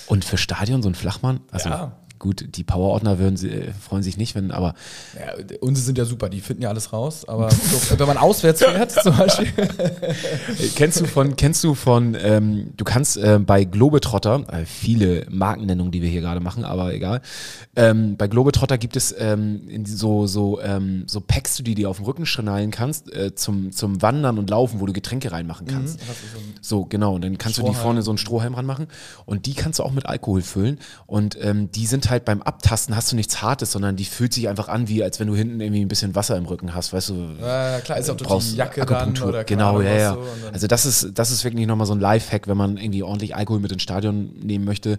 Und 0.08 0.26
für 0.26 0.38
Stadion 0.38 0.84
so 0.84 0.90
ein 0.90 0.96
Flachmann? 0.96 1.40
Also, 1.52 1.70
ja. 1.70 1.98
Gut, 2.24 2.56
die 2.56 2.64
Powerordner 2.64 3.20
würden 3.20 3.36
sie, 3.36 3.50
äh, 3.50 3.74
freuen 3.74 4.02
sich 4.02 4.16
nicht, 4.16 4.34
wenn, 4.34 4.52
aber. 4.52 4.76
Ja, 5.14 5.34
unsere 5.60 5.84
sind 5.84 5.98
ja 5.98 6.06
super, 6.06 6.30
die 6.30 6.40
finden 6.40 6.64
ja 6.64 6.70
alles 6.70 6.94
raus. 6.94 7.28
Aber 7.28 7.52
so, 7.52 8.00
wenn 8.00 8.08
man 8.08 8.16
auswärts 8.16 8.64
fährt, 8.64 8.92
zum 9.04 9.18
Beispiel. 9.18 9.52
kennst 10.74 11.02
du 11.02 11.06
von, 11.06 11.36
kennst 11.36 11.66
du 11.66 11.74
von, 11.74 12.16
ähm, 12.18 12.72
du 12.78 12.86
kannst 12.86 13.18
äh, 13.18 13.40
bei 13.46 13.66
Globetrotter, 13.66 14.46
äh, 14.54 14.66
viele 14.66 15.26
Markennennungen, 15.30 15.92
die 15.92 16.02
wir 16.02 16.08
hier 16.08 16.22
gerade 16.22 16.40
machen, 16.40 16.64
aber 16.64 16.94
egal. 16.94 17.20
Ähm, 17.76 18.16
bei 18.16 18.30
Globetrotter 18.30 18.78
gibt 18.78 18.96
es 18.96 19.14
ähm, 19.20 19.84
so, 19.86 20.26
so, 20.26 20.62
ähm, 20.62 21.04
so 21.08 21.20
Packs, 21.20 21.58
die 21.58 21.76
dir 21.76 21.90
auf 21.90 21.98
den 21.98 22.06
Rücken 22.06 22.26
schnallen 22.26 22.72
kannst, 22.72 23.14
äh, 23.14 23.36
zum, 23.36 23.74
zum 23.74 24.02
Wandern 24.02 24.40
und 24.40 24.50
Laufen, 24.50 24.80
wo 24.80 24.86
du 24.86 24.94
Getränke 24.94 25.34
reinmachen 25.34 25.68
kannst. 25.68 26.00
Mhm, 26.00 26.06
so, 26.62 26.78
so, 26.78 26.86
genau. 26.86 27.16
Und 27.16 27.26
dann 27.26 27.38
kannst 27.38 27.58
du 27.58 27.64
die 27.64 27.74
vorne 27.74 28.02
so 28.02 28.12
einen 28.12 28.18
Strohhalm 28.18 28.54
ranmachen. 28.54 28.88
Und 29.26 29.46
die 29.46 29.56
kannst 29.56 29.80
du 29.80 29.84
auch 29.84 29.92
mit 29.92 30.06
Alkohol 30.06 30.42
füllen. 30.42 30.80
Und 31.06 31.38
ähm, 31.42 31.70
die 31.70 31.86
sind 31.86 32.10
halt 32.10 32.13
halt 32.14 32.26
beim 32.26 32.42
Abtasten 32.42 32.96
hast 32.96 33.12
du 33.12 33.16
nichts 33.16 33.42
Hartes, 33.42 33.72
sondern 33.72 33.96
die 33.96 34.06
fühlt 34.06 34.34
sich 34.34 34.48
einfach 34.48 34.70
an, 34.70 34.88
wie 34.88 35.04
als 35.04 35.20
wenn 35.20 35.28
du 35.28 35.36
hinten 35.36 35.60
irgendwie 35.60 35.82
ein 35.82 35.88
bisschen 35.88 36.16
Wasser 36.16 36.38
im 36.38 36.46
Rücken 36.46 36.74
hast, 36.74 36.94
weißt 36.94 37.10
du. 37.10 37.36
Ja, 37.42 37.82
klar, 37.82 37.98
ist 37.98 38.10
auch 38.10 38.16
durch 38.16 38.30
brauchst 38.30 38.54
die 38.54 38.58
Jacke 38.58 38.86
dann 38.86 39.18
oder 39.22 39.44
Genau, 39.44 39.82
ja, 39.82 39.94
ja. 39.94 40.14
So 40.14 40.24
also 40.52 40.68
das 40.68 40.86
ist, 40.86 41.12
das 41.14 41.32
ist 41.32 41.44
wirklich 41.44 41.68
nochmal 41.68 41.88
so 41.88 41.94
ein 41.94 42.00
Lifehack, 42.00 42.48
wenn 42.48 42.58
man 42.58 42.78
irgendwie 42.78 43.04
ordentlich 43.04 43.36
Alkohol 43.36 43.60
mit 43.60 43.72
ins 43.72 43.84
Stadion 43.84 44.34
nehmen 44.42 44.66
möchte. 44.66 44.98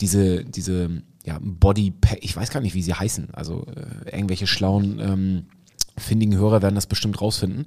Diese, 0.00 0.44
diese, 0.44 1.02
ja, 1.24 1.38
Body, 1.40 1.94
ich 2.20 2.36
weiß 2.36 2.50
gar 2.50 2.60
nicht, 2.60 2.74
wie 2.74 2.82
sie 2.82 2.94
heißen. 2.94 3.28
Also 3.32 3.66
äh, 3.74 4.14
irgendwelche 4.14 4.46
schlauen, 4.46 5.00
ähm, 5.00 5.46
findigen 5.98 6.36
Hörer 6.36 6.60
werden 6.60 6.74
das 6.74 6.86
bestimmt 6.86 7.20
rausfinden. 7.20 7.66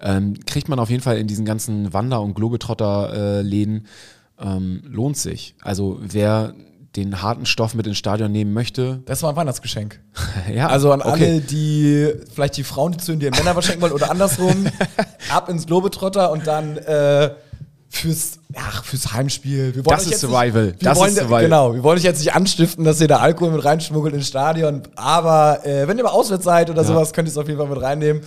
Ähm, 0.00 0.34
kriegt 0.44 0.68
man 0.68 0.78
auf 0.78 0.90
jeden 0.90 1.02
Fall 1.02 1.16
in 1.16 1.26
diesen 1.26 1.46
ganzen 1.46 1.92
Wander- 1.92 2.20
und 2.20 2.34
Globetrotter-Läden. 2.34 3.78
Äh, 3.78 3.88
ähm, 4.40 4.82
lohnt 4.84 5.16
sich. 5.16 5.54
Also 5.60 5.98
wer 6.00 6.54
den 6.96 7.22
harten 7.22 7.46
Stoff 7.46 7.74
mit 7.74 7.86
ins 7.86 7.98
Stadion 7.98 8.32
nehmen 8.32 8.52
möchte. 8.52 9.02
Das 9.06 9.22
war 9.22 9.30
ein 9.30 9.36
Weihnachtsgeschenk. 9.36 10.00
ja. 10.52 10.68
Also 10.68 10.92
an 10.92 11.00
okay. 11.00 11.10
alle, 11.10 11.40
die 11.40 12.12
vielleicht 12.32 12.56
die 12.56 12.64
Frauen, 12.64 12.92
die 12.92 12.98
zu 12.98 13.16
den 13.16 13.30
Männern 13.30 13.56
was 13.56 13.66
schenken 13.66 13.82
wollen 13.82 13.92
oder 13.92 14.10
andersrum, 14.10 14.66
ab 15.30 15.48
ins 15.48 15.66
Globetrotter 15.66 16.32
und 16.32 16.46
dann 16.46 16.76
äh, 16.78 17.30
fürs, 17.92 18.38
ach, 18.54 18.84
fürs 18.84 19.12
Heimspiel. 19.12 19.72
das 19.84 20.06
ist 20.06 20.20
Survival. 20.20 20.66
Nicht, 20.66 20.86
das 20.86 20.96
wollen, 20.96 21.10
ist 21.10 21.18
Survival. 21.18 21.42
Genau, 21.42 21.74
wir 21.74 21.74
das 21.74 21.74
ist 21.74 21.74
Survival. 21.74 21.74
Wir 21.74 21.74
das 21.74 21.74
wollen, 21.74 21.74
ist 21.74 21.74
Survival. 21.74 21.74
Genau, 21.74 21.74
wir 21.74 21.82
wollen 21.82 21.98
euch 21.98 22.04
jetzt 22.04 22.20
nicht 22.20 22.34
anstiften, 22.34 22.84
dass 22.84 23.00
ihr 23.00 23.08
da 23.08 23.16
Alkohol 23.18 23.50
mit 23.52 23.64
reinschmuggelt 23.64 24.14
ins 24.14 24.28
Stadion. 24.28 24.82
Aber 24.94 25.66
äh, 25.66 25.88
wenn 25.88 25.98
ihr 25.98 26.04
mal 26.04 26.10
auswärts 26.10 26.44
seid 26.44 26.70
oder 26.70 26.82
Ja. 26.82 26.88
sowas, 26.88 27.12
könnt 27.12 27.28
ihr 27.28 27.32
es 27.32 27.36
auf 27.38 27.48
jeden 27.48 27.58
Fall 27.58 27.68
mit 27.68 27.82
reinnehmen. 27.82 28.22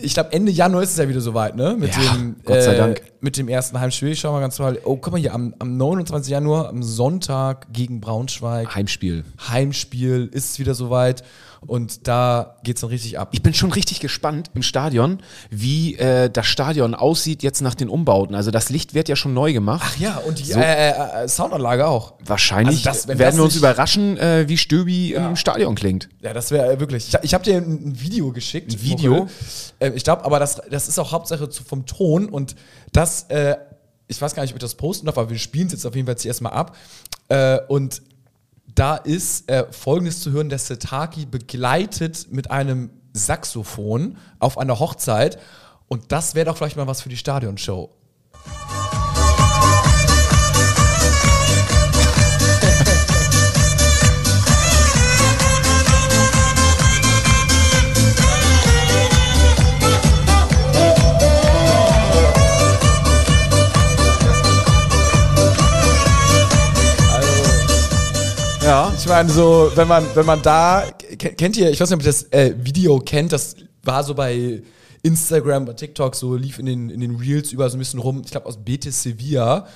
Ich 0.00 0.14
glaube, 0.14 0.32
Ende 0.32 0.50
Januar 0.52 0.82
ist 0.84 0.92
es 0.92 0.96
ja 0.96 1.06
wieder 1.08 1.20
soweit, 1.20 1.54
ne? 1.54 1.76
Mit 1.78 1.94
Ja, 1.94 2.14
dem, 2.14 2.36
Gott 2.44 2.62
sei 2.62 2.74
äh, 2.74 2.78
Dank. 2.78 3.02
Mit 3.20 3.36
dem 3.36 3.48
ersten 3.48 3.78
Heimspiel. 3.78 4.08
Ich 4.12 4.20
schau 4.20 4.32
mal 4.32 4.40
ganz 4.40 4.58
mal. 4.58 4.78
Oh, 4.84 4.96
guck 4.96 5.12
mal 5.12 5.20
hier, 5.20 5.34
am, 5.34 5.52
am 5.58 5.76
29. 5.76 6.30
Januar, 6.30 6.68
am 6.68 6.82
Sonntag 6.82 7.66
gegen 7.72 8.00
Braunschweig. 8.00 8.74
Heimspiel. 8.74 9.24
Heimspiel 9.50 10.30
ist 10.32 10.52
es 10.52 10.58
wieder 10.58 10.74
soweit. 10.74 11.22
Und 11.66 12.08
da 12.08 12.56
geht's 12.64 12.80
dann 12.80 12.90
richtig 12.90 13.18
ab. 13.20 13.28
Ich 13.32 13.42
bin 13.42 13.54
schon 13.54 13.70
richtig 13.72 14.00
gespannt 14.00 14.50
im 14.54 14.62
Stadion, 14.62 15.20
wie 15.48 15.94
äh, 15.96 16.28
das 16.28 16.46
Stadion 16.46 16.94
aussieht 16.96 17.42
jetzt 17.44 17.60
nach 17.60 17.76
den 17.76 17.88
Umbauten. 17.88 18.34
Also 18.34 18.50
das 18.50 18.68
Licht 18.68 18.94
wird 18.94 19.08
ja 19.08 19.14
schon 19.14 19.32
neu 19.32 19.52
gemacht. 19.52 19.82
Ach 19.84 19.96
ja, 19.96 20.16
und 20.18 20.40
die 20.40 20.44
So. 20.44 20.58
äh, 20.58 20.90
äh, 20.90 21.28
Soundanlage 21.28 21.86
auch. 21.86 22.14
Wahrscheinlich 22.24 22.86
Also 22.88 23.06
das- 23.06 23.18
werden 23.18 23.36
wir 23.36 23.44
uns 23.44 23.54
überraschen, 23.56 24.18
äh, 24.18 24.48
wie 24.48 24.56
Stöbi 24.58 25.12
im 25.14 25.36
Stadion 25.36 25.76
klingt. 25.76 26.08
Ja, 26.20 26.32
das 26.32 26.50
wäre 26.50 26.80
wirklich. 26.80 27.08
Ich, 27.08 27.18
ich 27.22 27.34
habe 27.34 27.44
dir 27.44 27.56
ein, 27.58 28.00
Video 28.00 28.32
geschickt. 28.32 28.72
Ein 28.72 28.82
Video? 28.82 29.28
Äh, 29.78 29.90
ich 29.90 30.02
glaube, 30.02 30.24
aber 30.24 30.40
das, 30.40 30.60
das 30.70 30.88
ist 30.88 30.98
auch 30.98 31.12
Hauptsache 31.12 31.48
vom 31.64 31.86
Ton 31.86 32.28
und 32.28 32.56
das, 32.92 33.24
äh, 33.28 33.56
ich 34.08 34.20
weiß 34.20 34.34
gar 34.34 34.42
nicht, 34.42 34.52
ob 34.52 34.56
ich 34.56 34.62
das 34.62 34.74
posten 34.74 35.06
darf, 35.06 35.16
aber 35.16 35.30
wir 35.30 35.38
spielen 35.38 35.68
es 35.68 35.72
jetzt 35.74 35.86
auf 35.86 35.94
jeden 35.94 36.06
Fall 36.06 36.14
jetzt 36.14 36.26
erstmal 36.26 36.52
ab. 36.54 36.74
Äh, 37.28 37.60
und 37.68 38.02
da 38.74 38.96
ist 38.96 39.50
äh, 39.50 39.66
folgendes 39.72 40.20
zu 40.20 40.32
hören: 40.32 40.48
Der 40.48 40.58
Setaki 40.58 41.26
begleitet 41.26 42.28
mit 42.30 42.50
einem 42.50 42.90
Saxophon 43.12 44.16
auf 44.38 44.58
einer 44.58 44.78
Hochzeit. 44.78 45.38
Und 45.88 46.10
das 46.10 46.34
wäre 46.34 46.46
doch 46.46 46.56
vielleicht 46.56 46.76
mal 46.76 46.86
was 46.86 47.02
für 47.02 47.08
die 47.08 47.16
Stadionshow. 47.16 47.90
Ja. 68.72 68.90
Ich 68.96 69.06
meine, 69.06 69.28
so, 69.28 69.70
wenn 69.74 69.86
man, 69.86 70.02
wenn 70.14 70.24
man 70.24 70.40
da, 70.40 70.84
ke- 71.18 71.34
kennt 71.34 71.58
ihr, 71.58 71.70
ich 71.70 71.78
weiß 71.78 71.90
nicht, 71.90 71.96
ob 71.98 72.00
ihr 72.02 72.06
das 72.06 72.22
äh, 72.32 72.54
Video 72.56 72.98
kennt, 73.00 73.30
das 73.30 73.54
war 73.82 74.02
so 74.02 74.14
bei 74.14 74.62
Instagram, 75.02 75.66
bei 75.66 75.74
TikTok, 75.74 76.14
so 76.16 76.36
lief 76.36 76.58
in 76.58 76.64
den, 76.64 76.88
in 76.88 77.00
den 77.00 77.16
Reels 77.16 77.52
über 77.52 77.68
so 77.68 77.76
ein 77.76 77.80
bisschen 77.80 78.00
rum, 78.00 78.22
ich 78.24 78.30
glaube 78.30 78.46
aus 78.46 78.56
Betis 78.56 79.02
Sevilla, 79.02 79.66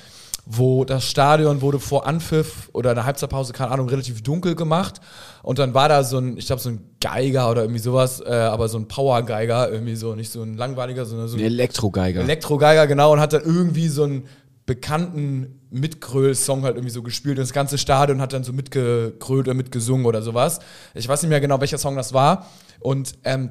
wo 0.47 0.87
das 0.87 1.05
Stadion 1.05 1.61
wurde 1.61 1.79
vor 1.79 2.07
Anpfiff 2.07 2.71
oder 2.73 2.93
einer 2.93 3.05
Halbzeitpause, 3.05 3.53
keine 3.53 3.71
Ahnung, 3.71 3.91
relativ 3.91 4.23
dunkel 4.23 4.55
gemacht. 4.55 5.03
Und 5.43 5.59
dann 5.59 5.75
war 5.75 5.91
da 5.91 6.03
so 6.03 6.17
ein, 6.17 6.39
ich 6.39 6.47
glaube, 6.47 6.63
so 6.63 6.71
ein 6.71 6.81
Geiger 6.99 7.51
oder 7.51 7.65
irgendwie 7.65 7.81
sowas, 7.81 8.23
äh, 8.25 8.31
aber 8.33 8.67
so 8.71 8.79
ein 8.79 8.89
Power-Geiger, 8.89 9.71
irgendwie 9.73 9.97
so, 9.97 10.15
nicht 10.15 10.33
so 10.33 10.41
ein 10.41 10.57
langweiliger, 10.57 11.05
sondern 11.05 11.29
so 11.29 11.37
Ein 11.37 11.41
ein 11.43 11.47
Elektrogeiger. 11.49 12.23
Elektrogeiger, 12.23 12.87
genau, 12.87 13.13
und 13.13 13.21
hat 13.21 13.35
dann 13.35 13.43
irgendwie 13.45 13.89
so 13.89 14.05
einen 14.05 14.25
bekannten 14.67 15.61
Mitgröl-Song 15.71 16.65
halt 16.65 16.77
irgendwie 16.77 16.93
so 16.93 17.03
gespielt 17.03 17.39
und 17.39 17.43
das 17.45 17.53
ganze 17.53 17.79
Stadion 17.79 18.21
hat 18.21 18.33
dann 18.33 18.45
so 18.45 18.53
mitgegrölt 18.53 19.47
oder 19.47 19.55
mitgesungen 19.55 20.07
oder 20.07 20.23
sowas. 20.23 20.59
Ich 20.95 21.09
weiß 21.09 21.23
nicht 21.23 21.31
mehr 21.31 21.41
genau, 21.41 21.61
welcher 21.61 21.79
Song 21.79 21.97
das 21.97 22.13
war. 22.13 22.47
Und 22.81 23.15
ähm, 23.25 23.51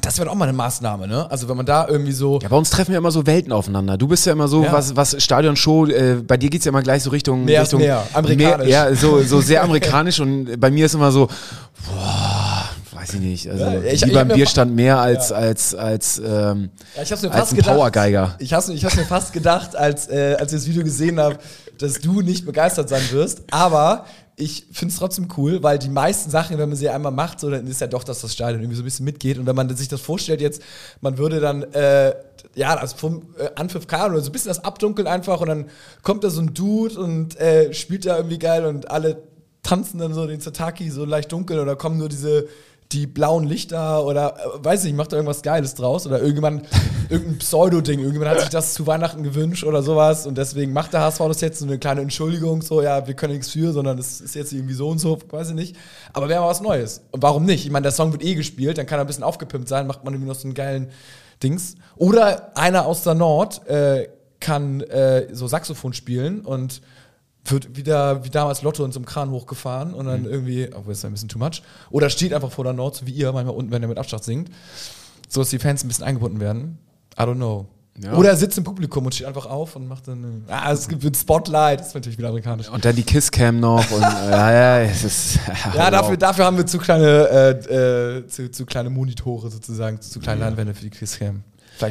das 0.00 0.18
wäre 0.18 0.30
auch 0.30 0.34
mal 0.34 0.48
eine 0.48 0.56
Maßnahme, 0.56 1.06
ne? 1.06 1.30
Also 1.30 1.48
wenn 1.50 1.56
man 1.56 1.66
da 1.66 1.86
irgendwie 1.86 2.12
so. 2.12 2.38
ja, 2.40 2.48
bei 2.48 2.56
uns 2.56 2.70
treffen 2.70 2.92
ja 2.92 2.98
immer 2.98 3.10
so 3.10 3.26
Welten 3.26 3.52
aufeinander. 3.52 3.98
Du 3.98 4.08
bist 4.08 4.24
ja 4.24 4.32
immer 4.32 4.48
so, 4.48 4.64
Ja. 4.64 4.72
was, 4.72 4.96
was 4.96 5.22
Stadionshow, 5.22 5.86
äh, 5.86 6.14
bei 6.26 6.38
dir 6.38 6.48
geht's 6.48 6.64
ja 6.64 6.70
immer 6.70 6.82
gleich 6.82 7.02
so 7.02 7.10
Richtung. 7.10 7.44
Mehr 7.44 7.62
Richtung 7.62 7.80
mehr, 7.80 8.02
amerikanisch. 8.14 8.68
Mehr, 8.68 8.88
ja, 8.90 8.94
so, 8.94 9.22
so 9.22 9.40
sehr 9.42 9.62
amerikanisch 9.62 10.18
und 10.20 10.58
bei 10.58 10.70
mir 10.70 10.86
ist 10.86 10.94
immer 10.94 11.12
so, 11.12 11.28
boah, 11.86 12.31
weiß 13.02 13.14
ich 13.14 13.20
nicht. 13.20 13.50
Also 13.50 13.64
Ja, 13.64 13.82
ich- 13.82 14.02
wie 14.02 14.06
ich 14.08 14.14
mir 14.14 14.24
Bierstand 14.26 14.74
mehr 14.74 14.98
als, 14.98 15.32
als, 15.32 15.74
als, 15.74 16.18
ähm, 16.24 16.70
Ja, 16.96 17.02
ich 17.02 17.10
hab's 17.12 17.22
mir 17.22 17.30
als 17.30 17.40
fast 17.40 17.52
ein 17.52 17.56
gedacht. 17.56 17.74
Powergeiger. 17.74 18.34
Ich 18.38 18.52
hab's, 18.52 18.68
ich 18.68 18.84
hab's 18.84 18.96
mir 18.96 19.04
fast 19.04 19.32
gedacht, 19.32 19.76
als, 19.76 20.08
äh, 20.08 20.36
als 20.38 20.52
ich 20.52 20.58
das 20.60 20.68
Video 20.68 20.84
gesehen 20.84 21.18
habe, 21.20 21.38
dass 21.78 21.94
du 22.00 22.20
nicht 22.20 22.46
begeistert 22.46 22.88
sein 22.88 23.02
wirst. 23.10 23.42
Aber 23.50 24.04
ich 24.36 24.66
find's 24.72 24.96
trotzdem 24.96 25.28
cool, 25.36 25.62
weil 25.62 25.78
die 25.78 25.88
meisten 25.88 26.30
Sachen, 26.30 26.56
wenn 26.58 26.68
man 26.68 26.76
sie 26.78 26.88
einmal 26.88 27.12
macht, 27.12 27.40
so, 27.40 27.50
dann 27.50 27.66
ist 27.66 27.80
ja 27.80 27.86
doch, 27.86 28.04
dass 28.04 28.20
das 28.20 28.32
Stadion 28.32 28.60
irgendwie 28.62 28.76
so 28.76 28.82
ein 28.82 28.86
bisschen 28.86 29.04
mitgeht. 29.04 29.38
Und 29.38 29.46
wenn 29.46 29.56
man 29.56 29.74
sich 29.76 29.88
das 29.88 30.00
vorstellt 30.00 30.40
jetzt, 30.40 30.62
man 31.00 31.18
würde 31.18 31.40
dann, 31.40 31.62
äh, 31.74 32.14
ja, 32.54 32.76
das 32.76 32.92
vom 32.92 33.22
äh, 33.38 33.48
Anpfiff 33.56 33.86
keine 33.86 34.04
Ahnung, 34.04 34.20
so 34.20 34.26
ein 34.30 34.32
bisschen 34.32 34.48
das 34.48 34.64
abdunkeln 34.64 35.06
einfach 35.08 35.40
und 35.40 35.48
dann 35.48 35.66
kommt 36.02 36.22
da 36.24 36.30
so 36.30 36.40
ein 36.40 36.54
Dude 36.54 36.98
und 37.00 37.38
äh, 37.40 37.72
spielt 37.74 38.06
da 38.06 38.16
irgendwie 38.16 38.38
geil 38.38 38.64
und 38.64 38.90
alle 38.90 39.22
tanzen 39.62 39.98
dann 39.98 40.12
so 40.12 40.26
den 40.26 40.40
Zataki 40.40 40.90
so 40.90 41.04
leicht 41.04 41.30
dunkel 41.30 41.58
oder 41.60 41.76
kommen 41.76 41.96
nur 41.98 42.08
diese 42.08 42.48
die 42.92 43.06
blauen 43.06 43.44
Lichter 43.44 44.04
oder 44.04 44.36
äh, 44.36 44.64
weiß 44.64 44.84
nicht, 44.84 44.96
macht 44.96 45.12
da 45.12 45.16
irgendwas 45.16 45.42
Geiles 45.42 45.74
draus 45.74 46.06
oder 46.06 46.18
irgendjemand 46.18 46.68
irgendein 47.08 47.38
Pseudo-Ding, 47.38 47.98
irgendjemand 47.98 48.32
hat 48.32 48.40
sich 48.40 48.48
das 48.48 48.74
zu 48.74 48.86
Weihnachten 48.86 49.22
gewünscht 49.22 49.64
oder 49.64 49.82
sowas 49.82 50.26
und 50.26 50.38
deswegen 50.38 50.72
macht 50.72 50.92
der 50.92 51.00
HSV 51.00 51.20
das 51.28 51.40
jetzt 51.40 51.58
so 51.58 51.66
eine 51.66 51.78
kleine 51.78 52.00
Entschuldigung, 52.00 52.62
so 52.62 52.82
ja, 52.82 53.06
wir 53.06 53.14
können 53.14 53.32
nichts 53.32 53.50
für, 53.50 53.72
sondern 53.72 53.98
es 53.98 54.20
ist 54.20 54.34
jetzt 54.34 54.52
irgendwie 54.52 54.74
so 54.74 54.88
und 54.88 54.98
so, 54.98 55.18
weiß 55.30 55.50
ich 55.50 55.54
nicht. 55.54 55.76
Aber 56.12 56.28
wäre 56.28 56.40
mal 56.40 56.48
was 56.48 56.60
Neues. 56.60 57.02
Und 57.10 57.22
warum 57.22 57.44
nicht? 57.44 57.64
Ich 57.64 57.70
meine, 57.70 57.84
der 57.84 57.92
Song 57.92 58.12
wird 58.12 58.22
eh 58.22 58.34
gespielt, 58.34 58.78
dann 58.78 58.86
kann 58.86 58.98
er 58.98 59.04
ein 59.04 59.06
bisschen 59.06 59.24
aufgepimpt 59.24 59.68
sein, 59.68 59.86
macht 59.86 60.04
man 60.04 60.14
irgendwie 60.14 60.28
noch 60.28 60.38
so 60.38 60.46
einen 60.46 60.54
geilen 60.54 60.90
Dings. 61.42 61.76
Oder 61.96 62.56
einer 62.56 62.86
aus 62.86 63.02
der 63.02 63.14
Nord 63.14 63.66
äh, 63.66 64.08
kann 64.40 64.80
äh, 64.82 65.28
so 65.32 65.46
Saxophon 65.46 65.92
spielen 65.92 66.40
und 66.40 66.82
wird 67.44 67.76
wieder 67.76 68.24
wie 68.24 68.30
damals 68.30 68.62
Lotto 68.62 68.84
in 68.84 68.92
so 68.92 68.98
einem 68.98 69.06
Kran 69.06 69.30
hochgefahren 69.30 69.94
und 69.94 70.04
Mhm. 70.06 70.10
dann 70.10 70.24
irgendwie, 70.26 70.68
oh, 70.74 70.82
das 70.86 70.98
ist 70.98 71.04
ein 71.04 71.12
bisschen 71.12 71.28
too 71.28 71.38
much. 71.38 71.62
Oder 71.90 72.08
steht 72.10 72.32
einfach 72.32 72.52
vor 72.52 72.64
der 72.64 72.72
Nord, 72.72 72.94
so 72.96 73.06
wie 73.06 73.10
ihr, 73.12 73.32
manchmal 73.32 73.54
unten, 73.56 73.72
wenn 73.72 73.82
er 73.82 73.88
mit 73.88 73.98
Abstand 73.98 74.22
singt, 74.24 74.50
so 75.28 75.40
dass 75.40 75.50
die 75.50 75.58
Fans 75.58 75.82
ein 75.84 75.88
bisschen 75.88 76.04
eingebunden 76.04 76.40
werden. 76.40 76.78
I 77.18 77.22
don't 77.22 77.34
know. 77.34 77.66
Ja. 78.02 78.14
Oder 78.14 78.30
er 78.30 78.36
sitzt 78.36 78.56
im 78.56 78.64
Publikum 78.64 79.04
und 79.04 79.14
steht 79.14 79.26
einfach 79.26 79.44
auf 79.44 79.76
und 79.76 79.86
macht 79.86 80.08
dann. 80.08 80.44
Ah, 80.48 80.72
es 80.72 80.88
gibt 80.88 81.04
ein 81.04 81.12
Spotlight, 81.14 81.80
das 81.80 81.88
ist 81.88 81.94
natürlich 81.94 82.16
wieder 82.16 82.28
amerikanisch. 82.28 82.70
Und 82.70 82.82
dann 82.84 82.96
die 82.96 83.02
Kisscam 83.02 83.60
noch 83.60 83.90
und 83.90 84.00
äh, 84.02 84.30
ja, 84.30 84.52
ja, 84.52 84.80
es 84.80 85.04
ist. 85.04 85.38
Ja, 85.74 85.84
wow. 85.84 85.90
dafür, 85.90 86.16
dafür 86.16 86.44
haben 86.46 86.56
wir 86.56 86.64
zu 86.64 86.78
kleine, 86.78 87.04
äh, 87.68 88.18
äh, 88.20 88.26
zu, 88.28 88.50
zu 88.50 88.64
kleine 88.64 88.88
Monitore 88.88 89.50
sozusagen, 89.50 90.00
zu 90.00 90.20
kleine 90.20 90.40
Leinwände 90.40 90.72
für 90.72 90.84
die 90.84 90.90
Quizcam. 90.90 91.42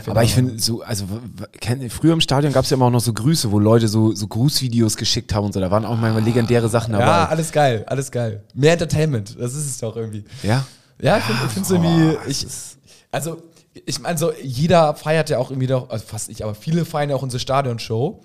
Aber 0.08 0.24
ich 0.24 0.34
finde 0.34 0.60
so, 0.60 0.82
also 0.82 1.06
kenn, 1.60 1.90
früher 1.90 2.14
im 2.14 2.22
Stadion 2.22 2.54
gab 2.54 2.64
es 2.64 2.70
ja 2.70 2.78
immer 2.78 2.86
auch 2.86 2.92
noch 2.92 3.02
so 3.02 3.14
Grüße, 3.14 3.52
wo 3.52 3.60
Leute 3.60 3.88
so, 3.88 4.14
so 4.14 4.28
Grußvideos 4.28 4.96
geschickt 4.98 5.34
haben 5.34 5.46
und 5.46 5.54
so. 5.54 5.60
Da 5.60 5.70
waren 5.72 5.86
auch 5.86 5.98
manchmal 5.98 6.24
legendäre 6.24 6.70
Sachen 6.70 6.92
mal- 6.94 7.00
dabei. 7.00 7.12
Ja, 7.12 7.26
alles 7.26 7.52
geil, 7.52 7.84
alles 7.88 8.12
geil. 8.12 8.44
Mehr 8.54 8.74
Entertainment, 8.74 9.38
das 9.40 9.54
ist 9.54 9.66
es 9.66 9.78
doch 9.80 9.96
irgendwie. 9.96 10.24
Ja. 10.44 10.66
Ja, 11.02 11.18
ich 11.18 11.24
finde 11.24 11.62
es 11.62 11.72
irgendwie. 11.72 12.18
Ich, 12.30 12.46
also, 13.12 13.42
ich 13.86 14.00
meine, 14.00 14.18
so, 14.18 14.32
jeder 14.42 14.96
feiert 14.96 15.30
ja 15.30 15.40
auch 15.40 15.50
irgendwie 15.50 15.68
doch, 15.68 15.90
also 15.90 16.06
fast 16.06 16.30
nicht, 16.30 16.44
aber 16.44 16.56
viele 16.56 16.86
feiern 16.86 17.10
ja 17.10 17.16
auch 17.16 17.24
unsere 17.24 17.40
Stadionshow. 17.40 18.22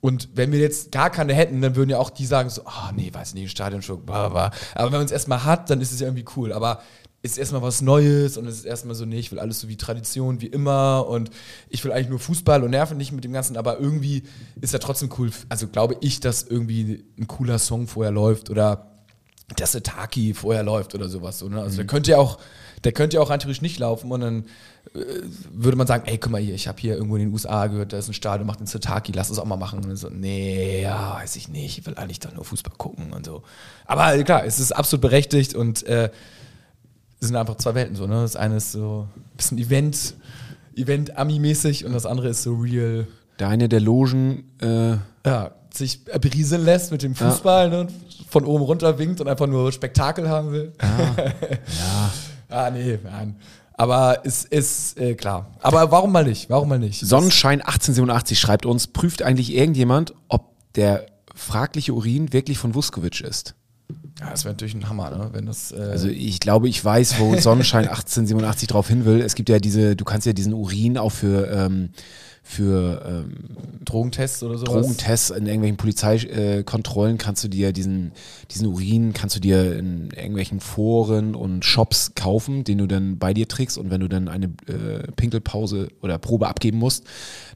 Und 0.00 0.28
wenn 0.34 0.52
wir 0.52 0.60
jetzt 0.60 0.92
gar 0.92 1.10
keine 1.10 1.34
hätten, 1.34 1.60
dann 1.60 1.74
würden 1.74 1.90
ja 1.90 1.98
auch 1.98 2.10
die 2.10 2.26
sagen 2.26 2.50
so, 2.50 2.62
ah 2.66 2.92
nee, 2.94 3.10
weiß 3.12 3.34
nicht, 3.34 3.50
Stadionshow, 3.50 3.96
bla, 3.96 4.28
bla. 4.28 4.50
Aber 4.74 4.92
wenn 4.92 4.98
man 4.98 5.06
es 5.06 5.10
erstmal 5.12 5.44
hat, 5.44 5.70
dann 5.70 5.80
ist 5.80 5.90
es 5.92 6.00
ja 6.00 6.06
irgendwie 6.06 6.24
cool. 6.36 6.52
Aber 6.52 6.80
ist 7.22 7.36
erstmal 7.36 7.62
was 7.62 7.82
Neues 7.82 8.36
und 8.36 8.46
es 8.46 8.58
ist 8.58 8.64
erstmal 8.64 8.94
so, 8.94 9.04
nee, 9.04 9.18
ich 9.18 9.32
will 9.32 9.40
alles 9.40 9.60
so 9.60 9.68
wie 9.68 9.76
Tradition, 9.76 10.40
wie 10.40 10.46
immer 10.46 11.06
und 11.08 11.30
ich 11.68 11.84
will 11.84 11.92
eigentlich 11.92 12.08
nur 12.08 12.20
Fußball 12.20 12.62
und 12.62 12.70
nerven 12.70 12.96
nicht 12.96 13.12
mit 13.12 13.24
dem 13.24 13.32
Ganzen, 13.32 13.56
aber 13.56 13.80
irgendwie 13.80 14.22
ist 14.60 14.72
ja 14.72 14.78
trotzdem 14.78 15.10
cool. 15.18 15.30
Also 15.48 15.66
glaube 15.66 15.96
ich, 16.00 16.20
dass 16.20 16.44
irgendwie 16.44 17.04
ein 17.18 17.26
cooler 17.26 17.58
Song 17.58 17.88
vorher 17.88 18.12
läuft 18.12 18.50
oder 18.50 18.88
dass 19.56 19.72
der 19.72 19.82
Taki 19.82 20.34
vorher 20.34 20.62
läuft 20.62 20.94
oder 20.94 21.08
sowas. 21.08 21.38
So, 21.38 21.48
ne? 21.48 21.60
Also 21.60 21.76
der 21.76 21.86
könnte 21.86 22.12
ja 22.12 22.18
auch, 22.18 22.38
der 22.84 22.92
könnte 22.92 23.16
ja 23.16 23.22
auch 23.22 23.30
rein 23.30 23.40
theoretisch 23.40 23.62
nicht 23.62 23.78
laufen 23.78 24.12
und 24.12 24.20
dann 24.20 24.44
äh, 24.94 25.00
würde 25.50 25.76
man 25.76 25.86
sagen, 25.86 26.04
ey, 26.06 26.18
guck 26.18 26.30
mal 26.30 26.40
hier, 26.40 26.54
ich 26.54 26.68
habe 26.68 26.78
hier 26.80 26.94
irgendwo 26.94 27.16
in 27.16 27.22
den 27.22 27.32
USA 27.32 27.66
gehört, 27.66 27.92
da 27.92 27.98
ist 27.98 28.08
ein 28.08 28.14
Stadion, 28.14 28.46
macht 28.46 28.60
den 28.60 28.66
Sataki, 28.66 29.10
lass 29.10 29.30
es 29.30 29.38
auch 29.38 29.44
mal 29.44 29.56
machen. 29.56 29.84
Und 29.84 29.96
so, 29.96 30.08
nee, 30.10 30.82
ja, 30.82 31.14
weiß 31.14 31.34
ich 31.36 31.48
nicht, 31.48 31.78
ich 31.78 31.86
will 31.86 31.94
eigentlich 31.94 32.20
doch 32.20 32.32
nur 32.32 32.44
Fußball 32.44 32.74
gucken 32.76 33.12
und 33.12 33.26
so. 33.26 33.42
Aber 33.86 34.14
äh, 34.14 34.22
klar, 34.22 34.44
es 34.44 34.60
ist 34.60 34.72
absolut 34.72 35.00
berechtigt 35.00 35.54
und 35.54 35.82
äh, 35.84 36.10
sind 37.20 37.36
einfach 37.36 37.56
zwei 37.56 37.74
Welten 37.74 37.96
so, 37.96 38.06
ne? 38.06 38.22
Das 38.22 38.36
eine 38.36 38.56
ist 38.56 38.72
so 38.72 39.08
ein 39.16 39.36
bisschen 39.36 39.58
Event, 39.58 40.14
Event-Ami-mäßig 40.76 41.84
und 41.84 41.92
das 41.92 42.06
andere 42.06 42.28
ist 42.28 42.42
so 42.42 42.54
real, 42.54 43.06
Der 43.38 43.48
eine 43.48 43.68
der 43.68 43.80
Logen, 43.80 44.44
äh, 44.60 44.96
ja, 45.26 45.52
sich 45.72 46.04
berieseln 46.04 46.64
lässt 46.64 46.92
mit 46.92 47.02
dem 47.02 47.14
Fußball, 47.14 47.68
ne? 47.70 47.88
Von 48.28 48.44
oben 48.44 48.64
runter 48.64 48.98
winkt 48.98 49.20
und 49.20 49.28
einfach 49.28 49.46
nur 49.46 49.72
Spektakel 49.72 50.28
haben 50.28 50.52
will. 50.52 50.72
ja. 50.80 52.10
Ah, 52.48 52.70
nee, 52.70 52.98
nein. 53.02 53.36
Aber 53.74 54.22
es 54.24 54.44
ist 54.44 54.98
äh, 54.98 55.14
klar. 55.14 55.46
Aber 55.60 55.90
warum 55.92 56.10
mal 56.10 56.24
nicht? 56.24 56.50
Warum 56.50 56.68
mal 56.68 56.78
nicht? 56.78 57.00
Sonnenschein 57.00 57.60
1887 57.60 58.38
schreibt 58.38 58.66
uns, 58.66 58.88
prüft 58.88 59.22
eigentlich 59.22 59.54
irgendjemand, 59.54 60.14
ob 60.28 60.52
der 60.74 61.06
fragliche 61.34 61.92
Urin 61.94 62.32
wirklich 62.32 62.58
von 62.58 62.74
Vuskovic 62.74 63.20
ist? 63.20 63.54
Ja, 64.20 64.30
das 64.30 64.44
wäre 64.44 64.54
natürlich 64.54 64.74
ein 64.74 64.88
Hammer, 64.88 65.10
ne? 65.10 65.30
Wenn 65.32 65.46
das. 65.46 65.70
Äh, 65.70 65.76
Also 65.76 66.08
ich 66.08 66.40
glaube, 66.40 66.68
ich 66.68 66.84
weiß, 66.84 67.20
wo 67.20 67.36
Sonnenschein 67.36 67.84
1887 67.88 68.68
drauf 68.68 68.88
hin 68.88 69.04
will. 69.04 69.20
Es 69.20 69.34
gibt 69.34 69.48
ja 69.48 69.58
diese, 69.58 69.94
du 69.94 70.04
kannst 70.04 70.26
ja 70.26 70.32
diesen 70.32 70.54
Urin 70.54 70.98
auch 70.98 71.12
für, 71.12 71.48
ähm, 71.50 71.90
für 72.42 73.04
ähm, 73.06 73.34
Drogentests 73.84 74.42
oder 74.42 74.58
sowas? 74.58 74.72
Drogentests 74.72 75.30
in 75.30 75.46
irgendwelchen 75.46 75.76
Polizeikontrollen 75.76 77.14
äh, 77.14 77.18
kannst 77.18 77.44
du 77.44 77.48
dir 77.48 77.72
diesen, 77.72 78.12
diesen 78.50 78.66
Urin 78.66 79.12
kannst 79.12 79.36
du 79.36 79.40
dir 79.40 79.78
in 79.78 80.10
irgendwelchen 80.10 80.60
Foren 80.60 81.34
und 81.36 81.64
Shops 81.64 82.12
kaufen, 82.16 82.64
den 82.64 82.78
du 82.78 82.86
dann 82.86 83.18
bei 83.18 83.34
dir 83.34 83.46
trägst 83.46 83.78
und 83.78 83.90
wenn 83.90 84.00
du 84.00 84.08
dann 84.08 84.28
eine 84.28 84.46
äh, 84.66 85.12
Pinkelpause 85.14 85.88
oder 86.00 86.18
Probe 86.18 86.48
abgeben 86.48 86.78
musst, 86.78 87.04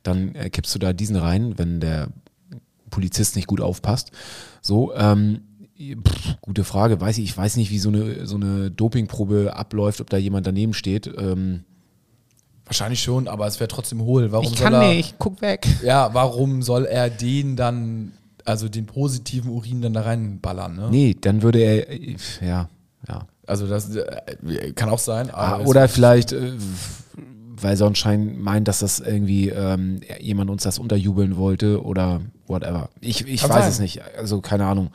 dann 0.04 0.34
äh, 0.36 0.48
kippst 0.50 0.74
du 0.74 0.78
da 0.78 0.92
diesen 0.92 1.16
rein, 1.16 1.54
wenn 1.58 1.80
der 1.80 2.08
Polizist 2.90 3.34
nicht 3.34 3.48
gut 3.48 3.60
aufpasst. 3.60 4.12
So, 4.60 4.94
ähm, 4.94 5.40
pff, 5.96 6.36
gute 6.40 6.64
Frage, 6.64 7.00
weiß 7.00 7.18
ich, 7.18 7.24
ich 7.24 7.36
weiß 7.36 7.56
nicht, 7.56 7.70
wie 7.70 7.78
so 7.78 7.88
eine, 7.88 8.26
so 8.26 8.36
eine 8.36 8.70
Dopingprobe 8.70 9.54
abläuft, 9.54 10.00
ob 10.00 10.10
da 10.10 10.16
jemand 10.16 10.46
daneben 10.46 10.74
steht. 10.74 11.06
Ähm, 11.06 11.64
Wahrscheinlich 12.64 13.02
schon, 13.02 13.28
aber 13.28 13.46
es 13.46 13.60
wäre 13.60 13.68
trotzdem 13.68 14.00
hohl. 14.02 14.32
Warum 14.32 14.46
ich 14.46 14.54
kann 14.54 14.72
soll 14.72 14.82
er, 14.82 14.94
nicht, 14.94 15.16
guck 15.18 15.42
weg. 15.42 15.66
Ja, 15.82 16.14
warum 16.14 16.62
soll 16.62 16.86
er 16.86 17.10
den 17.10 17.56
dann, 17.56 18.12
also 18.44 18.68
den 18.68 18.86
positiven 18.86 19.50
Urin 19.50 19.82
dann 19.82 19.92
da 19.92 20.02
reinballern? 20.02 20.76
Ne? 20.76 20.88
Nee, 20.90 21.16
dann 21.20 21.42
würde 21.42 21.58
er, 21.58 21.92
ja, 22.40 22.68
ja. 23.08 23.26
Also 23.46 23.66
das 23.66 23.94
äh, 23.96 24.72
kann 24.74 24.88
auch 24.88 25.00
sein. 25.00 25.28
Ah, 25.32 25.58
oder 25.60 25.88
vielleicht, 25.88 26.32
äh, 26.32 26.52
weil 27.60 27.76
Sonnenschein 27.76 28.40
meint, 28.40 28.68
dass 28.68 28.80
das 28.80 29.00
irgendwie 29.00 29.48
ähm, 29.48 30.00
jemand 30.20 30.50
uns 30.50 30.62
das 30.62 30.78
unterjubeln 30.78 31.36
wollte 31.36 31.82
oder 31.82 32.20
whatever. 32.46 32.88
Ich, 33.00 33.26
ich 33.26 33.42
weiß 33.42 33.50
sein. 33.50 33.68
es 33.68 33.78
nicht. 33.78 34.02
Also 34.16 34.40
keine 34.40 34.66
Ahnung. 34.66 34.90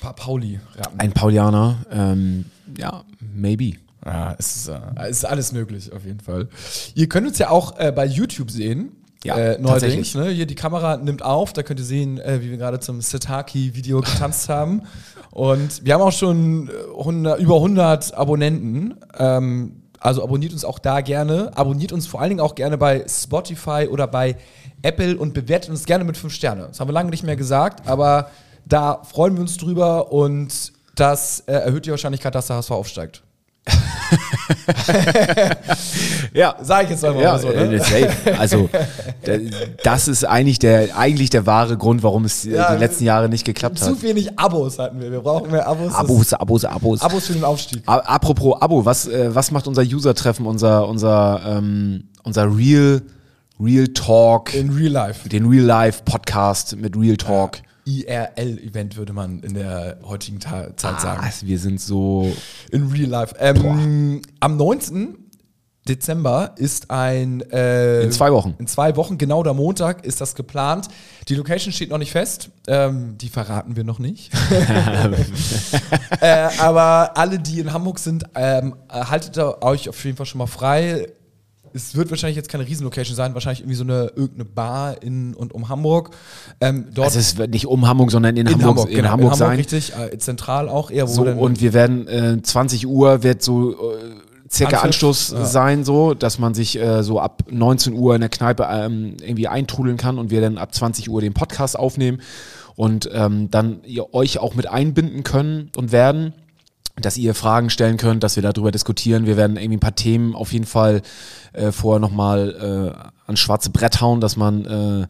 Pa 0.00 0.12
Pauli. 0.12 0.60
Ja, 0.76 0.82
Ein 0.98 1.12
Paulianer, 1.12 1.78
ähm, 1.90 2.46
ja, 2.76 3.04
maybe. 3.34 3.74
ja 4.04 4.34
es, 4.38 4.56
ist, 4.56 4.68
äh, 4.68 4.78
es 5.08 5.18
ist 5.18 5.24
alles 5.24 5.52
möglich, 5.52 5.92
auf 5.92 6.04
jeden 6.04 6.20
Fall. 6.20 6.48
Ihr 6.94 7.08
könnt 7.08 7.26
uns 7.26 7.38
ja 7.38 7.50
auch 7.50 7.78
äh, 7.78 7.92
bei 7.92 8.06
YouTube 8.06 8.50
sehen. 8.50 8.92
Ja, 9.24 9.36
äh, 9.36 9.58
neuerdings. 9.60 10.14
Ne? 10.14 10.28
Hier 10.30 10.46
die 10.46 10.54
Kamera 10.54 10.96
nimmt 10.96 11.22
auf, 11.22 11.52
da 11.52 11.64
könnt 11.64 11.80
ihr 11.80 11.86
sehen, 11.86 12.18
äh, 12.18 12.40
wie 12.40 12.50
wir 12.50 12.56
gerade 12.56 12.78
zum 12.78 13.00
Setaki-Video 13.00 14.00
getanzt 14.02 14.48
haben. 14.48 14.82
Und 15.30 15.84
wir 15.84 15.94
haben 15.94 16.02
auch 16.02 16.12
schon 16.12 16.68
äh, 16.68 16.98
100, 16.98 17.40
über 17.40 17.56
100 17.56 18.14
Abonnenten. 18.14 18.94
Ähm, 19.18 19.82
also 20.00 20.22
abonniert 20.22 20.52
uns 20.52 20.64
auch 20.64 20.78
da 20.78 21.00
gerne. 21.00 21.50
Abonniert 21.56 21.92
uns 21.92 22.06
vor 22.06 22.20
allen 22.20 22.30
Dingen 22.30 22.40
auch 22.40 22.54
gerne 22.54 22.78
bei 22.78 23.04
Spotify 23.08 23.88
oder 23.90 24.06
bei 24.06 24.36
Apple 24.82 25.16
und 25.18 25.34
bewertet 25.34 25.70
uns 25.70 25.84
gerne 25.84 26.04
mit 26.04 26.16
5 26.16 26.32
Sterne. 26.32 26.68
Das 26.68 26.80
haben 26.80 26.88
wir 26.88 26.92
lange 26.92 27.10
nicht 27.10 27.24
mehr 27.24 27.36
gesagt, 27.36 27.88
aber 27.88 28.30
da 28.64 29.02
freuen 29.02 29.34
wir 29.34 29.40
uns 29.40 29.56
drüber 29.56 30.12
und 30.12 30.72
das 30.94 31.40
äh, 31.40 31.52
erhöht 31.52 31.86
die 31.86 31.90
Wahrscheinlichkeit, 31.90 32.34
dass 32.34 32.48
der 32.48 32.56
HSV 32.56 32.70
aufsteigt. 32.70 33.22
Ja, 36.34 36.56
Sag 36.62 36.84
ich 36.84 36.90
jetzt 36.90 37.04
einfach 37.04 37.20
ja, 37.20 37.32
mal 37.32 37.38
so, 37.40 37.48
ne? 37.48 37.78
safe. 37.78 38.10
Also 38.38 38.68
da- 39.24 39.38
das 39.82 40.08
ist 40.08 40.24
eigentlich 40.24 40.58
der, 40.58 40.96
eigentlich 40.96 41.30
der 41.30 41.46
wahre 41.46 41.76
Grund, 41.76 42.02
warum 42.02 42.24
es 42.24 42.44
äh, 42.44 42.52
Ja, 42.54 42.74
die 42.74 42.80
letzten 42.80 43.04
Jahre 43.04 43.28
nicht 43.28 43.44
geklappt 43.44 43.78
Zu 43.78 43.90
hat. 43.90 44.02
wenig 44.02 44.38
Abos 44.38 44.78
hatten 44.78 45.00
wir. 45.00 45.10
Wir 45.10 45.20
brauchen 45.20 45.50
mehr 45.50 45.66
Abos. 45.66 45.94
Abos, 45.94 46.32
Abos, 46.34 46.64
Abos. 46.64 47.00
Abos 47.02 47.26
für 47.26 47.32
den 47.34 47.44
Aufstieg. 47.44 47.82
A- 47.86 47.98
Apropos 47.98 48.60
Abo, 48.60 48.84
was, 48.84 49.06
äh, 49.08 49.34
was 49.34 49.50
macht 49.50 49.66
unser 49.66 49.82
User-Treffen, 49.82 50.46
unser, 50.46 50.86
unser, 50.88 51.40
ähm, 51.46 52.04
unser 52.24 52.44
Real, 52.56 53.02
Real 53.60 53.88
Talk, 53.88 54.54
In 54.54 54.70
Real 54.70 54.92
Life. 54.92 55.28
den 55.28 55.46
Real 55.46 55.64
Life 55.64 56.02
Podcast 56.04 56.76
mit 56.76 56.96
Real 56.96 57.16
Talk? 57.16 57.58
IRL-Event 57.88 58.96
würde 58.96 59.12
man 59.12 59.40
in 59.40 59.54
der 59.54 59.98
heutigen 60.04 60.40
Ta 60.40 60.76
Zeit 60.76 60.96
Ah, 60.96 61.00
sagen. 61.00 61.28
wir 61.42 61.58
sind 61.58 61.80
so. 61.80 62.30
In 62.70 62.88
Real 62.88 63.08
Life. 63.08 63.34
Ähm, 63.38 64.20
am 64.40 64.56
19. 64.56 65.16
Dezember 65.88 66.52
ist 66.56 66.90
ein. 66.90 67.40
Äh, 67.50 68.02
In 68.02 68.12
zwei 68.12 68.30
Wochen. 68.30 68.54
In 68.58 68.66
zwei 68.66 68.94
Wochen, 68.96 69.16
genau 69.16 69.42
der 69.42 69.54
Montag, 69.54 70.04
ist 70.04 70.20
das 70.20 70.34
geplant. 70.34 70.88
Die 71.28 71.34
Location 71.34 71.72
steht 71.72 71.88
noch 71.88 71.96
nicht 71.96 72.12
fest. 72.12 72.50
Ähm, 72.66 73.16
die 73.16 73.30
verraten 73.30 73.74
wir 73.74 73.84
noch 73.84 73.98
nicht. 73.98 74.30
äh, 76.20 76.48
aber 76.58 77.16
alle, 77.16 77.38
die 77.38 77.60
in 77.60 77.72
Hamburg 77.72 77.98
sind, 78.00 78.24
ähm, 78.34 78.74
haltet 78.90 79.38
euch 79.38 79.88
auf 79.88 80.04
jeden 80.04 80.16
Fall 80.18 80.26
schon 80.26 80.38
mal 80.40 80.46
frei. 80.46 81.06
Es 81.72 81.94
wird 81.94 82.10
wahrscheinlich 82.10 82.36
jetzt 82.36 82.48
keine 82.48 82.66
Riesenlocation 82.66 83.16
sein, 83.16 83.34
wahrscheinlich 83.34 83.60
irgendwie 83.60 83.76
so 83.76 83.84
eine 83.84 84.12
irgendeine 84.16 84.44
Bar 84.44 85.02
in 85.02 85.34
und 85.34 85.52
um 85.52 85.68
Hamburg. 85.68 86.10
Ähm, 86.60 86.86
dort 86.92 87.08
Also 87.08 87.18
es 87.18 87.36
wird 87.36 87.50
nicht 87.50 87.66
um 87.66 87.86
Hamburg, 87.86 88.10
sondern 88.10 88.36
in, 88.36 88.48
Hamburg, 88.48 88.88
in 88.88 88.96
genau, 88.96 89.10
Hamburg 89.10 89.36
sein. 89.36 89.56
richtig, 89.56 89.92
äh, 89.96 90.16
zentral 90.18 90.68
auch 90.68 90.90
eher. 90.90 91.08
Wo 91.08 91.12
So, 91.12 91.22
und 91.22 91.60
wir 91.60 91.72
werden 91.72 92.06
äh, 92.08 92.42
20 92.42 92.86
Uhr 92.86 93.22
wird 93.22 93.42
so 93.42 93.72
äh, 93.72 93.74
circa 94.50 94.76
Anpfiff, 94.76 94.84
Anstoß 94.84 95.30
ja. 95.32 95.44
sein, 95.44 95.84
so, 95.84 96.14
dass 96.14 96.38
man 96.38 96.54
sich 96.54 96.78
äh, 96.78 97.02
so 97.02 97.20
ab 97.20 97.44
19 97.50 97.94
Uhr 97.94 98.14
in 98.14 98.20
der 98.20 98.30
Kneipe 98.30 98.66
ähm, 98.70 99.16
irgendwie 99.20 99.48
eintrudeln 99.48 99.96
kann 99.96 100.18
und 100.18 100.30
wir 100.30 100.40
dann 100.40 100.58
ab 100.58 100.74
20 100.74 101.10
Uhr 101.10 101.20
den 101.20 101.34
Podcast 101.34 101.78
aufnehmen 101.78 102.20
und 102.76 103.10
ähm, 103.12 103.50
dann 103.50 103.80
ihr 103.84 104.14
euch 104.14 104.38
auch 104.38 104.54
mit 104.54 104.68
einbinden 104.68 105.24
können 105.24 105.70
und 105.76 105.92
werden 105.92 106.32
dass 107.00 107.16
ihr 107.16 107.34
Fragen 107.34 107.70
stellen 107.70 107.96
könnt, 107.96 108.22
dass 108.22 108.36
wir 108.36 108.42
darüber 108.42 108.70
diskutieren. 108.70 109.26
Wir 109.26 109.36
werden 109.36 109.56
irgendwie 109.56 109.76
ein 109.76 109.80
paar 109.80 109.94
Themen 109.94 110.34
auf 110.34 110.52
jeden 110.52 110.66
Fall 110.66 111.02
äh, 111.52 111.72
vorher 111.72 112.00
nochmal 112.00 112.94
äh, 112.96 113.08
ans 113.26 113.40
schwarze 113.40 113.70
Brett 113.70 114.00
hauen, 114.00 114.20
dass 114.20 114.36
man 114.36 114.64
äh, 114.64 115.06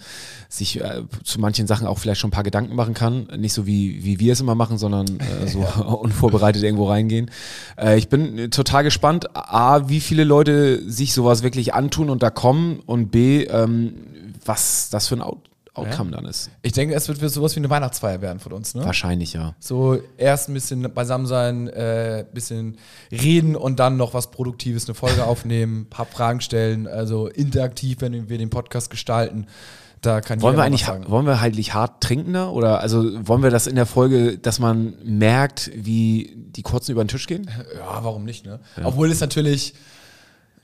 sich 0.48 0.80
äh, 0.80 1.02
zu 1.24 1.40
manchen 1.40 1.66
Sachen 1.66 1.86
auch 1.86 1.98
vielleicht 1.98 2.20
schon 2.20 2.28
ein 2.28 2.32
paar 2.32 2.42
Gedanken 2.42 2.74
machen 2.74 2.94
kann. 2.94 3.28
Nicht 3.36 3.52
so 3.52 3.66
wie, 3.66 4.04
wie 4.04 4.20
wir 4.20 4.32
es 4.32 4.40
immer 4.40 4.54
machen, 4.54 4.78
sondern 4.78 5.06
äh, 5.20 5.46
so 5.48 5.60
unvorbereitet 5.84 6.62
irgendwo 6.62 6.88
reingehen. 6.88 7.30
Äh, 7.76 7.98
ich 7.98 8.08
bin 8.08 8.38
äh, 8.38 8.48
total 8.48 8.84
gespannt, 8.84 9.34
A, 9.34 9.88
wie 9.88 10.00
viele 10.00 10.24
Leute 10.24 10.82
sich 10.90 11.12
sowas 11.12 11.42
wirklich 11.42 11.74
antun 11.74 12.10
und 12.10 12.22
da 12.22 12.30
kommen 12.30 12.80
und 12.86 13.10
B, 13.10 13.44
ähm, 13.44 13.94
was 14.44 14.90
das 14.90 15.08
für 15.08 15.16
ein 15.16 15.22
Out 15.22 15.47
Outcome 15.78 16.10
dann 16.10 16.24
ist. 16.24 16.50
ich 16.62 16.72
denke, 16.72 16.94
es 16.94 17.08
wird 17.08 17.18
sowas 17.30 17.54
wie 17.56 17.60
eine 17.60 17.70
Weihnachtsfeier 17.70 18.20
werden 18.20 18.38
von 18.38 18.52
uns, 18.52 18.74
ne? 18.74 18.84
Wahrscheinlich 18.84 19.32
ja. 19.32 19.54
So 19.58 19.98
erst 20.16 20.48
ein 20.48 20.54
bisschen 20.54 20.82
beisammen 20.94 21.26
sein, 21.26 21.68
äh, 21.68 22.24
bisschen 22.32 22.78
reden 23.10 23.56
und 23.56 23.78
dann 23.80 23.96
noch 23.96 24.14
was 24.14 24.30
Produktives, 24.30 24.86
eine 24.86 24.94
Folge 24.94 25.24
aufnehmen, 25.24 25.86
paar 25.88 26.06
Fragen 26.06 26.40
stellen, 26.40 26.86
also 26.86 27.28
interaktiv, 27.28 27.98
wenn 28.00 28.28
wir 28.28 28.38
den 28.38 28.50
Podcast 28.50 28.90
gestalten. 28.90 29.46
Da 30.00 30.20
kann 30.20 30.40
Wollen 30.42 30.56
wir 30.56 30.62
eigentlich, 30.62 30.86
wollen 30.86 31.26
wir 31.26 31.40
halt 31.40 31.56
hart 31.56 32.02
trinken 32.02 32.32
da? 32.32 32.50
Oder 32.50 32.80
also 32.80 33.04
wollen 33.26 33.42
wir 33.42 33.50
das 33.50 33.66
in 33.66 33.74
der 33.74 33.86
Folge, 33.86 34.38
dass 34.38 34.60
man 34.60 34.94
merkt, 35.02 35.70
wie 35.74 36.34
die 36.36 36.62
kurzen 36.62 36.92
über 36.92 37.02
den 37.02 37.08
Tisch 37.08 37.26
gehen? 37.26 37.50
Ja, 37.76 38.04
warum 38.04 38.24
nicht, 38.24 38.46
ne? 38.46 38.60
Obwohl 38.84 39.10
es 39.10 39.20
natürlich. 39.20 39.74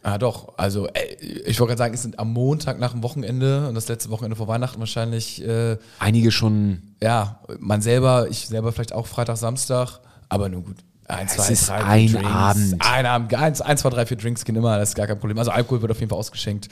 Ah, 0.07 0.18
doch. 0.18 0.52
Also, 0.59 0.86
ey, 0.88 1.16
ich 1.46 1.59
wollte 1.59 1.70
gerade 1.70 1.78
sagen, 1.78 1.94
es 1.94 2.02
sind 2.02 2.18
am 2.18 2.30
Montag 2.32 2.78
nach 2.78 2.92
dem 2.92 3.02
Wochenende 3.02 3.66
und 3.68 3.74
das 3.74 3.88
letzte 3.88 4.11
Wochenende 4.11 4.36
vor 4.36 4.46
Weihnachten 4.48 4.78
wahrscheinlich, 4.78 5.42
äh, 5.42 5.78
Einige 5.98 6.30
schon. 6.30 6.82
ja, 7.02 7.40
man 7.59 7.80
selber, 7.80 8.28
ich 8.30 8.46
selber 8.46 8.70
vielleicht 8.72 8.92
auch 8.92 9.07
Freitag, 9.07 9.38
Samstag, 9.38 10.00
aber 10.28 10.48
nun 10.50 10.64
gut. 10.64 10.76
Ein, 11.09 11.26
Es 11.26 11.34
zwei, 11.34 11.48
ist 11.52 11.68
drei, 11.68 11.76
ein 11.84 12.12
Drinks. 12.12 12.28
Abend. 12.30 12.74
Ein 12.80 13.07
Abend. 13.07 13.34
Eins, 13.34 13.61
ein, 13.61 13.76
zwei, 13.78 13.90
drei, 13.90 14.07
vier 14.07 14.16
Drinks 14.18 14.44
gehen 14.44 14.57
immer, 14.57 14.78
das 14.78 14.90
ist 14.90 14.94
gar 14.94 15.07
kein 15.07 15.18
Problem. 15.18 15.38
Also 15.38 15.50
Alkohol 15.50 15.80
wird 15.82 15.90
auf 15.92 16.00
jeden 16.00 16.09
Fall 16.11 16.18
ausgeschenkt. 16.18 16.68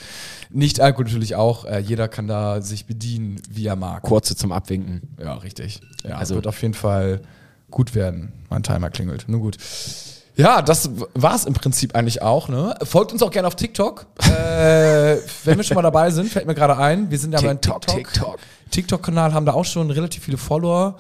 Nicht 0.51 0.81
Alkohol 0.81 1.05
natürlich 1.07 1.35
auch. 1.35 1.65
Äh, 1.67 1.81
jeder 1.81 2.09
kann 2.09 2.29
da 2.29 2.61
sich 2.63 2.87
bedienen, 2.87 3.41
wie 3.51 3.67
er 3.67 3.77
mag. 3.77 4.03
Kurze 4.03 4.35
zum 4.37 4.53
Abwinken. 4.53 5.03
Ja, 5.19 5.35
richtig. 5.35 5.81
Ja, 6.03 6.11
Also- 6.13 6.19
also 6.21 6.35
wird 6.37 6.47
auf 6.49 6.61
jeden 6.63 6.75
Fall 6.75 7.21
gut 7.71 7.95
werden. 7.95 8.33
Mein 8.51 8.63
Timer 8.63 8.89
klingelt. 8.91 9.25
Nun 9.29 9.41
gut. 9.43 9.57
Ja, 10.35 10.63
das 10.63 10.91
war 11.15 11.35
es 11.35 11.45
im 11.45 11.55
Prinzip 11.55 11.95
eigentlich 11.95 12.23
auch. 12.23 12.49
Ne? 12.49 12.75
Folgt 12.85 13.13
uns 13.13 13.23
auch 13.23 13.31
gerne 13.31 13.49
auf 13.49 13.55
TikTok. 13.55 14.07
äh, 14.21 15.17
wenn 15.45 15.57
wir 15.57 15.63
schon 15.63 15.75
mal 15.75 15.83
dabei 15.83 16.11
sind, 16.11 16.31
fällt 16.31 16.47
mir 16.47 16.55
gerade 16.55 16.77
ein, 16.77 17.11
wir 17.11 17.19
sind 17.19 17.33
ja 17.33 17.41
beim 17.41 17.61
TikTok, 17.61 17.87
TikTok. 17.87 18.05
TikTok. 18.05 18.39
TikTok-Kanal 18.71 19.35
haben 19.35 19.47
da 19.47 19.53
auch 19.53 19.65
schon 19.65 19.91
relativ 19.91 20.25
viele 20.25 20.39
Follower. 20.39 20.97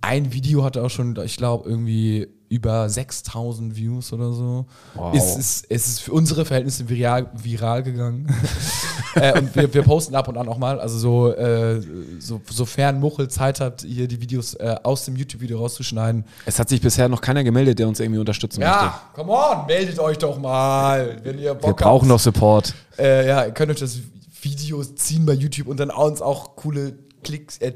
Ein 0.00 0.32
Video 0.32 0.62
hatte 0.62 0.82
auch 0.82 0.90
schon, 0.90 1.16
ich 1.24 1.36
glaube, 1.36 1.68
irgendwie 1.68 2.28
über 2.48 2.88
6000 2.88 3.76
Views 3.76 4.12
oder 4.12 4.32
so. 4.32 4.66
Wow. 4.94 5.14
Es, 5.14 5.36
ist, 5.36 5.66
es 5.68 5.86
ist 5.86 6.00
für 6.00 6.12
unsere 6.12 6.44
Verhältnisse 6.44 6.88
viral, 6.88 7.30
viral 7.34 7.82
gegangen. 7.82 8.26
äh, 9.14 9.38
und 9.38 9.54
wir, 9.54 9.72
wir 9.72 9.82
posten 9.82 10.14
ab 10.14 10.28
und 10.28 10.36
an 10.36 10.48
auch 10.48 10.58
mal. 10.58 10.80
Also 10.80 10.98
so, 10.98 11.32
äh, 11.32 11.80
so 12.18 12.40
sofern 12.50 13.00
Muchel 13.00 13.28
Zeit 13.28 13.60
hat, 13.60 13.82
hier 13.82 14.08
die 14.08 14.20
Videos 14.20 14.54
äh, 14.54 14.76
aus 14.82 15.04
dem 15.04 15.16
YouTube-Video 15.16 15.58
rauszuschneiden. 15.58 16.24
Es 16.44 16.58
hat 16.58 16.68
sich 16.68 16.80
bisher 16.80 17.08
noch 17.08 17.20
keiner 17.20 17.42
gemeldet, 17.44 17.78
der 17.78 17.88
uns 17.88 18.00
irgendwie 18.00 18.20
unterstützen 18.20 18.60
möchte. 18.60 18.74
Ja, 18.74 19.02
come 19.14 19.32
on, 19.32 19.66
meldet 19.66 19.98
euch 19.98 20.18
doch 20.18 20.38
mal, 20.38 21.18
wenn 21.22 21.38
ihr 21.38 21.54
Bock 21.54 21.70
Wir 21.70 21.84
brauchen 21.84 22.08
noch 22.08 22.14
habt. 22.14 22.24
Support. 22.24 22.74
Äh, 22.98 23.26
ja, 23.26 23.44
ihr 23.44 23.52
könnt 23.52 23.70
euch 23.70 23.80
das 23.80 23.98
Video 24.42 24.82
ziehen 24.84 25.26
bei 25.26 25.32
YouTube 25.32 25.66
und 25.66 25.80
dann 25.80 25.90
uns 25.90 26.22
auch 26.22 26.56
coole 26.56 26.94
Klicks, 27.22 27.58
äh, 27.58 27.72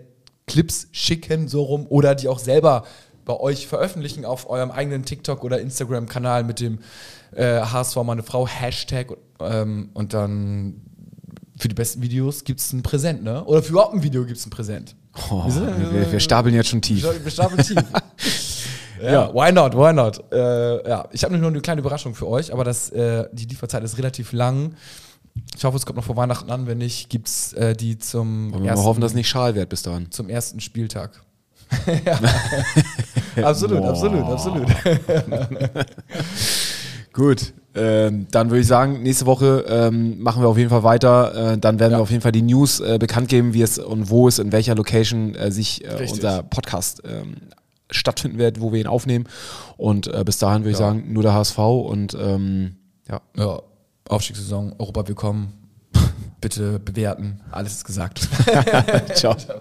Clips 0.47 0.89
schicken, 0.93 1.49
so 1.49 1.62
rum, 1.62 1.87
oder 1.89 2.14
die 2.14 2.29
auch 2.29 2.39
selber 2.39 2.85
bei 3.31 3.39
euch 3.39 3.68
veröffentlichen 3.68 4.24
auf 4.24 4.51
eurem 4.51 4.72
eigenen 4.72 5.05
TikTok- 5.05 5.45
oder 5.45 5.61
Instagram-Kanal 5.61 6.43
mit 6.43 6.59
dem 6.59 6.81
äh, 7.33 7.61
HSV 7.61 7.97
meine 8.05 8.24
Frau 8.24 8.49
Hashtag 8.49 9.12
ähm, 9.39 9.91
und 9.95 10.14
dann 10.14 10.83
für 11.57 11.68
die 11.68 11.74
besten 11.74 12.03
Videos 12.03 12.43
gibt 12.43 12.59
es 12.59 12.72
ein 12.72 12.83
Präsent, 12.83 13.22
ne? 13.22 13.45
Oder 13.45 13.62
für 13.62 13.70
überhaupt 13.72 13.95
ein 13.95 14.03
Video 14.03 14.24
gibt 14.24 14.39
es 14.39 14.47
ein 14.47 14.51
Präsent. 14.51 14.97
Oh, 15.31 15.45
wir, 15.47 16.11
wir 16.11 16.20
stapeln 16.20 16.55
jetzt 16.55 16.70
schon 16.70 16.83
tief. 16.83 17.05
Wir 17.05 17.31
stapeln 17.31 17.62
tief. 17.62 17.76
ja, 19.03 19.33
why 19.33 19.53
not, 19.53 19.76
why 19.76 19.93
not? 19.93 20.20
Äh, 20.33 20.89
ja, 20.89 21.07
ich 21.12 21.22
habe 21.22 21.37
nur 21.39 21.51
eine 21.51 21.61
kleine 21.61 21.81
Überraschung 21.83 22.14
für 22.14 22.26
euch, 22.26 22.53
aber 22.53 22.64
das, 22.64 22.91
äh, 22.91 23.28
die 23.33 23.45
Lieferzeit 23.45 23.85
ist 23.85 23.99
relativ 23.99 24.33
lang. 24.33 24.74
Ich 25.57 25.64
hoffe, 25.64 25.76
es 25.76 25.87
kommt 25.87 25.97
noch 25.97 26.05
vor 26.05 26.16
Weihnachten 26.16 26.51
an. 26.51 26.66
Wenn 26.66 26.78
nicht, 26.78 27.11
gibt 27.11 27.28
es 27.28 27.53
äh, 27.53 27.76
die 27.76 27.99
zum. 27.99 28.53
Wir 28.53 28.74
mal 28.74 28.83
hoffen, 28.83 29.01
dass 29.01 29.14
nicht 29.14 29.28
schal 29.28 29.53
bis 29.53 29.83
dahin. 29.83 30.11
Zum 30.11 30.28
ersten 30.28 30.61
Spieltag. 30.61 31.22
absolut, 33.43 33.85
absolut, 33.85 34.25
absolut. 34.25 34.66
Gut, 37.12 37.53
ähm, 37.75 38.27
dann 38.31 38.51
würde 38.51 38.61
ich 38.61 38.66
sagen, 38.66 39.03
nächste 39.03 39.27
Woche 39.27 39.64
ähm, 39.68 40.21
machen 40.21 40.43
wir 40.43 40.49
auf 40.49 40.59
jeden 40.59 40.71
Fall 40.71 40.83
weiter. 40.83 41.53
Äh, 41.53 41.59
dann 41.59 41.79
werden 41.79 41.93
ja. 41.93 41.99
wir 41.99 42.03
auf 42.03 42.11
jeden 42.11 42.23
Fall 42.23 42.33
die 42.33 42.43
News 42.43 42.81
äh, 42.81 42.99
bekannt 42.99 43.29
geben, 43.29 43.55
wie 43.55 43.62
es 43.62 43.79
und 43.79 44.11
wo 44.11 44.29
es 44.29 44.39
in 44.39 44.53
welcher 44.53 44.75
Location 44.75 45.35
äh, 45.35 45.51
sich 45.51 45.85
äh, 45.85 46.07
unser 46.09 46.43
Podcast 46.43 47.03
ähm, 47.05 47.37
stattfinden 47.91 48.39
wird, 48.39 48.61
wo 48.61 48.73
wir 48.73 48.81
ihn 48.81 48.87
aufnehmen. 48.87 49.27
Und 49.77 50.07
äh, 50.07 50.23
bis 50.25 50.39
dahin 50.39 50.62
würde 50.62 50.71
ja. 50.71 50.73
ich 50.73 50.79
sagen, 50.79 51.12
nur 51.12 51.23
der 51.23 51.35
HSV 51.35 51.59
und 51.59 52.16
ähm, 52.21 52.77
ja. 53.09 53.21
ja. 53.37 53.61
Aufstiegssaison, 54.09 54.75
Europa 54.79 55.09
willkommen. 55.09 55.53
Bitte 56.41 56.79
bewerten. 56.79 57.41
Alles 57.51 57.75
ist 57.75 57.85
gesagt. 57.85 58.29
Ciao. 59.14 59.37
Ciao. 59.37 59.61